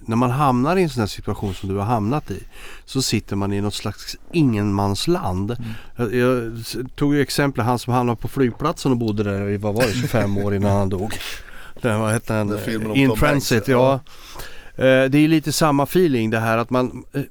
när 0.00 0.16
man 0.16 0.30
hamnar 0.30 0.76
i 0.76 0.82
en 0.82 0.90
sån 0.90 1.00
här 1.00 1.06
situation 1.06 1.54
som 1.54 1.68
du 1.68 1.74
har 1.74 1.84
hamnat 1.84 2.30
i 2.30 2.42
så 2.84 3.02
sitter 3.02 3.36
man 3.36 3.52
i 3.52 3.60
något 3.60 3.74
slags 3.74 4.16
ingenmansland. 4.32 5.50
Mm. 5.50 5.72
Jag, 5.96 6.14
jag, 6.14 6.96
tog 6.96 7.14
ju 7.14 7.22
exempel 7.22 7.64
han 7.64 7.78
som 7.78 7.92
hamnade 7.92 8.20
på 8.20 8.28
flygplatsen 8.28 8.92
och 8.92 8.98
bodde 8.98 9.22
där 9.22 9.48
i 9.48 9.56
vad 9.56 9.74
var 9.74 9.82
det 9.82 9.92
25 9.92 10.38
år 10.38 10.54
innan 10.54 10.76
han 10.76 10.88
dog. 10.88 11.14
Den, 11.80 12.00
vad 12.00 12.12
hette 12.12 12.34
den? 12.34 12.96
In 12.96 13.14
Transit, 13.16 13.68
ja. 13.68 14.00
ja. 14.76 14.84
Eh, 14.84 15.10
det 15.10 15.18
är 15.18 15.28
lite 15.28 15.52
samma 15.52 15.82
feeling 15.82 16.30
det 16.30 16.38
här 16.38 16.58
att 16.58 16.70
man, 16.70 17.04
eh, 17.12 17.22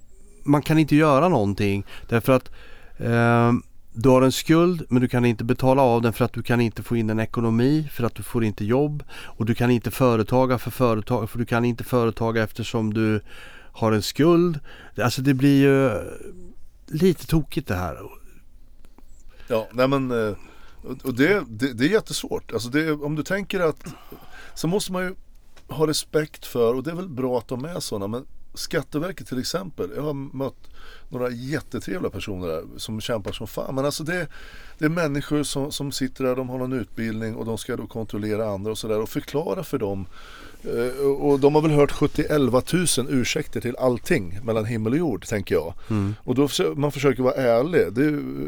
man 0.43 0.61
kan 0.61 0.77
inte 0.77 0.95
göra 0.95 1.29
någonting 1.29 1.85
därför 2.09 2.33
att 2.33 2.49
eh, 2.97 3.51
du 3.93 4.09
har 4.09 4.21
en 4.21 4.31
skuld 4.31 4.85
men 4.89 5.01
du 5.01 5.07
kan 5.07 5.25
inte 5.25 5.43
betala 5.43 5.81
av 5.81 6.01
den 6.01 6.13
för 6.13 6.25
att 6.25 6.33
du 6.33 6.43
kan 6.43 6.61
inte 6.61 6.83
få 6.83 6.95
in 6.95 7.09
en 7.09 7.19
ekonomi 7.19 7.89
för 7.91 8.03
att 8.03 8.15
du 8.15 8.23
får 8.23 8.43
inte 8.43 8.65
jobb 8.65 9.03
och 9.11 9.45
du 9.45 9.55
kan 9.55 9.71
inte 9.71 9.91
företaga 9.91 10.57
för 10.57 10.71
företag 10.71 11.29
för 11.29 11.39
du 11.39 11.45
kan 11.45 11.65
inte 11.65 11.83
företaga 11.83 12.43
eftersom 12.43 12.93
du 12.93 13.21
har 13.71 13.91
en 13.91 14.01
skuld. 14.01 14.59
Alltså 14.97 15.21
det 15.21 15.33
blir 15.33 15.61
ju 15.61 15.91
lite 16.87 17.27
tokigt 17.27 17.67
det 17.67 17.75
här. 17.75 17.97
Ja, 19.47 19.67
nej 19.71 19.87
men 19.87 20.11
eh, 20.11 20.35
och 21.03 21.13
det, 21.13 21.43
det, 21.47 21.73
det 21.73 21.85
är 21.85 21.89
jättesvårt. 21.89 22.53
Alltså 22.53 22.69
det, 22.69 22.91
om 22.91 23.15
du 23.15 23.23
tänker 23.23 23.59
att 23.59 23.85
så 24.55 24.67
måste 24.67 24.91
man 24.91 25.03
ju 25.03 25.15
ha 25.67 25.87
respekt 25.87 26.45
för 26.45 26.73
och 26.73 26.83
det 26.83 26.91
är 26.91 26.95
väl 26.95 27.09
bra 27.09 27.37
att 27.37 27.47
de 27.47 27.65
är 27.65 27.79
sådana 27.79 28.07
men 28.07 28.25
Skatteverket 28.53 29.27
till 29.27 29.39
exempel. 29.39 29.89
Jag 29.95 30.03
har 30.03 30.13
mött 30.13 30.69
några 31.09 31.29
jättetrevliga 31.29 32.11
personer 32.11 32.47
där 32.47 32.63
som 32.77 33.01
kämpar 33.01 33.31
som 33.31 33.47
fan. 33.47 33.75
Men 33.75 33.85
alltså 33.85 34.03
det, 34.03 34.27
det 34.77 34.85
är 34.85 34.89
människor 34.89 35.43
som, 35.43 35.71
som 35.71 35.91
sitter 35.91 36.23
där, 36.23 36.35
de 36.35 36.49
har 36.49 36.57
någon 36.57 36.73
utbildning 36.73 37.35
och 37.35 37.45
de 37.45 37.57
ska 37.57 37.75
då 37.75 37.87
kontrollera 37.87 38.49
andra 38.49 38.71
och 38.71 38.77
sådär 38.77 38.99
och 39.01 39.09
förklara 39.09 39.63
för 39.63 39.77
dem. 39.77 40.05
Eh, 40.63 41.05
och 41.05 41.39
de 41.39 41.55
har 41.55 41.61
väl 41.61 41.71
hört 41.71 41.91
70-11 41.91 42.61
tusen 42.61 43.07
ursäkter 43.09 43.61
till 43.61 43.75
allting 43.75 44.39
mellan 44.43 44.65
himmel 44.65 44.93
och 44.93 44.99
jord 44.99 45.25
tänker 45.25 45.55
jag. 45.55 45.73
Mm. 45.89 46.15
Och 46.23 46.35
då 46.35 46.49
man 46.75 46.91
försöker 46.91 47.23
vara 47.23 47.33
ärlig. 47.33 47.93
Det 47.93 48.03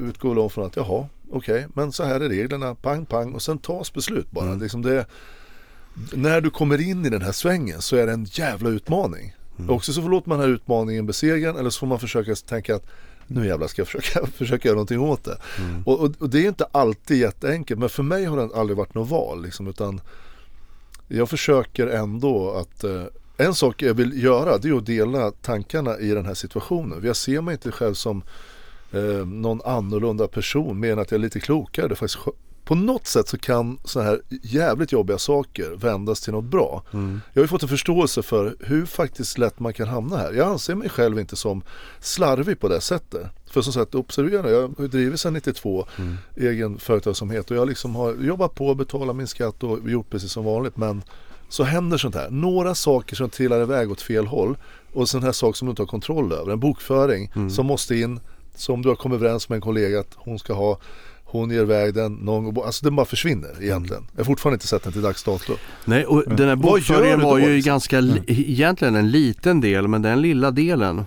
utgår 0.07 0.35
väl 0.35 0.49
från 0.49 0.65
att 0.65 0.75
jaha, 0.75 1.07
okej, 1.31 1.55
okay, 1.55 1.67
men 1.73 1.91
så 1.91 2.03
här 2.03 2.19
är 2.19 2.29
reglerna, 2.29 2.75
pang 2.75 3.05
pang 3.05 3.33
och 3.33 3.41
sen 3.41 3.57
tas 3.57 3.93
beslut 3.93 4.31
bara. 4.31 4.47
Mm. 4.47 4.59
Liksom 4.59 4.81
det, 4.81 5.05
när 6.13 6.41
du 6.41 6.49
kommer 6.49 6.81
in 6.81 7.05
i 7.05 7.09
den 7.09 7.21
här 7.21 7.31
svängen 7.31 7.81
så 7.81 7.95
är 7.95 8.05
det 8.05 8.13
en 8.13 8.25
jävla 8.25 8.69
utmaning. 8.69 9.33
Mm. 9.59 9.69
Också 9.69 9.93
så 9.93 10.01
låter 10.01 10.29
man 10.29 10.39
den 10.39 10.47
här 10.47 10.55
utmaningen 10.55 11.05
besegra 11.05 11.59
eller 11.59 11.69
så 11.69 11.79
får 11.79 11.87
man 11.87 11.99
försöka 11.99 12.35
tänka 12.35 12.75
att 12.75 12.85
nu 13.27 13.47
jävlar 13.47 13.67
ska 13.67 13.81
jag 13.81 13.87
försöka, 13.87 14.27
försöka 14.37 14.67
göra 14.67 14.75
någonting 14.75 14.99
åt 14.99 15.23
det. 15.23 15.37
Mm. 15.59 15.83
Och, 15.85 15.99
och, 15.99 16.11
och, 16.19 16.29
det 16.29 16.39
är 16.39 16.47
inte 16.47 16.65
alltid 16.71 17.17
jätteenkelt 17.17 17.79
men 17.79 17.89
för 17.89 18.03
mig 18.03 18.25
har 18.25 18.37
det 18.37 18.55
aldrig 18.55 18.77
varit 18.77 18.93
något 18.93 19.09
val 19.09 19.43
liksom, 19.43 19.67
utan 19.67 20.01
jag 21.07 21.29
försöker 21.29 21.87
ändå 21.87 22.51
att 22.51 22.83
eh, 22.83 23.03
en 23.37 23.55
sak 23.55 23.81
jag 23.81 23.93
vill 23.93 24.23
göra 24.23 24.57
det 24.57 24.69
är 24.69 24.73
att 24.73 24.85
dela 24.85 25.31
tankarna 25.31 25.99
i 25.99 26.09
den 26.09 26.25
här 26.25 26.33
situationen. 26.33 27.01
Jag 27.03 27.15
ser 27.15 27.41
mig 27.41 27.53
inte 27.53 27.71
själv 27.71 27.93
som 27.93 28.23
eh, 28.91 29.25
någon 29.25 29.61
annorlunda 29.65 30.27
person 30.27 30.79
mer 30.79 30.91
än 30.91 30.99
att 30.99 31.11
jag 31.11 31.17
är 31.17 31.21
lite 31.21 31.39
klokare. 31.39 31.87
Det 31.87 31.93
är 31.93 31.95
faktiskt 31.95 32.23
på 32.63 32.75
något 32.75 33.07
sätt 33.07 33.27
så 33.27 33.37
kan 33.37 33.77
sådana 33.83 34.09
här 34.09 34.21
jävligt 34.29 34.91
jobbiga 34.91 35.17
saker 35.17 35.71
vändas 35.75 36.21
till 36.21 36.33
något 36.33 36.43
bra. 36.43 36.83
Mm. 36.93 37.21
Jag 37.33 37.41
har 37.41 37.43
ju 37.43 37.47
fått 37.47 37.63
en 37.63 37.69
förståelse 37.69 38.21
för 38.21 38.55
hur 38.59 38.85
faktiskt 38.85 39.37
lätt 39.37 39.59
man 39.59 39.73
kan 39.73 39.87
hamna 39.87 40.17
här. 40.17 40.33
Jag 40.33 40.47
anser 40.47 40.75
mig 40.75 40.89
själv 40.89 41.19
inte 41.19 41.35
som 41.35 41.61
slarvig 41.99 42.59
på 42.59 42.67
det 42.67 42.81
sättet. 42.81 43.27
För 43.51 43.61
som 43.61 43.73
sagt, 43.73 43.95
observera, 43.95 44.49
jag 44.49 44.61
har 44.77 44.87
drivit 44.87 45.19
sedan 45.19 45.33
92 45.33 45.85
mm. 45.97 46.17
egen 46.35 46.77
företagsamhet 46.79 47.51
och 47.51 47.57
jag 47.57 47.67
liksom 47.67 47.95
har 47.95 48.13
jobbat 48.13 48.55
på, 48.55 48.75
betalat 48.75 49.15
min 49.15 49.27
skatt 49.27 49.63
och 49.63 49.89
gjort 49.89 50.09
precis 50.09 50.31
som 50.31 50.45
vanligt. 50.45 50.77
Men 50.77 51.03
så 51.49 51.63
händer 51.63 51.97
sånt 51.97 52.15
här. 52.15 52.29
Några 52.29 52.75
saker 52.75 53.15
som 53.15 53.29
trillar 53.29 53.61
iväg 53.61 53.91
åt 53.91 54.01
fel 54.01 54.25
håll 54.27 54.57
Och 54.93 55.09
sån 55.09 55.23
här 55.23 55.31
sak 55.31 55.55
som 55.55 55.65
du 55.65 55.69
inte 55.69 55.81
har 55.81 55.87
kontroll 55.87 56.31
över. 56.31 56.51
En 56.51 56.59
bokföring 56.59 57.31
Mm. 57.35 57.49
som 57.49 57.65
måste 57.65 57.95
in. 57.95 58.19
Som 58.55 58.81
du 58.81 58.89
har 58.89 58.95
kommit 58.95 59.15
överens 59.15 59.49
med 59.49 59.55
en 59.55 59.61
kollega 59.61 59.99
att 59.99 60.13
hon 60.15 60.39
ska 60.39 60.53
ha. 60.53 60.77
Hon 61.33 61.49
ger 61.49 61.61
iväg 61.61 61.93
den. 61.93 62.13
Någon, 62.13 62.63
alltså 62.65 62.85
den 62.85 62.95
bara 62.95 63.05
försvinner 63.05 63.49
egentligen. 63.61 64.03
Jag 64.13 64.19
har 64.19 64.25
fortfarande 64.25 64.55
inte 64.55 64.67
sett 64.67 64.83
den 64.83 64.93
till 64.93 65.01
dags 65.01 65.23
dato. 65.23 65.53
Nej, 65.85 66.05
och 66.05 66.23
den 66.35 66.47
här 66.49 66.55
bokföringen 66.55 67.21
var 67.21 67.37
ju 67.39 67.55
liksom? 67.55 67.69
ganska, 67.69 67.99
li- 67.99 68.23
egentligen 68.27 68.95
en 68.95 69.11
liten 69.11 69.61
del, 69.61 69.87
men 69.87 70.01
den 70.01 70.21
lilla 70.21 70.51
delen 70.51 71.05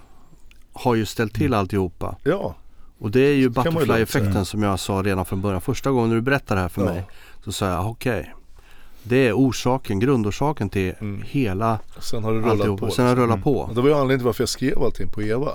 har 0.73 0.95
ju 0.95 1.07
ställt 1.07 1.35
till 1.35 1.55
alltihopa. 1.55 2.17
Ja, 2.25 2.55
Och 2.99 3.11
det 3.11 3.21
är 3.21 3.35
ju 3.35 3.49
butterfly-effekten 3.49 4.45
som 4.45 4.63
jag 4.63 4.81
sa 4.81 4.93
redan 5.05 5.25
från 5.25 5.43
början. 5.43 5.61
Första 5.61 5.91
gången 5.91 6.11
du 6.11 6.21
berättade 6.21 6.59
det 6.59 6.63
här 6.63 6.69
för 6.69 6.83
Ja. 6.87 6.93
mig 6.93 7.07
så 7.45 7.53
sa 7.53 7.67
jag 7.69 7.91
okej. 7.91 8.33
det 9.03 9.29
är 9.29 9.33
orsaken, 9.33 10.01
grundorsaken 10.01 10.69
till 10.69 10.95
Mm. 11.01 11.23
hela 11.27 11.79
sen 12.01 12.25
har 12.25 12.33
det 12.33 12.39
rullat 12.39 12.51
alltihopa. 12.53 12.87
på. 12.87 12.93
Sen 12.93 13.07
har 13.07 13.17
det 13.17 13.21
liksom. 13.23 13.33
rullat 13.33 13.45
på. 13.69 13.71
Det 13.75 13.81
var 13.81 13.89
ju 13.89 13.95
anledningen 13.95 14.19
till 14.19 14.27
varför 14.27 14.43
jag 14.43 14.49
skrev 14.49 14.83
allting 14.83 15.09
på 15.09 15.23
Eva. 15.23 15.51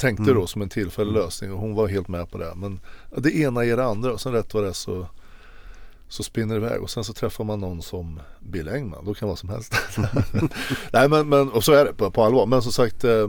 Tänkte 0.00 0.22
Mm. 0.22 0.34
då 0.34 0.46
som 0.46 0.62
en 0.62 0.68
tillfällig 0.68 1.12
lösning 1.12 1.52
och 1.52 1.58
hon 1.58 1.74
var 1.74 1.88
helt 1.88 2.08
med 2.08 2.30
på 2.30 2.38
det. 2.38 2.52
Men 2.56 2.80
det 3.16 3.36
ena 3.36 3.64
ger 3.64 3.76
det 3.76 3.84
andra 3.84 4.12
och 4.12 4.20
sen 4.20 4.32
rätt 4.32 4.54
vad 4.54 4.62
det 4.62 4.68
är 4.68 4.72
så, 4.72 5.06
så 6.08 6.22
spinner 6.22 6.54
det 6.60 6.66
iväg. 6.66 6.82
Och 6.82 6.90
sen 6.90 7.04
så 7.04 7.12
träffar 7.12 7.44
man 7.44 7.60
någon 7.60 7.82
som 7.82 8.20
Bill 8.40 8.68
Engman. 8.68 9.04
Då 9.04 9.14
kan 9.14 9.28
vad 9.28 9.38
som 9.38 9.48
helst. 9.48 9.74
Nej 10.92 11.08
men, 11.08 11.28
men 11.28 11.50
och 11.50 11.64
så 11.64 11.72
är 11.72 11.84
det 11.84 11.92
på, 11.92 12.10
på 12.10 12.22
allvar. 12.24 12.46
Men 12.46 12.62
som 12.62 12.72
sagt. 12.72 13.04
Eh, 13.04 13.12
eh, 13.12 13.28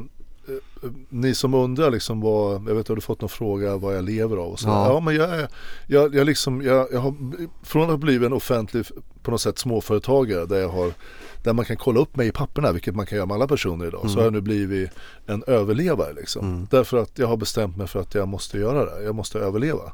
ni 1.10 1.36
som 1.36 1.54
undrar 1.54 1.92
liksom 1.92 2.22
vad, 2.22 2.54
jag 2.54 2.76
vet 2.76 2.88
har 2.88 2.96
du 2.96 3.02
fått 3.02 3.22
någon 3.22 3.30
fråga 3.30 3.78
vad 3.78 3.96
jag 3.96 4.04
lever 4.04 4.38
av 4.38 4.52
och 4.52 4.60
så. 4.60 4.68
Ja. 4.68 4.94
Ja. 4.94 5.00
men 5.00 5.16
jag 5.16 5.30
är, 5.30 5.48
jag, 5.88 6.16
jag 6.16 6.26
liksom, 6.26 6.62
jag, 6.62 6.88
jag 6.92 7.00
har, 7.00 7.14
från 7.64 7.84
att 7.84 7.90
ha 7.90 7.98
blivit 7.98 8.26
en 8.26 8.34
offentlig 8.34 8.86
på 9.24 9.32
något 9.32 9.42
sätt 9.42 9.60
småföretagare 9.60 10.46
där 10.46 10.60
jag 10.60 10.70
har 10.70 10.94
där 11.44 11.54
man 11.54 11.66
kan 11.66 11.78
kolla 11.78 12.00
upp 12.00 12.16
mig 12.16 12.28
i 12.28 12.32
papperna, 12.32 12.72
vilket 12.72 12.96
man 12.96 13.06
kan 13.06 13.16
göra 13.16 13.26
med 13.26 13.36
alla 13.36 13.48
personer 13.48 13.86
idag. 13.88 14.10
Så 14.10 14.18
har 14.18 14.24
jag 14.24 14.34
nu 14.34 14.42
blivit 14.42 14.90
en 15.26 15.44
överlevare 15.48 16.14
liksom. 16.14 16.46
Mm. 16.48 16.68
Därför 16.72 16.98
att 16.98 17.20
jag 17.20 17.28
har 17.28 17.38
bestämt 17.38 17.78
mig 17.78 17.88
för 17.88 18.00
att 18.00 18.16
jag 18.16 18.28
måste 18.28 18.58
göra 18.58 18.86
det. 18.86 19.04
Jag 19.04 19.16
måste 19.16 19.40
överleva. 19.40 19.92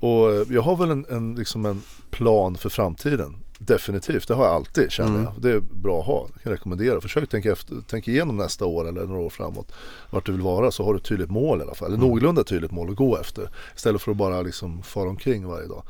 Och 0.00 0.32
eh, 0.32 0.46
jag 0.50 0.62
har 0.62 0.76
väl 0.76 0.90
en, 0.90 1.06
en, 1.10 1.34
liksom 1.34 1.66
en 1.66 1.82
plan 2.10 2.56
för 2.56 2.68
framtiden. 2.68 3.36
Definitivt, 3.58 4.28
det 4.28 4.34
har 4.34 4.44
jag 4.44 4.54
alltid 4.54 4.90
känner 4.90 5.10
Mm. 5.10 5.22
jag. 5.24 5.32
Det 5.42 5.50
är 5.50 5.60
bra 5.60 6.00
att 6.00 6.06
ha, 6.06 6.28
jag 6.34 6.42
kan 6.42 6.52
rekommendera. 6.52 7.00
Försök 7.00 7.28
tänka, 7.28 7.52
efter, 7.52 7.76
tänk 7.88 8.08
igenom 8.08 8.36
nästa 8.36 8.64
år 8.66 8.88
eller 8.88 9.04
några 9.06 9.20
år 9.20 9.30
framåt. 9.30 9.72
Vart 10.10 10.26
du 10.26 10.32
vill 10.32 10.40
vara 10.40 10.70
så 10.70 10.84
har 10.84 10.92
du 10.94 10.98
ett 10.98 11.04
tydligt 11.04 11.30
mål 11.30 11.58
i 11.58 11.62
alla 11.62 11.74
fall. 11.74 11.86
Eller 11.88 11.96
Mm. 11.96 12.08
någorlunda 12.08 12.44
tydligt 12.44 12.70
mål 12.70 12.90
att 12.90 12.96
gå 12.96 13.16
efter. 13.18 13.50
Istället 13.76 14.02
för 14.02 14.10
att 14.10 14.16
bara 14.16 14.42
liksom 14.42 14.82
fara 14.82 15.08
omkring 15.08 15.46
varje 15.46 15.66
dag. 15.66 15.82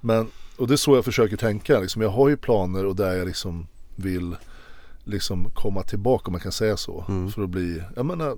Men, 0.00 0.26
och 0.56 0.66
det 0.68 0.74
är 0.74 0.76
så 0.76 0.94
jag 0.94 1.04
försöker 1.04 1.36
tänka. 1.36 1.80
Liksom, 1.80 2.02
jag 2.02 2.08
har 2.10 2.28
ju 2.28 2.36
planer 2.36 2.86
och 2.86 2.96
där 2.96 3.14
jag 3.16 3.26
liksom 3.26 3.66
vill 3.96 4.36
liksom 5.04 5.50
komma 5.54 5.82
tillbaka 5.82 6.26
om 6.26 6.32
man 6.32 6.40
kan 6.40 6.52
säga 6.52 6.76
så. 6.76 7.04
Mm. 7.08 7.30
För 7.30 7.42
att 7.42 7.50
bli, 7.50 7.82
jag 7.96 8.06
menar, 8.06 8.36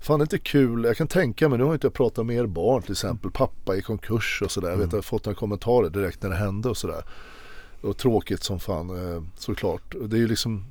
fan 0.00 0.18
det 0.18 0.22
är 0.22 0.24
inte 0.24 0.38
kul. 0.38 0.84
Jag 0.84 0.96
kan 0.96 1.08
tänka 1.08 1.48
mig, 1.48 1.58
nu 1.58 1.64
har 1.64 1.70
jag 1.70 1.76
inte 1.76 1.90
pratat 1.90 2.26
med 2.26 2.36
er 2.36 2.46
barn 2.46 2.82
till 2.82 2.92
exempel. 2.92 3.30
Pappa 3.30 3.76
i 3.76 3.82
konkurs 3.82 4.42
och 4.44 4.50
sådär. 4.50 4.70
Jag 4.70 4.76
vet 4.76 4.86
att 4.86 4.92
jag 4.92 4.98
har 4.98 5.02
fått 5.02 5.24
några 5.24 5.36
kommentarer 5.38 5.90
direkt 5.90 6.22
när 6.22 6.30
det 6.30 6.36
hände 6.36 6.68
och 6.68 6.76
sådär. 6.76 7.04
Och 7.80 7.96
tråkigt 7.96 8.42
som 8.42 8.60
fan 8.60 9.14
eh, 9.14 9.22
såklart. 9.38 9.94
Det 10.04 10.16
är 10.16 10.20
ju 10.20 10.28
liksom, 10.28 10.64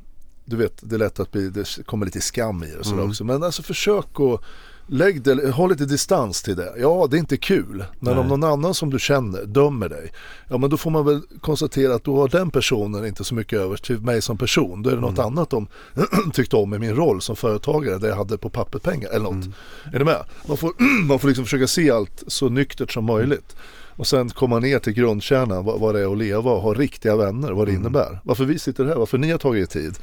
du 0.45 0.56
vet 0.56 0.89
det 0.89 0.95
är 0.95 0.99
lätt 0.99 1.19
att 1.19 1.32
bli, 1.32 1.49
det 1.49 1.86
kommer 1.86 2.06
lite 2.06 2.21
skam 2.21 2.63
i 2.63 2.67
det 2.71 2.78
och 2.78 2.86
sådär 2.86 2.97
Mm. 2.97 3.10
också. 3.10 3.23
Men 3.23 3.43
alltså 3.43 3.63
försök 3.63 4.19
att 4.19 4.41
Lägg 4.87 5.21
det, 5.21 5.51
ha 5.51 5.67
lite 5.67 5.85
distans 5.85 6.41
till 6.43 6.55
det. 6.55 6.73
Ja, 6.77 7.07
det 7.11 7.17
är 7.17 7.19
inte 7.19 7.37
kul. 7.37 7.85
Men 7.99 8.13
om 8.17 8.27
Nej. 8.27 8.37
någon 8.37 8.43
annan 8.51 8.73
som 8.73 8.89
du 8.89 8.99
känner 8.99 9.45
dömer 9.45 9.89
dig. 9.89 10.11
Ja, 10.47 10.57
men 10.57 10.69
då 10.69 10.77
får 10.77 10.91
man 10.91 11.05
väl 11.05 11.21
konstatera 11.41 11.95
att 11.95 12.03
då 12.03 12.17
har 12.17 12.27
den 12.27 12.49
personen 12.51 13.05
inte 13.05 13.23
så 13.23 13.35
mycket 13.35 13.59
över 13.59 13.77
till 13.77 13.99
mig 13.99 14.21
som 14.21 14.37
person. 14.37 14.83
Då 14.83 14.89
är 14.89 14.95
det 14.95 15.01
något 15.01 15.17
Mm. 15.19 15.25
annat 15.25 15.49
de 15.49 15.67
tyckte 16.33 16.55
om 16.55 16.73
i 16.73 16.79
min 16.79 16.95
roll 16.95 17.21
som 17.21 17.35
företagare 17.35 17.97
där 17.97 18.07
jag 18.07 18.15
hade 18.15 18.37
på 18.37 18.49
papper 18.49 18.79
pengar 18.79 19.09
eller 19.09 19.23
något. 19.23 19.33
Mm. 19.45 19.53
Är 19.93 19.99
du 19.99 20.05
med? 20.05 20.23
Man 20.47 20.57
får, 20.57 20.73
man 21.07 21.19
får 21.19 21.27
liksom 21.27 21.43
försöka 21.45 21.67
se 21.67 21.91
allt 21.91 22.23
så 22.27 22.49
nyktert 22.49 22.91
som 22.91 23.05
möjligt. 23.05 23.55
Och 23.97 24.07
sen 24.07 24.29
komma 24.29 24.59
ner 24.59 24.79
till 24.79 24.93
grundkärnan 24.93 25.65
vad, 25.65 25.79
vad 25.79 25.95
det 25.95 26.01
är 26.01 26.11
att 26.11 26.17
leva 26.17 26.51
och 26.51 26.61
ha 26.61 26.73
riktiga 26.73 27.15
vänner, 27.15 27.51
vad 27.51 27.67
det 27.67 27.71
Mm. 27.71 27.81
innebär. 27.81 28.19
Varför 28.23 28.45
vi 28.45 28.59
sitter 28.59 28.85
här, 28.85 28.95
varför 28.95 29.17
ni 29.17 29.31
har 29.31 29.37
tagit 29.37 29.75
er 29.75 29.79
tid 29.81 29.95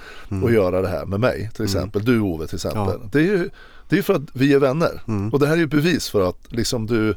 att 0.45 0.53
göra 0.53 0.83
det 0.83 0.89
här 0.89 1.07
med 1.07 1.21
mig 1.21 1.51
till 1.55 1.65
exempel. 1.65 2.05
Du 2.05 2.21
Ove 2.21 2.47
till 2.47 2.55
exempel. 2.57 2.83
Mm. 2.83 3.01
Ja. 3.03 3.09
Det 3.13 3.19
är 3.19 3.23
ju 3.23 3.51
det 3.93 3.99
är 3.99 4.03
för 4.03 4.15
att 4.15 4.23
vi 4.33 4.53
är 4.53 4.59
vänner. 4.59 5.03
Mm. 5.09 5.31
Och 5.33 5.39
det 5.39 5.47
här 5.47 5.55
är 5.55 5.59
ju 5.59 5.67
bevis 5.67 6.09
för 6.11 6.29
att 6.29 6.39
liksom 6.49 6.87
du 6.87 7.11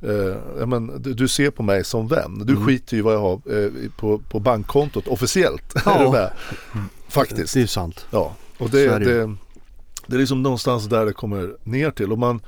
eh, 0.00 0.66
men, 0.66 1.02
du, 1.02 1.14
du 1.14 1.28
ser 1.28 1.50
på 1.50 1.62
mig 1.62 1.84
som 1.84 2.08
vän. 2.08 2.42
Du 2.44 2.52
Mm. 2.52 2.66
skiter 2.66 2.96
ju 2.96 3.02
vad 3.02 3.14
jag 3.14 3.20
har 3.20 3.32
eh, 3.34 3.70
på, 3.96 4.18
på 4.18 4.40
bankkontot 4.40 5.08
officiellt. 5.08 5.74
Ja. 5.84 6.30
Faktiskt. 7.08 7.54
Det 7.54 7.58
är 7.58 7.60
ju 7.60 7.66
sant. 7.66 8.06
Ja, 8.10 8.34
och 8.58 8.70
det, 8.70 8.80
är 8.84 9.00
det 9.00 9.04
ju. 9.10 9.26
det, 9.26 9.36
det 10.06 10.14
är 10.16 10.20
liksom 10.20 10.42
någonstans 10.42 10.84
där 10.86 11.06
det 11.06 11.12
kommer 11.12 11.56
ner 11.64 11.90
till. 11.90 12.12
Och 12.12 12.18
man, 12.18 12.40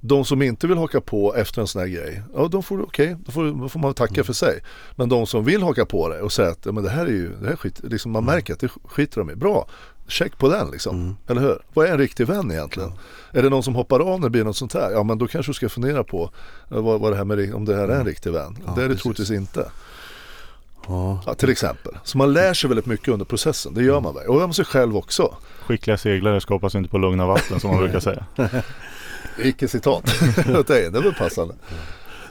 de 0.00 0.24
som 0.24 0.42
inte 0.42 0.66
vill 0.66 0.78
haka 0.78 1.00
på 1.00 1.34
efter 1.34 1.60
en 1.60 1.66
sån 1.66 1.80
här 1.80 1.88
grej, 1.88 2.22
ja 2.34 2.48
de 2.48 2.62
får, 2.62 2.82
okej, 2.82 3.16
då, 3.26 3.32
får, 3.32 3.60
då 3.62 3.68
får 3.68 3.80
man 3.80 3.94
tacka 3.94 4.14
Mm. 4.14 4.24
för 4.24 4.32
sig. 4.32 4.60
Men 4.96 5.08
de 5.08 5.26
som 5.26 5.44
vill 5.44 5.62
haka 5.62 5.86
på 5.86 6.08
det 6.08 6.20
och 6.20 6.32
säga 6.32 6.48
att 6.48 6.66
ja, 6.66 6.72
men 6.72 6.84
det 6.84 6.90
här 6.90 7.06
är 7.06 7.10
ju, 7.10 7.28
det 7.40 7.44
här 7.46 7.52
är 7.52 7.56
skit, 7.56 7.80
liksom 7.82 8.12
man 8.12 8.24
märker 8.24 8.52
att 8.52 8.60
det 8.60 8.68
skiter 8.84 9.18
de 9.20 9.30
i. 9.30 9.34
Bra, 9.34 9.68
check 10.08 10.38
på 10.38 10.48
den 10.48 10.70
liksom. 10.70 10.96
Mm. 11.00 11.16
Eller 11.28 11.40
hur? 11.40 11.58
Vad 11.74 11.86
är 11.86 11.92
en 11.92 11.98
riktig 11.98 12.26
vän 12.26 12.50
egentligen? 12.50 12.92
Är 13.32 13.42
det 13.42 13.48
någon 13.48 13.62
som 13.62 13.74
hoppar 13.74 14.00
av 14.00 14.20
när 14.20 14.26
det 14.26 14.30
blir 14.30 14.44
något 14.44 14.56
sånt 14.56 14.74
här? 14.74 14.90
Ja 14.90 15.02
men 15.02 15.18
då 15.18 15.26
kanske 15.26 15.50
du 15.50 15.54
ska 15.54 15.68
fundera 15.68 16.04
på 16.04 16.30
eh, 16.70 16.80
vad, 16.80 17.00
vad 17.00 17.12
det 17.12 17.16
här 17.16 17.24
med, 17.24 17.54
om 17.54 17.64
det 17.64 17.76
här 17.76 17.88
är 17.88 17.98
en 18.00 18.06
riktig 18.06 18.32
vän. 18.32 18.46
Mm. 18.46 18.62
Ja, 18.66 18.72
det 18.76 18.80
är 18.80 18.82
det 18.82 18.88
precis. 18.88 19.02
troligtvis 19.02 19.30
inte. 19.30 19.70
Ja. 20.88 21.34
Till 21.38 21.50
exempel. 21.50 21.98
Så 22.04 22.18
man 22.18 22.32
lär 22.32 22.54
sig 22.54 22.68
väldigt 22.68 22.86
mycket 22.86 23.08
under 23.08 23.24
processen. 23.26 23.74
Det 23.74 23.82
gör 23.84 24.00
man 24.00 24.14
väl. 24.14 24.26
Och 24.28 24.42
om 24.42 24.52
sig 24.52 24.64
själv 24.64 24.96
också. 24.96 25.34
Skickliga 25.66 25.96
seglare 25.96 26.40
skapas 26.40 26.74
inte 26.74 26.90
på 26.90 26.98
lugna 26.98 27.26
vatten 27.26 27.60
som 27.60 27.70
man 27.70 27.78
brukar 27.80 28.00
säga. 28.00 28.26
Icke 29.38 29.68
citat 29.68 30.04
det 30.66 30.70
är 30.70 31.02
väl 31.02 31.14
passande. 31.14 31.54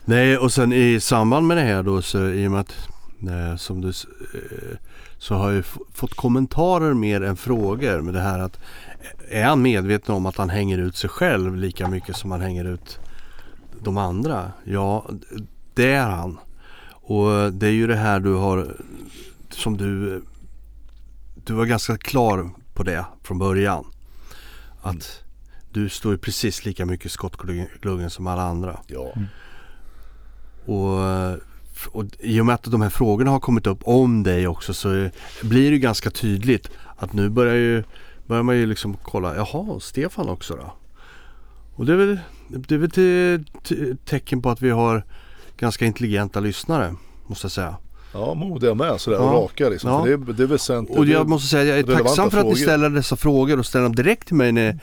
Nej 0.06 0.38
och 0.38 0.52
sen 0.52 0.73
i 0.73 1.00
samband 1.00 1.47
med 1.47 1.58
det 1.58 1.63
här 1.63 1.84
då 1.84 2.02
så 2.02 2.30
i 2.30 2.47
och 2.47 2.52
med 2.52 2.60
att 2.60 2.76
eh, 3.21 3.56
som 3.58 3.82
du 3.82 3.88
eh, 3.88 4.78
så 5.17 5.36
har 5.36 5.52
jag 5.52 5.65
fått 5.93 6.13
kommentarer 6.13 6.93
mer 6.93 7.21
än 7.21 7.38
frågor 7.38 8.02
med 8.02 8.13
det 8.13 8.19
här 8.19 8.39
att 8.39 8.60
är 9.30 9.43
han 9.43 9.62
medveten 9.62 10.15
om 10.15 10.26
att 10.26 10.38
han 10.38 10.50
hänger 10.50 10.78
ut 10.78 10.95
sig 10.95 11.10
själv 11.10 11.56
lika 11.56 11.88
mycket 11.88 12.15
som 12.15 12.32
han 12.32 12.41
hänger 12.41 12.65
ut 12.65 13.00
de 13.82 13.97
andra? 13.97 14.52
Ja, 14.63 15.10
det 15.73 15.91
är 15.91 16.10
han. 16.10 16.39
Och 16.89 17.54
det 17.54 17.67
är 17.67 17.71
ju 17.71 17.88
det 17.88 17.95
här 17.95 18.19
du 18.19 18.34
har 18.34 18.76
som 19.50 19.78
du 19.78 20.21
du 21.45 21.54
var 21.54 21.65
ganska 21.65 21.97
klar 21.97 22.50
på 22.73 22.84
det 22.84 23.06
från 23.23 23.39
början. 23.39 23.86
Att 24.82 25.23
du 25.77 25.89
står 25.89 26.11
ju 26.11 26.17
precis 26.17 26.65
lika 26.65 26.85
mycket 26.85 27.05
i 27.05 27.09
skottgluggen 27.09 28.09
som 28.09 28.27
alla 28.27 28.41
andra. 28.41 28.79
Ja. 28.87 29.13
Och, 30.65 30.99
och 31.91 32.05
i 32.19 32.41
och 32.41 32.45
med 32.45 32.55
att 32.55 32.63
de 32.63 32.81
här 32.81 32.89
frågorna 32.89 33.31
har 33.31 33.39
kommit 33.39 33.67
upp 33.67 33.79
om 33.83 34.23
dig 34.23 34.47
också 34.47 34.73
så 34.73 35.09
blir 35.41 35.71
det 35.71 35.79
ganska 35.79 36.09
tydligt 36.09 36.69
att 36.95 37.13
nu 37.13 37.29
börjar, 37.29 37.55
ju, 37.55 37.83
börjar 38.25 38.43
man 38.43 38.57
ju 38.57 38.65
liksom 38.65 38.97
kolla, 39.03 39.35
jaha, 39.35 39.79
Stefan 39.79 40.29
också 40.29 40.55
då? 40.55 40.73
Och 41.75 41.85
det 41.85 41.93
är 41.93 41.97
väl, 41.97 42.19
det 42.47 42.75
är 42.75 42.79
väl 42.79 42.91
till, 42.91 43.97
tecken 44.05 44.41
på 44.41 44.49
att 44.49 44.61
vi 44.61 44.69
har 44.69 45.03
ganska 45.57 45.85
intelligenta 45.85 46.39
lyssnare, 46.39 46.95
måste 47.27 47.45
jag 47.45 47.51
säga. 47.51 47.75
Ja, 48.13 48.33
modiga 48.33 48.73
med 48.73 49.01
sådär 49.01 49.17
Ja. 49.17 49.23
och 49.23 49.43
raka 49.43 49.69
liksom. 49.69 49.91
Ja. 49.91 50.03
För 50.03 50.07
det, 50.07 50.13
är, 50.13 50.33
det 50.33 50.43
är 50.43 50.47
väsentligt. 50.47 50.97
Och 50.97 51.05
jag 51.05 51.29
måste 51.29 51.47
säga, 51.47 51.63
jag 51.63 51.79
är 51.79 51.97
tacksam 51.97 52.31
för 52.31 52.37
att 52.37 52.45
ni 52.45 52.55
ställer 52.55 52.89
dessa 52.89 53.15
frågor 53.15 53.59
och 53.59 53.65
ställer 53.65 53.83
dem 53.83 53.95
direkt 53.95 54.27
till 54.27 54.35
mig. 54.35 54.51
När, 54.51 54.79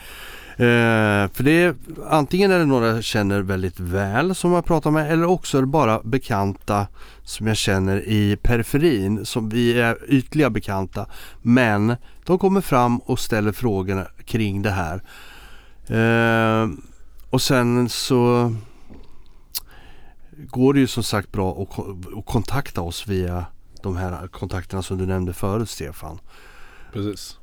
eh, 0.57 1.31
för 1.33 1.43
det 1.43 1.51
är, 1.51 1.75
antingen 2.09 2.51
är 2.51 2.59
det 2.59 2.65
några 2.65 2.87
jag 2.87 3.05
känner 3.05 3.41
väldigt 3.41 3.81
väl 3.81 4.35
som 4.35 4.53
jag 4.53 4.65
pratar 4.65 4.91
med 4.91 5.13
eller 5.13 5.27
också 5.27 5.59
är 5.59 5.63
det 5.63 5.67
bara 5.67 6.01
bekanta 6.05 6.87
som 7.23 7.47
jag 7.47 7.57
känner 7.57 8.09
i 8.09 8.37
periferin. 8.43 9.27
Som 9.27 9.49
vi 9.49 9.81
är 9.81 9.99
ytliga 10.09 10.51
bekanta. 10.51 11.07
Men 11.43 11.97
de 12.25 12.39
kommer 12.39 12.61
fram 12.61 12.99
och 12.99 13.19
ställer 13.19 13.53
frågorna 13.53 14.07
kring 14.25 14.63
det 14.63 14.71
här. 14.71 15.03
Eh, 15.87 16.69
och 17.31 17.43
sen 17.43 17.89
så 17.89 18.55
går 20.37 20.75
det 20.75 20.81
ju 20.81 20.87
som 20.87 21.03
sagt 21.03 21.33
bra 21.33 21.63
att 21.63 21.79
att 22.19 22.27
kontakta 22.27 22.81
oss 22.81 23.07
via 23.07 23.47
de 23.83 23.97
här 23.97 24.29
kontakterna 24.29 24.83
som 24.83 24.99
du 24.99 25.07
nämnde 25.07 25.33
förut 25.33 25.71
Stefan. 25.71 26.19
Precis. 26.93 27.39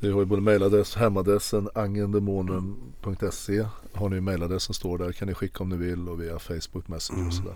Det 0.00 0.10
har 0.10 0.20
ju 0.20 0.24
både 0.26 0.42
mailadress, 0.42 0.94
hemadressen 0.96 1.68
angendemonen.se 1.74 3.64
Har 3.92 4.08
ni 4.08 4.20
mailadressen 4.20 4.74
står 4.74 4.98
där 4.98 5.12
kan 5.12 5.28
ni 5.28 5.34
skicka 5.34 5.62
om 5.62 5.68
ni 5.68 5.76
vill 5.76 6.08
och 6.08 6.22
via 6.22 6.38
Facebook 6.38 6.88
Messenger 6.88 7.26
och 7.26 7.34
sådär. 7.34 7.54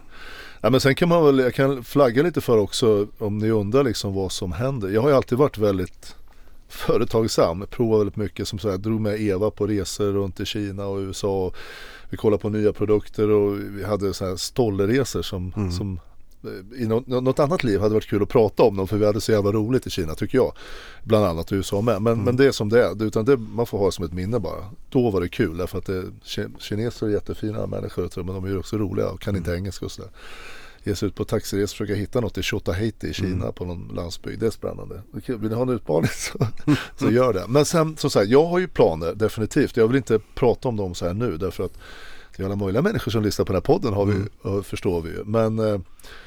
Ja, 0.60 0.70
men 0.70 0.80
sen 0.80 0.94
kan 0.94 1.08
man 1.08 1.24
väl, 1.24 1.38
jag 1.38 1.54
kan 1.54 1.84
flagga 1.84 2.22
lite 2.22 2.40
för 2.40 2.58
också 2.58 3.06
om 3.18 3.38
ni 3.38 3.50
undrar 3.50 3.84
liksom 3.84 4.14
vad 4.14 4.32
som 4.32 4.52
händer. 4.52 4.88
Jag 4.88 5.02
har 5.02 5.08
ju 5.08 5.14
alltid 5.14 5.38
varit 5.38 5.58
väldigt 5.58 6.16
företagsam, 6.68 7.64
provat 7.70 7.98
väldigt 8.00 8.16
mycket. 8.16 8.48
Som 8.48 8.58
sagt, 8.58 8.82
drog 8.82 9.00
med 9.00 9.20
Eva 9.20 9.50
på 9.50 9.66
resor 9.66 10.12
runt 10.12 10.40
i 10.40 10.44
Kina 10.44 10.86
och 10.86 10.98
USA. 10.98 11.46
Och 11.46 11.56
vi 12.10 12.16
kollade 12.16 12.42
på 12.42 12.48
nya 12.48 12.72
produkter 12.72 13.30
och 13.30 13.58
vi 13.58 13.84
hade 13.84 14.14
så 14.14 14.24
här 14.26 14.36
stolleresor 14.36 15.22
som, 15.22 15.52
Mm. 15.56 15.72
som 15.72 16.00
i 16.78 16.86
något, 16.86 17.38
annat 17.38 17.64
liv 17.64 17.80
hade 17.80 17.94
varit 17.94 18.06
kul 18.06 18.22
att 18.22 18.28
prata 18.28 18.62
om 18.62 18.76
dem 18.76 18.88
för 18.88 18.96
vi 18.96 19.06
hade 19.06 19.20
så 19.20 19.32
jävla 19.32 19.52
roligt 19.52 19.86
i 19.86 19.90
Kina 19.90 20.14
tycker 20.14 20.38
jag. 20.38 20.52
Bland 21.04 21.24
annat 21.24 21.52
i 21.52 21.54
USA 21.54 21.80
med. 21.80 22.02
Men, 22.02 22.12
Mm. 22.12 22.24
men 22.24 22.36
det 22.36 22.46
är 22.46 22.52
som 22.52 22.68
det 22.68 22.84
är. 22.84 23.02
Utan 23.04 23.24
det, 23.24 23.36
man 23.36 23.66
får 23.66 23.78
ha 23.78 23.86
det 23.86 23.92
som 23.92 24.04
ett 24.04 24.12
minne 24.12 24.38
bara. 24.38 24.64
Då 24.90 25.10
var 25.10 25.20
det 25.20 25.28
kul 25.28 25.56
därför 25.56 25.78
att 25.78 25.86
det, 25.86 26.02
ki- 26.24 26.58
kineser 26.58 27.06
är 27.06 27.10
jättefina 27.10 27.66
människor 27.66 28.10
men 28.24 28.34
de 28.34 28.44
är 28.44 28.48
ju 28.48 28.58
också 28.58 28.78
roliga 28.78 29.08
och 29.10 29.20
kan 29.20 29.36
inte 29.36 29.50
Mm. 29.50 29.60
engelska 29.60 29.84
och 29.86 29.92
sådär. 29.92 30.10
Ge 30.86 30.94
sig 30.96 31.08
ut 31.08 31.14
på 31.14 31.24
taxiresor 31.24 31.64
och 31.64 31.70
försöka 31.70 31.94
hitta 32.00 32.20
något 32.20 32.38
i 32.38 32.42
Tjotahejti 32.42 33.06
i 33.08 33.12
Kina 33.14 33.34
Mm. 33.42 33.52
på 33.52 33.64
någon 33.64 33.90
landsbygd. 33.94 34.40
Det 34.40 34.46
är 34.46 34.50
spännande. 34.50 35.02
Vill 35.26 35.40
ni 35.50 35.54
ha 35.54 35.62
en 35.62 35.68
utmaning 35.68 36.10
så, 36.12 36.46
så 36.98 37.10
gör 37.10 37.32
det. 37.32 37.44
Men 37.48 37.64
sen 37.64 37.96
som 37.96 38.10
sagt, 38.10 38.28
jag 38.28 38.44
har 38.46 38.58
ju 38.58 38.68
planer 38.68 39.14
definitivt. 39.14 39.76
Jag 39.76 39.86
vill 39.88 39.96
inte 39.96 40.18
prata 40.34 40.68
om 40.68 40.76
dem 40.76 40.94
så 40.94 41.06
här 41.06 41.14
nu 41.14 41.36
därför 41.36 41.64
att 41.64 41.78
det 42.36 42.42
är 42.42 42.46
alla 42.46 42.56
möjliga 42.56 42.82
människor 42.82 43.10
som 43.12 43.22
lyssnar 43.22 43.44
på 43.44 43.52
den 43.52 43.56
här 43.56 43.66
podden 43.74 43.92
har 43.94 44.06
vi, 44.06 44.14
Mm. 44.44 44.62
förstår 44.62 45.00
vi 45.02 45.10
ju. 45.10 45.24
Men 45.24 45.58
eh, 45.58 45.80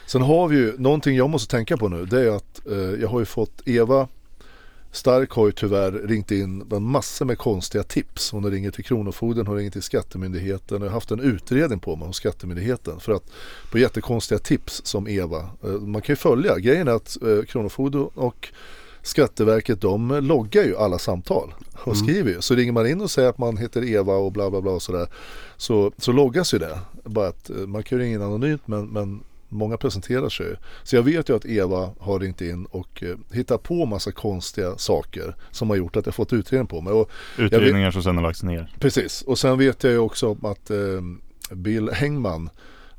sen 0.06 0.22
har 0.22 0.48
vi 0.48 0.56
ju, 0.58 0.78
någonting 0.78 1.16
jag 1.18 1.30
måste 1.30 1.52
tänka 1.52 1.78
på 1.78 1.88
nu 1.90 2.06
det 2.06 2.22
är 2.22 2.30
att 2.36 2.68
eh, 2.68 2.78
jag 2.78 3.08
har 3.10 3.20
ju 3.20 3.26
fått 3.26 3.62
Eva 3.66 4.08
Stark 4.92 5.32
har 5.32 5.46
ju 5.46 5.52
tyvärr 5.52 5.92
ringt 5.92 6.32
in 6.32 6.64
en 6.72 6.84
massor 6.84 7.26
med 7.26 7.38
konstiga 7.38 7.84
tips. 7.84 8.32
Hon 8.32 8.44
har 8.44 8.52
ringt 8.52 8.76
till 8.76 8.84
Kronofogden, 8.86 9.48
hon 9.48 9.56
har 9.56 9.62
ringt 9.62 9.74
till 9.74 9.82
Skattemyndigheten. 9.82 10.82
Jag 10.82 10.88
har 10.88 10.94
haft 10.94 11.12
en 11.12 11.20
utredning 11.20 11.80
på 11.80 11.96
mig 11.96 12.08
hos 12.08 12.16
Skattemyndigheten 12.16 13.00
för 13.00 13.12
att 13.12 13.30
på 13.72 13.78
jättekonstiga 13.78 14.40
tips 14.40 14.82
som 14.86 15.08
Eva. 15.08 15.50
eh, 15.64 15.70
Man 15.70 16.02
kan 16.02 16.14
ju 16.14 16.18
följa. 16.18 16.60
Grejen 16.60 16.88
är 16.88 16.92
att 16.92 17.18
eh, 17.22 17.44
Kronofogden 17.48 18.02
och 18.02 18.50
Skatteverket 19.02 19.82
de 19.82 20.20
loggar 20.22 20.64
ju 20.64 20.78
alla 20.78 21.00
samtal 21.00 21.54
och 21.84 21.98
skriver 21.98 22.32
ju. 22.32 22.42
Så 22.42 22.56
ringer 22.56 22.72
man 22.72 22.88
in 22.88 23.02
och 23.02 23.12
säger 23.12 23.30
att 23.30 23.38
man 23.38 23.58
heter 23.58 23.84
Eva 23.84 24.14
och 24.14 24.32
bla 24.32 24.50
bla 24.50 24.62
bla 24.62 24.72
och 24.72 24.82
sådär. 24.82 25.08
Så, 25.58 25.92
så 25.98 26.12
loggas 26.12 26.54
ju 26.54 26.58
det. 26.58 26.80
Bara 27.04 27.28
att 27.28 27.50
eh, 27.50 27.56
man 27.56 27.84
kan 27.84 27.98
ju 27.98 28.04
ringa 28.04 28.16
in 28.16 28.22
anonymt 28.22 28.68
men, 28.68 28.86
men 28.86 29.24
många 29.50 29.78
presenterar 29.78 30.30
sig. 30.30 30.56
Så 30.84 30.96
jag 30.96 31.04
vet 31.04 31.30
ju 31.30 31.36
att 31.36 31.46
Eva 31.46 31.90
har 32.00 32.20
ringt 32.20 32.42
in 32.42 32.66
och 32.66 33.04
eh, 33.04 33.16
hittat 33.32 33.64
på 33.64 33.86
massa 33.86 34.12
konstiga 34.12 34.78
saker 34.78 35.36
som 35.52 35.70
har 35.70 35.78
gjort 35.78 35.96
att 35.96 36.06
jag 36.06 36.16
fått 36.16 36.34
utredning 36.34 36.68
på 36.68 36.82
mig. 36.82 36.94
Och 36.94 37.12
Utredningar 37.38 37.92
som 37.92 38.04
sen 38.04 38.16
har 38.16 38.24
lagts 38.24 38.44
ner. 38.44 38.74
Precis, 38.80 39.22
och 39.22 39.40
sen 39.40 39.58
vet 39.58 39.84
jag 39.84 39.94
ju 39.94 40.00
också 40.00 40.38
att 40.44 40.70
eh, 40.70 41.02
Bill 41.52 41.90
Hengman 41.90 42.50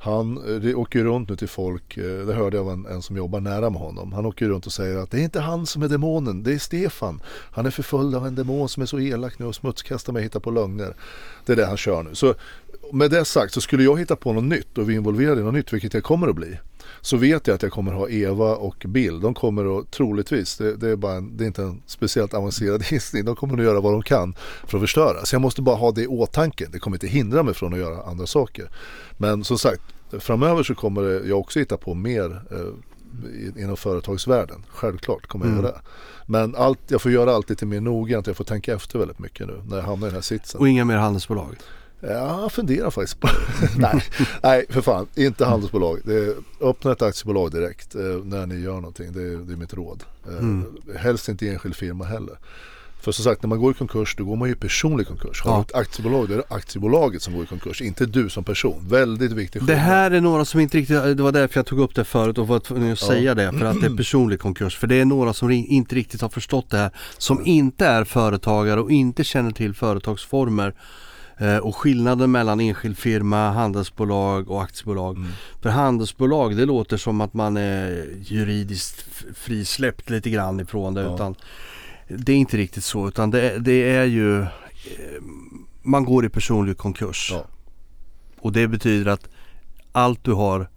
han 0.01 0.37
eh, 0.37 0.55
det 0.55 0.75
åker 0.75 1.03
runt 1.03 1.29
nu 1.29 1.35
till 1.35 1.47
folk, 1.47 1.97
eh, 1.97 2.25
det 2.25 2.33
hörde 2.33 2.57
jag 2.57 2.67
av 2.67 2.73
en, 2.73 2.85
en 2.85 3.01
som 3.01 3.17
jobbar 3.17 3.39
nära 3.39 3.69
med 3.69 3.81
honom. 3.81 4.13
Han 4.13 4.25
åker 4.25 4.47
runt 4.47 4.65
och 4.65 4.73
säger 4.73 4.97
att 4.97 5.11
det 5.11 5.19
är 5.19 5.23
inte 5.23 5.39
han 5.39 5.65
som 5.65 5.83
är 5.83 5.87
demonen, 5.87 6.43
det 6.43 6.53
är 6.53 6.59
Stefan. 6.59 7.21
Han 7.51 7.65
är 7.65 7.71
förföljd 7.71 8.15
av 8.15 8.27
en 8.27 8.35
demon 8.35 8.69
som 8.69 8.83
är 8.83 8.87
så 8.87 8.99
elak 8.99 9.39
nu 9.39 9.45
och 9.45 9.55
smutskastar 9.55 10.13
mig 10.13 10.19
och 10.19 10.25
hittar 10.25 10.39
på 10.39 10.51
lögner. 10.51 10.93
Det 11.45 11.51
är 11.51 11.55
det 11.55 11.65
han 11.65 11.77
kör 11.77 12.03
nu. 12.03 12.15
Så 12.15 12.35
med 12.93 13.11
det 13.11 13.25
sagt 13.25 13.53
så 13.53 13.61
skulle 13.61 13.83
jag 13.83 13.99
hitta 13.99 14.15
på 14.15 14.33
något 14.33 14.43
nytt 14.43 14.77
och 14.77 14.89
vi 14.89 14.93
är 14.93 14.97
involverade 14.97 15.41
i 15.41 15.43
något 15.43 15.53
nytt, 15.53 15.73
vilket 15.73 15.93
jag 15.93 16.03
kommer 16.03 16.27
att 16.27 16.35
bli. 16.35 16.57
Så 17.01 17.17
vet 17.17 17.47
jag 17.47 17.55
att 17.55 17.63
jag 17.63 17.71
kommer 17.71 17.91
ha 17.91 18.09
Eva 18.09 18.55
och 18.55 18.85
Bill. 18.87 19.19
De 19.19 19.33
kommer 19.33 19.79
att 19.79 19.91
troligtvis, 19.91 20.57
det, 20.57 20.75
det 20.75 20.89
är, 20.89 20.95
bara 20.95 21.13
en, 21.13 21.37
det 21.37 21.43
är 21.43 21.47
inte 21.47 21.63
en 21.63 21.81
speciellt 21.85 22.33
avancerad 22.33 22.83
gissning, 22.91 23.25
de 23.25 23.35
kommer 23.35 23.57
att 23.57 23.63
göra 23.63 23.79
vad 23.81 23.93
de 23.93 24.01
kan 24.01 24.35
för 24.67 24.77
att 24.77 24.83
förstöra. 24.83 25.25
Så 25.25 25.35
jag 25.35 25.41
måste 25.41 25.61
bara 25.61 25.75
ha 25.75 25.91
det 25.91 26.01
i 26.03 26.07
åtanke. 26.07 26.67
Det 26.71 26.79
kommer 26.79 26.97
inte 26.97 27.07
hindra 27.07 27.43
mig 27.43 27.53
från 27.53 27.73
att 27.73 27.79
göra 27.79 28.03
andra 28.03 28.27
saker. 28.27 28.69
Men 29.17 29.43
som 29.43 29.57
sagt, 29.57 29.81
framöver 30.19 30.63
så 30.63 30.75
kommer 30.75 31.27
jag 31.27 31.39
också 31.39 31.59
hitta 31.59 31.77
på 31.77 31.93
mer 31.93 32.41
eh, 32.51 33.63
inom 33.63 33.77
företagsvärlden. 33.77 34.65
Självklart 34.69 35.27
kommer 35.27 35.45
jag 35.45 35.51
Mm. 35.53 35.65
göra 35.65 35.73
det. 35.75 35.81
Men 36.25 36.55
allt, 36.55 36.79
jag 36.87 37.01
får 37.01 37.11
göra 37.11 37.33
allt 37.35 37.49
lite 37.49 37.65
mer 37.65 37.81
noggrant. 37.81 38.27
Jag 38.27 38.37
får 38.37 38.43
tänka 38.43 38.73
efter 38.73 38.99
väldigt 38.99 39.19
mycket 39.19 39.47
nu 39.47 39.61
när 39.69 39.77
jag 39.77 39.83
hamnar 39.83 40.07
i 40.07 40.09
den 40.09 40.15
här 40.15 40.21
sitsen. 40.21 40.59
Och 40.61 40.69
inga 40.69 40.85
mer 40.85 40.97
handelsbolag. 40.97 41.55
Ja, 42.01 42.41
jag 42.41 42.51
funderar 42.51 42.89
faktiskt 42.91 43.19
på 43.19 43.27
nej, 43.77 44.03
nej, 44.43 44.65
för 44.69 44.81
fan. 44.81 45.07
Inte 45.15 45.45
handelsbolag. 45.45 45.99
Det 46.05 46.13
är, 46.15 46.33
öppna 46.61 46.91
ett 46.91 47.01
aktiebolag 47.01 47.51
direkt 47.51 47.95
eh, 47.95 48.01
när 48.01 48.45
ni 48.45 48.59
gör 48.59 48.73
någonting. 48.75 49.11
Det 49.13 49.21
är, 49.21 49.37
det 49.37 49.53
är 49.53 49.57
mitt 49.57 49.73
råd. 49.73 50.03
Eh, 50.27 50.37
Mm. 50.37 50.65
Helst 50.97 51.29
inte 51.29 51.49
enskild 51.49 51.75
firma 51.75 52.05
heller. 52.05 52.37
För 53.01 53.11
som 53.11 53.23
sagt, 53.23 53.43
när 53.43 53.47
man 53.47 53.59
går 53.59 53.71
i 53.71 53.73
konkurs 53.73 54.15
då 54.17 54.25
går 54.25 54.35
man 54.35 54.47
ju 54.47 54.53
i 54.53 54.57
personlig 54.57 55.07
konkurs. 55.07 55.41
Har 55.43 55.51
Ja. 55.51 55.61
ett 55.61 55.75
aktiebolag 55.75 56.27
då 56.27 56.33
är 56.33 56.37
det 56.37 56.43
aktiebolaget 56.49 57.21
som 57.21 57.33
går 57.33 57.43
i 57.43 57.47
konkurs. 57.47 57.81
Inte 57.81 58.05
du 58.05 58.29
som 58.29 58.43
person. 58.43 58.85
Väldigt 58.89 59.31
viktig 59.31 59.63
Det 59.63 59.75
här 59.75 60.11
är 60.11 60.21
några 60.21 60.45
som 60.45 60.59
inte 60.59 60.77
riktigt, 60.77 61.17
det 61.17 61.23
var 61.23 61.31
därför 61.31 61.59
jag 61.59 61.65
tog 61.65 61.79
upp 61.79 61.95
det 61.95 62.03
förut 62.05 62.37
och 62.37 62.47
var 62.47 62.59
tvungen 62.59 62.93
att 62.93 63.01
Ja. 63.01 63.07
säga 63.07 63.35
det 63.35 63.51
för 63.59 63.65
att 63.65 63.81
det 63.81 63.87
är 63.87 63.97
personlig 63.97 64.39
konkurs. 64.39 64.77
För 64.77 64.87
det 64.87 64.95
är 64.95 65.05
några 65.05 65.33
som 65.33 65.51
inte 65.51 65.95
riktigt 65.95 66.21
har 66.21 66.29
förstått 66.29 66.69
det 66.69 66.77
här. 66.77 66.91
Som 67.17 67.45
inte 67.45 67.85
är 67.85 68.03
företagare 68.03 68.79
och 68.81 68.91
inte 68.91 69.23
känner 69.23 69.51
till 69.51 69.73
företagsformer. 69.75 70.73
Eh, 71.39 71.57
Och 71.57 71.75
skillnaden 71.75 72.31
mellan 72.31 72.59
enskild 72.59 72.97
firma, 72.97 73.51
handelsbolag 73.51 74.49
och 74.51 74.63
aktiebolag. 74.63 75.15
Mm. 75.17 75.29
För 75.61 75.69
handelsbolag 75.69 76.57
det 76.57 76.65
låter 76.65 76.97
som 76.97 77.21
att 77.21 77.33
man 77.33 77.57
är 77.57 78.07
juridiskt 78.21 79.05
frisläppt 79.35 80.09
lite 80.09 80.29
grann 80.29 80.59
ifrån 80.59 80.93
det. 80.93 81.01
Ja. 81.01 81.15
Utan 81.15 81.35
det 82.07 82.31
är 82.31 82.37
inte 82.37 82.57
riktigt 82.57 82.83
så 82.83 83.07
utan 83.07 83.31
det, 83.31 83.59
det 83.59 83.89
är 83.89 84.05
ju 84.05 84.41
eh, 84.41 84.47
Man 85.81 86.05
går 86.05 86.25
i 86.25 86.29
personlig 86.29 86.77
konkurs. 86.77 87.29
Ja. 87.33 87.45
Och 88.39 88.51
det 88.51 88.67
betyder 88.67 89.11
att 89.11 89.29
allt 89.91 90.23
du 90.23 90.33
har 90.33 90.69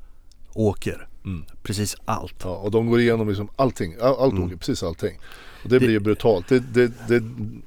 åker. 0.54 1.08
Mm. 1.24 1.44
Precis 1.62 1.96
allt. 2.04 2.34
Ja, 2.44 2.50
och 2.56 2.70
de 2.70 2.86
går 2.86 3.00
igenom 3.00 3.28
liksom 3.28 3.48
allting. 3.56 3.94
All, 4.02 4.16
allt 4.18 4.32
Mm. 4.32 4.44
åker, 4.44 4.56
precis 4.56 4.82
allting. 4.82 5.18
Det, 5.64 5.78
blir 5.78 5.90
ju 5.90 6.00
brutalt. 6.00 6.48
Det, 6.48 6.58
det, 6.74 6.92
det, 7.08 7.22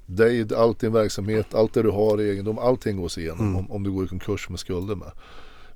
det, 0.05 0.33
är 0.33 0.55
allt 0.55 0.79
din 0.79 0.93
verksamhet, 0.93 1.53
allt 1.53 1.73
det 1.73 1.81
du 1.83 1.89
har 1.89 2.21
i 2.21 2.29
egendom, 2.29 2.57
allting 2.59 2.97
gås 2.97 3.17
igenom 3.17 3.39
Mm. 3.39 3.55
om, 3.55 3.71
om 3.71 3.83
du 3.83 3.91
går 3.91 4.05
i 4.05 4.07
konkurs 4.07 4.49
med 4.49 4.59
skulder 4.59 4.95
med. 4.95 5.11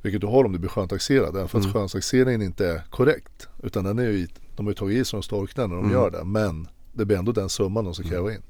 Vilket 0.01 0.21
du 0.21 0.27
har 0.27 0.43
om 0.45 0.51
du 0.53 0.59
blir 0.59 0.69
skönstaxerad. 0.69 1.35
Även 1.35 1.47
fast 1.47 1.65
Mm. 1.65 1.73
skönstaxeringen 1.73 2.41
inte 2.41 2.67
är 2.67 2.81
korrekt. 2.89 3.47
Utan 3.63 3.83
den 3.83 3.99
är 3.99 4.03
ju, 4.03 4.27
de 4.55 4.65
har 4.65 4.71
ju 4.71 4.75
tagit 4.75 4.97
i 4.97 5.05
sig 5.05 5.17
de 5.17 5.23
storknar 5.23 5.67
när 5.67 5.75
de 5.75 5.85
Mm. 5.85 5.97
gör 5.97 6.11
det. 6.11 6.23
Men 6.23 6.67
det 6.93 7.05
blir 7.05 7.17
ändå 7.17 7.31
den 7.31 7.49
summan 7.49 7.85
de 7.85 7.93
ska 7.93 8.03
kräva 8.03 8.31
in. 8.33 8.41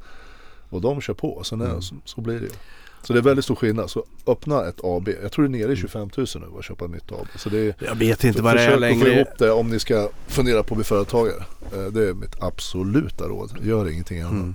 Och 0.69 0.81
de 0.81 1.01
kör 1.01 1.13
på. 1.13 1.43
Sen 1.43 1.61
är, 1.61 1.65
Mm. 1.69 1.81
så, 1.81 1.95
så 2.05 2.21
blir 2.21 2.35
det 2.39 2.45
ju. 2.45 2.51
Så 3.03 3.13
det 3.13 3.19
är 3.19 3.23
väldigt 3.23 3.45
stor 3.45 3.55
skillnad. 3.55 3.89
Så 3.89 4.05
öppna 4.27 4.65
ett 4.65 4.79
AB. 4.83 5.09
Jag 5.23 5.31
tror 5.31 5.47
det 5.47 5.57
är 5.57 5.61
nere 5.61 5.73
i 5.73 5.75
25 5.75 6.09
000 6.17 6.27
nu 6.35 6.59
att 6.59 6.65
köpa 6.65 6.85
ett 6.85 6.91
nytt 6.91 7.11
AB. 7.11 7.27
Så 7.35 7.49
det 7.49 7.57
är, 7.59 7.75
Jag 7.79 7.95
vet 7.95 8.23
inte 8.23 8.41
vad 8.41 8.55
det 8.55 8.61
är 8.61 8.65
Försök 8.77 8.91
att 8.91 8.97
få 8.99 9.05
längre. 9.05 9.15
ihop 9.15 9.37
det 9.37 9.51
om 9.51 9.69
ni 9.69 9.79
ska 9.79 10.09
fundera 10.27 10.63
på 10.63 10.73
att 10.73 10.77
bli 10.77 10.83
företagare. 10.83 11.43
Eh, 11.73 11.81
Det 11.83 12.09
är 12.09 12.13
mitt 12.13 12.43
absoluta 12.43 13.23
råd. 13.27 13.51
Gör 13.63 13.89
ingenting 13.89 14.21
annat. 14.21 14.33
Mm. 14.33 14.53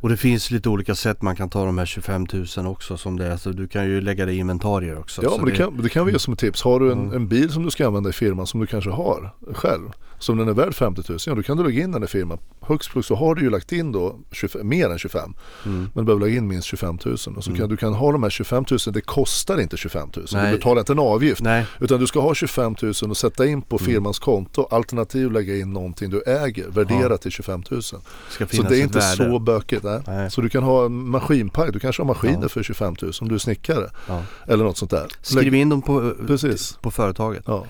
Och 0.00 0.10
det 0.10 0.16
finns 0.16 0.50
lite 0.50 0.68
olika 0.68 0.94
sätt 0.94 1.22
man 1.22 1.36
kan 1.36 1.50
ta 1.50 1.64
de 1.64 1.78
här 1.78 1.86
25 1.86 2.26
000 2.56 2.66
också 2.66 2.96
som 2.96 3.18
det 3.18 3.26
är. 3.26 3.36
Så 3.36 3.50
du 3.50 3.68
kan 3.68 3.84
ju 3.86 4.00
lägga 4.00 4.26
det 4.26 4.32
i 4.32 4.38
inventarier 4.38 4.98
också. 4.98 5.22
Ja 5.24 5.36
men 5.36 5.44
det 5.46 5.52
kan, 5.56 5.82
det 5.82 5.88
kan 5.88 6.06
vi 6.06 6.12
ge 6.12 6.18
som 6.18 6.32
ett 6.32 6.38
tips. 6.38 6.62
Har 6.62 6.80
du 6.80 6.92
en, 6.92 6.98
Mm. 6.98 7.16
en 7.16 7.28
bil 7.28 7.52
som 7.52 7.62
du 7.64 7.70
ska 7.70 7.86
använda 7.86 8.10
i 8.10 8.12
firman 8.12 8.46
som 8.46 8.60
du 8.60 8.66
kanske 8.66 8.90
har 8.90 9.30
själv. 9.54 9.88
Som 10.24 10.36
den 10.38 10.48
är 10.48 10.52
värd 10.52 10.74
50 10.74 11.02
000. 11.08 11.18
Ja 11.26 11.34
då 11.34 11.42
kan 11.42 11.56
du 11.56 11.64
lägga 11.64 11.82
in 11.84 11.92
den 11.92 12.04
i 12.04 12.06
firman. 12.06 12.38
Högst 12.60 12.90
plus 12.90 13.06
så 13.06 13.14
har 13.14 13.34
du 13.34 13.42
ju 13.42 13.50
lagt 13.50 13.72
in 13.72 13.92
då 13.92 14.18
25, 14.32 14.68
mer 14.68 14.90
än 14.90 14.98
25. 14.98 15.34
Mm. 15.64 15.78
Men 15.78 15.90
du 15.94 16.02
behöver 16.04 16.26
lägga 16.26 16.38
in 16.38 16.46
minst 16.48 16.66
25 16.68 16.98
000. 17.04 17.12
Och 17.14 17.20
så 17.20 17.40
kan 17.42 17.56
Mm. 17.56 17.68
du 17.68 17.76
kan 17.76 17.94
ha 17.94 18.12
de 18.12 18.22
här 18.22 18.30
25 18.30 18.64
000. 18.70 18.78
Det 18.92 19.00
kostar 19.00 19.60
inte 19.60 19.76
25 19.76 20.08
000. 20.16 20.26
Nej. 20.32 20.50
Du 20.52 20.56
betalar 20.58 20.80
inte 20.80 20.92
en 20.92 20.98
avgift. 20.98 21.42
Nej, 21.42 21.66
Utan 21.80 22.00
du 22.00 22.06
ska 22.06 22.20
ha 22.20 22.34
25 22.34 22.74
000 22.82 22.92
och 23.10 23.16
sätta 23.16 23.46
in 23.46 23.62
på 23.62 23.76
Mm. 23.76 23.86
firmans 23.86 24.18
konto. 24.18 24.66
Alternativt 24.70 25.32
lägga 25.32 25.56
in 25.56 25.72
någonting 25.72 26.10
du 26.10 26.22
äger. 26.22 26.68
Värdera 26.68 27.10
Ja. 27.10 27.16
till 27.16 27.30
25 27.30 27.62
000. 27.70 27.82
ska 27.82 28.02
Så 28.46 28.62
det 28.62 28.78
är 28.78 28.82
inte 28.82 28.98
värde. 28.98 29.16
så 29.32 29.38
bökigt. 29.38 29.82
Nej. 29.84 30.00
Nej. 30.06 30.30
Så 30.30 30.40
du 30.40 30.48
kan 30.48 30.62
ha 30.62 30.84
en 30.86 31.08
maskinpark. 31.08 31.72
Du 31.72 31.78
kanske 31.80 32.02
har 32.02 32.06
maskiner 32.06 32.38
Ja. 32.42 32.48
för 32.48 32.62
25 32.62 32.94
000 33.02 33.12
om 33.20 33.28
du 33.28 33.34
är 33.34 33.38
snickare. 33.38 33.90
Ja. 34.08 34.22
Eller 34.46 34.64
något 34.64 34.76
sånt 34.78 34.90
där. 34.90 35.06
Skriv 35.22 35.54
in 35.54 35.68
dem 35.68 35.82
på, 35.82 36.14
Precis. 36.26 36.78
på 36.80 36.90
företaget. 36.90 37.42
Ja. 37.46 37.66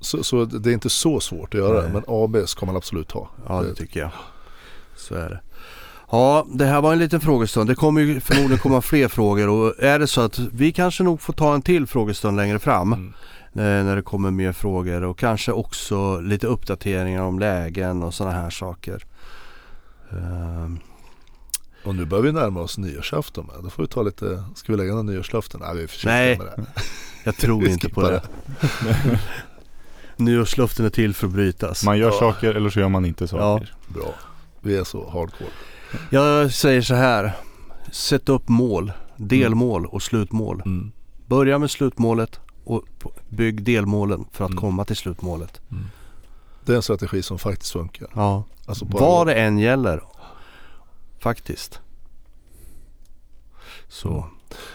Så, 0.00 0.24
så 0.24 0.44
det 0.44 0.70
är 0.70 0.74
inte 0.74 0.90
så 0.90 1.20
svårt 1.20 1.54
att 1.54 1.60
göra. 1.60 1.82
Nej. 1.82 1.90
Men 1.92 2.02
AB 2.06 2.36
ska 2.48 2.66
man 2.66 2.76
absolut 2.76 3.12
ha. 3.12 3.28
Ja 3.48 3.62
det 3.62 3.74
tycker 3.74 4.00
jag. 4.00 4.10
Så 4.96 5.14
är 5.14 5.30
det. 5.30 5.40
Ja, 6.10 6.46
det 6.52 6.64
här 6.64 6.80
var 6.80 6.92
en 6.92 6.98
liten 6.98 7.20
frågestund. 7.20 7.68
Det 7.70 7.74
kommer 7.74 8.00
ju 8.00 8.20
förmodligen 8.20 8.58
komma 8.58 8.80
fler 8.82 9.08
frågor 9.08 9.48
och 9.48 9.74
är 9.82 9.98
det 9.98 10.06
så 10.06 10.20
att 10.20 10.38
vi 10.38 10.72
kanske 10.72 11.02
nog 11.02 11.20
får 11.20 11.32
ta 11.32 11.54
en 11.54 11.62
till 11.62 11.86
frågestund 11.86 12.36
längre 12.36 12.58
fram. 12.58 12.92
Mm. 12.92 13.12
när 13.86 13.96
det 13.96 14.02
kommer 14.02 14.30
mer 14.30 14.52
frågor 14.52 15.04
och 15.04 15.18
kanske 15.18 15.52
också 15.52 16.20
lite 16.20 16.46
uppdateringar 16.46 17.22
om 17.22 17.38
lägen 17.38 18.02
och 18.02 18.14
sådana 18.14 18.34
här 18.34 18.50
saker. 18.50 19.04
Ehm, 20.10 20.78
Och 21.84 21.94
nu 21.94 22.04
börjar 22.04 22.22
vi 22.22 22.32
närma 22.32 22.60
oss 22.60 22.78
nyårsafton 22.78 23.46
med. 23.46 23.64
Då 23.64 23.70
får 23.70 23.82
vi 23.82 23.88
ta 23.88 24.02
lite, 24.02 24.44
ska 24.54 24.72
vi 24.72 24.78
lägga 24.78 24.90
några 24.90 25.02
nyårslöften? 25.02 25.60
Nej 25.60 25.74
vi 25.76 25.82
är 25.82 25.88
Nej. 26.04 26.38
med 26.38 26.46
det. 26.46 26.64
jag 27.24 27.36
tror 27.36 27.68
inte 27.68 27.88
på 27.88 28.02
det. 28.02 28.22
Nyårsluften 30.20 30.86
är 30.86 30.90
till 30.90 31.14
för 31.14 31.26
att 31.26 31.32
brytas. 31.32 31.84
Man 31.84 31.98
gör 31.98 32.06
Ja. 32.10 32.18
saker 32.18 32.54
eller 32.54 32.70
så 32.70 32.80
gör 32.80 32.88
man 32.88 33.04
inte 33.04 33.28
saker. 33.28 33.74
Bra. 33.88 34.14
Vi 34.60 34.76
är 34.76 34.84
så 34.84 35.10
hardcore. 35.10 35.50
Jag 36.10 36.52
säger 36.52 36.82
så 36.82 36.94
här. 36.94 37.32
Sätt 37.92 38.28
upp 38.28 38.48
mål, 38.48 38.92
delmål 39.16 39.86
och 39.86 40.02
slutmål. 40.02 40.62
Mm. 40.66 40.92
Börja 41.26 41.58
med 41.58 41.70
slutmålet 41.70 42.40
och 42.64 42.82
bygg 43.28 43.62
delmålen 43.64 44.24
för 44.32 44.44
att 44.44 44.50
Mm. 44.50 44.60
komma 44.60 44.84
till 44.84 44.96
slutmålet. 44.96 45.60
Det 46.64 46.72
är 46.72 46.76
en 46.76 46.82
strategi 46.82 47.22
som 47.22 47.38
faktiskt 47.38 47.72
funkar. 47.72 48.08
Ja. 48.14 48.44
Alltså 48.66 48.84
Vad 48.88 49.26
det 49.26 49.34
än 49.34 49.58
gäller. 49.58 50.02
Faktiskt. 51.18 51.80
Så. 53.88 54.26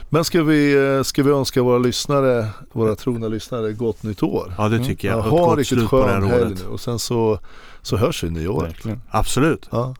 Men 0.09 0.23
ska 0.23 0.43
vi, 0.43 0.87
eh, 0.97 1.03
ska 1.03 1.23
vi 1.23 1.31
önska 1.31 1.63
våra 1.63 1.77
lyssnare, 1.77 2.47
våra 2.71 2.95
trogna 2.95 3.27
lyssnare, 3.27 3.73
gott 3.73 4.03
nytt 4.03 4.23
år? 4.23 4.53
Ja 4.57 4.69
det 4.69 4.83
tycker 4.83 5.07
jag. 5.07 5.17
Ja, 5.17 5.21
ha 5.21 5.29
gott 5.29 5.57
riktigt 5.57 5.89
skön 5.89 6.23
helg 6.23 6.55
nu 6.55 6.67
och 6.67 6.79
sen 6.79 6.99
så, 6.99 7.39
så 7.81 7.97
hörs 7.97 8.23
vi 8.23 8.41
i. 8.41 8.47
Verkligen. 8.47 9.01
Absolut. 9.09 9.67
Ja. 9.71 9.95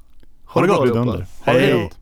Ha 0.45 0.61
det 0.61 0.67
gott. 0.67 0.95
Ha 0.95 1.05
det 1.05 1.25
Hej. 1.43 1.83
gott. 1.83 1.97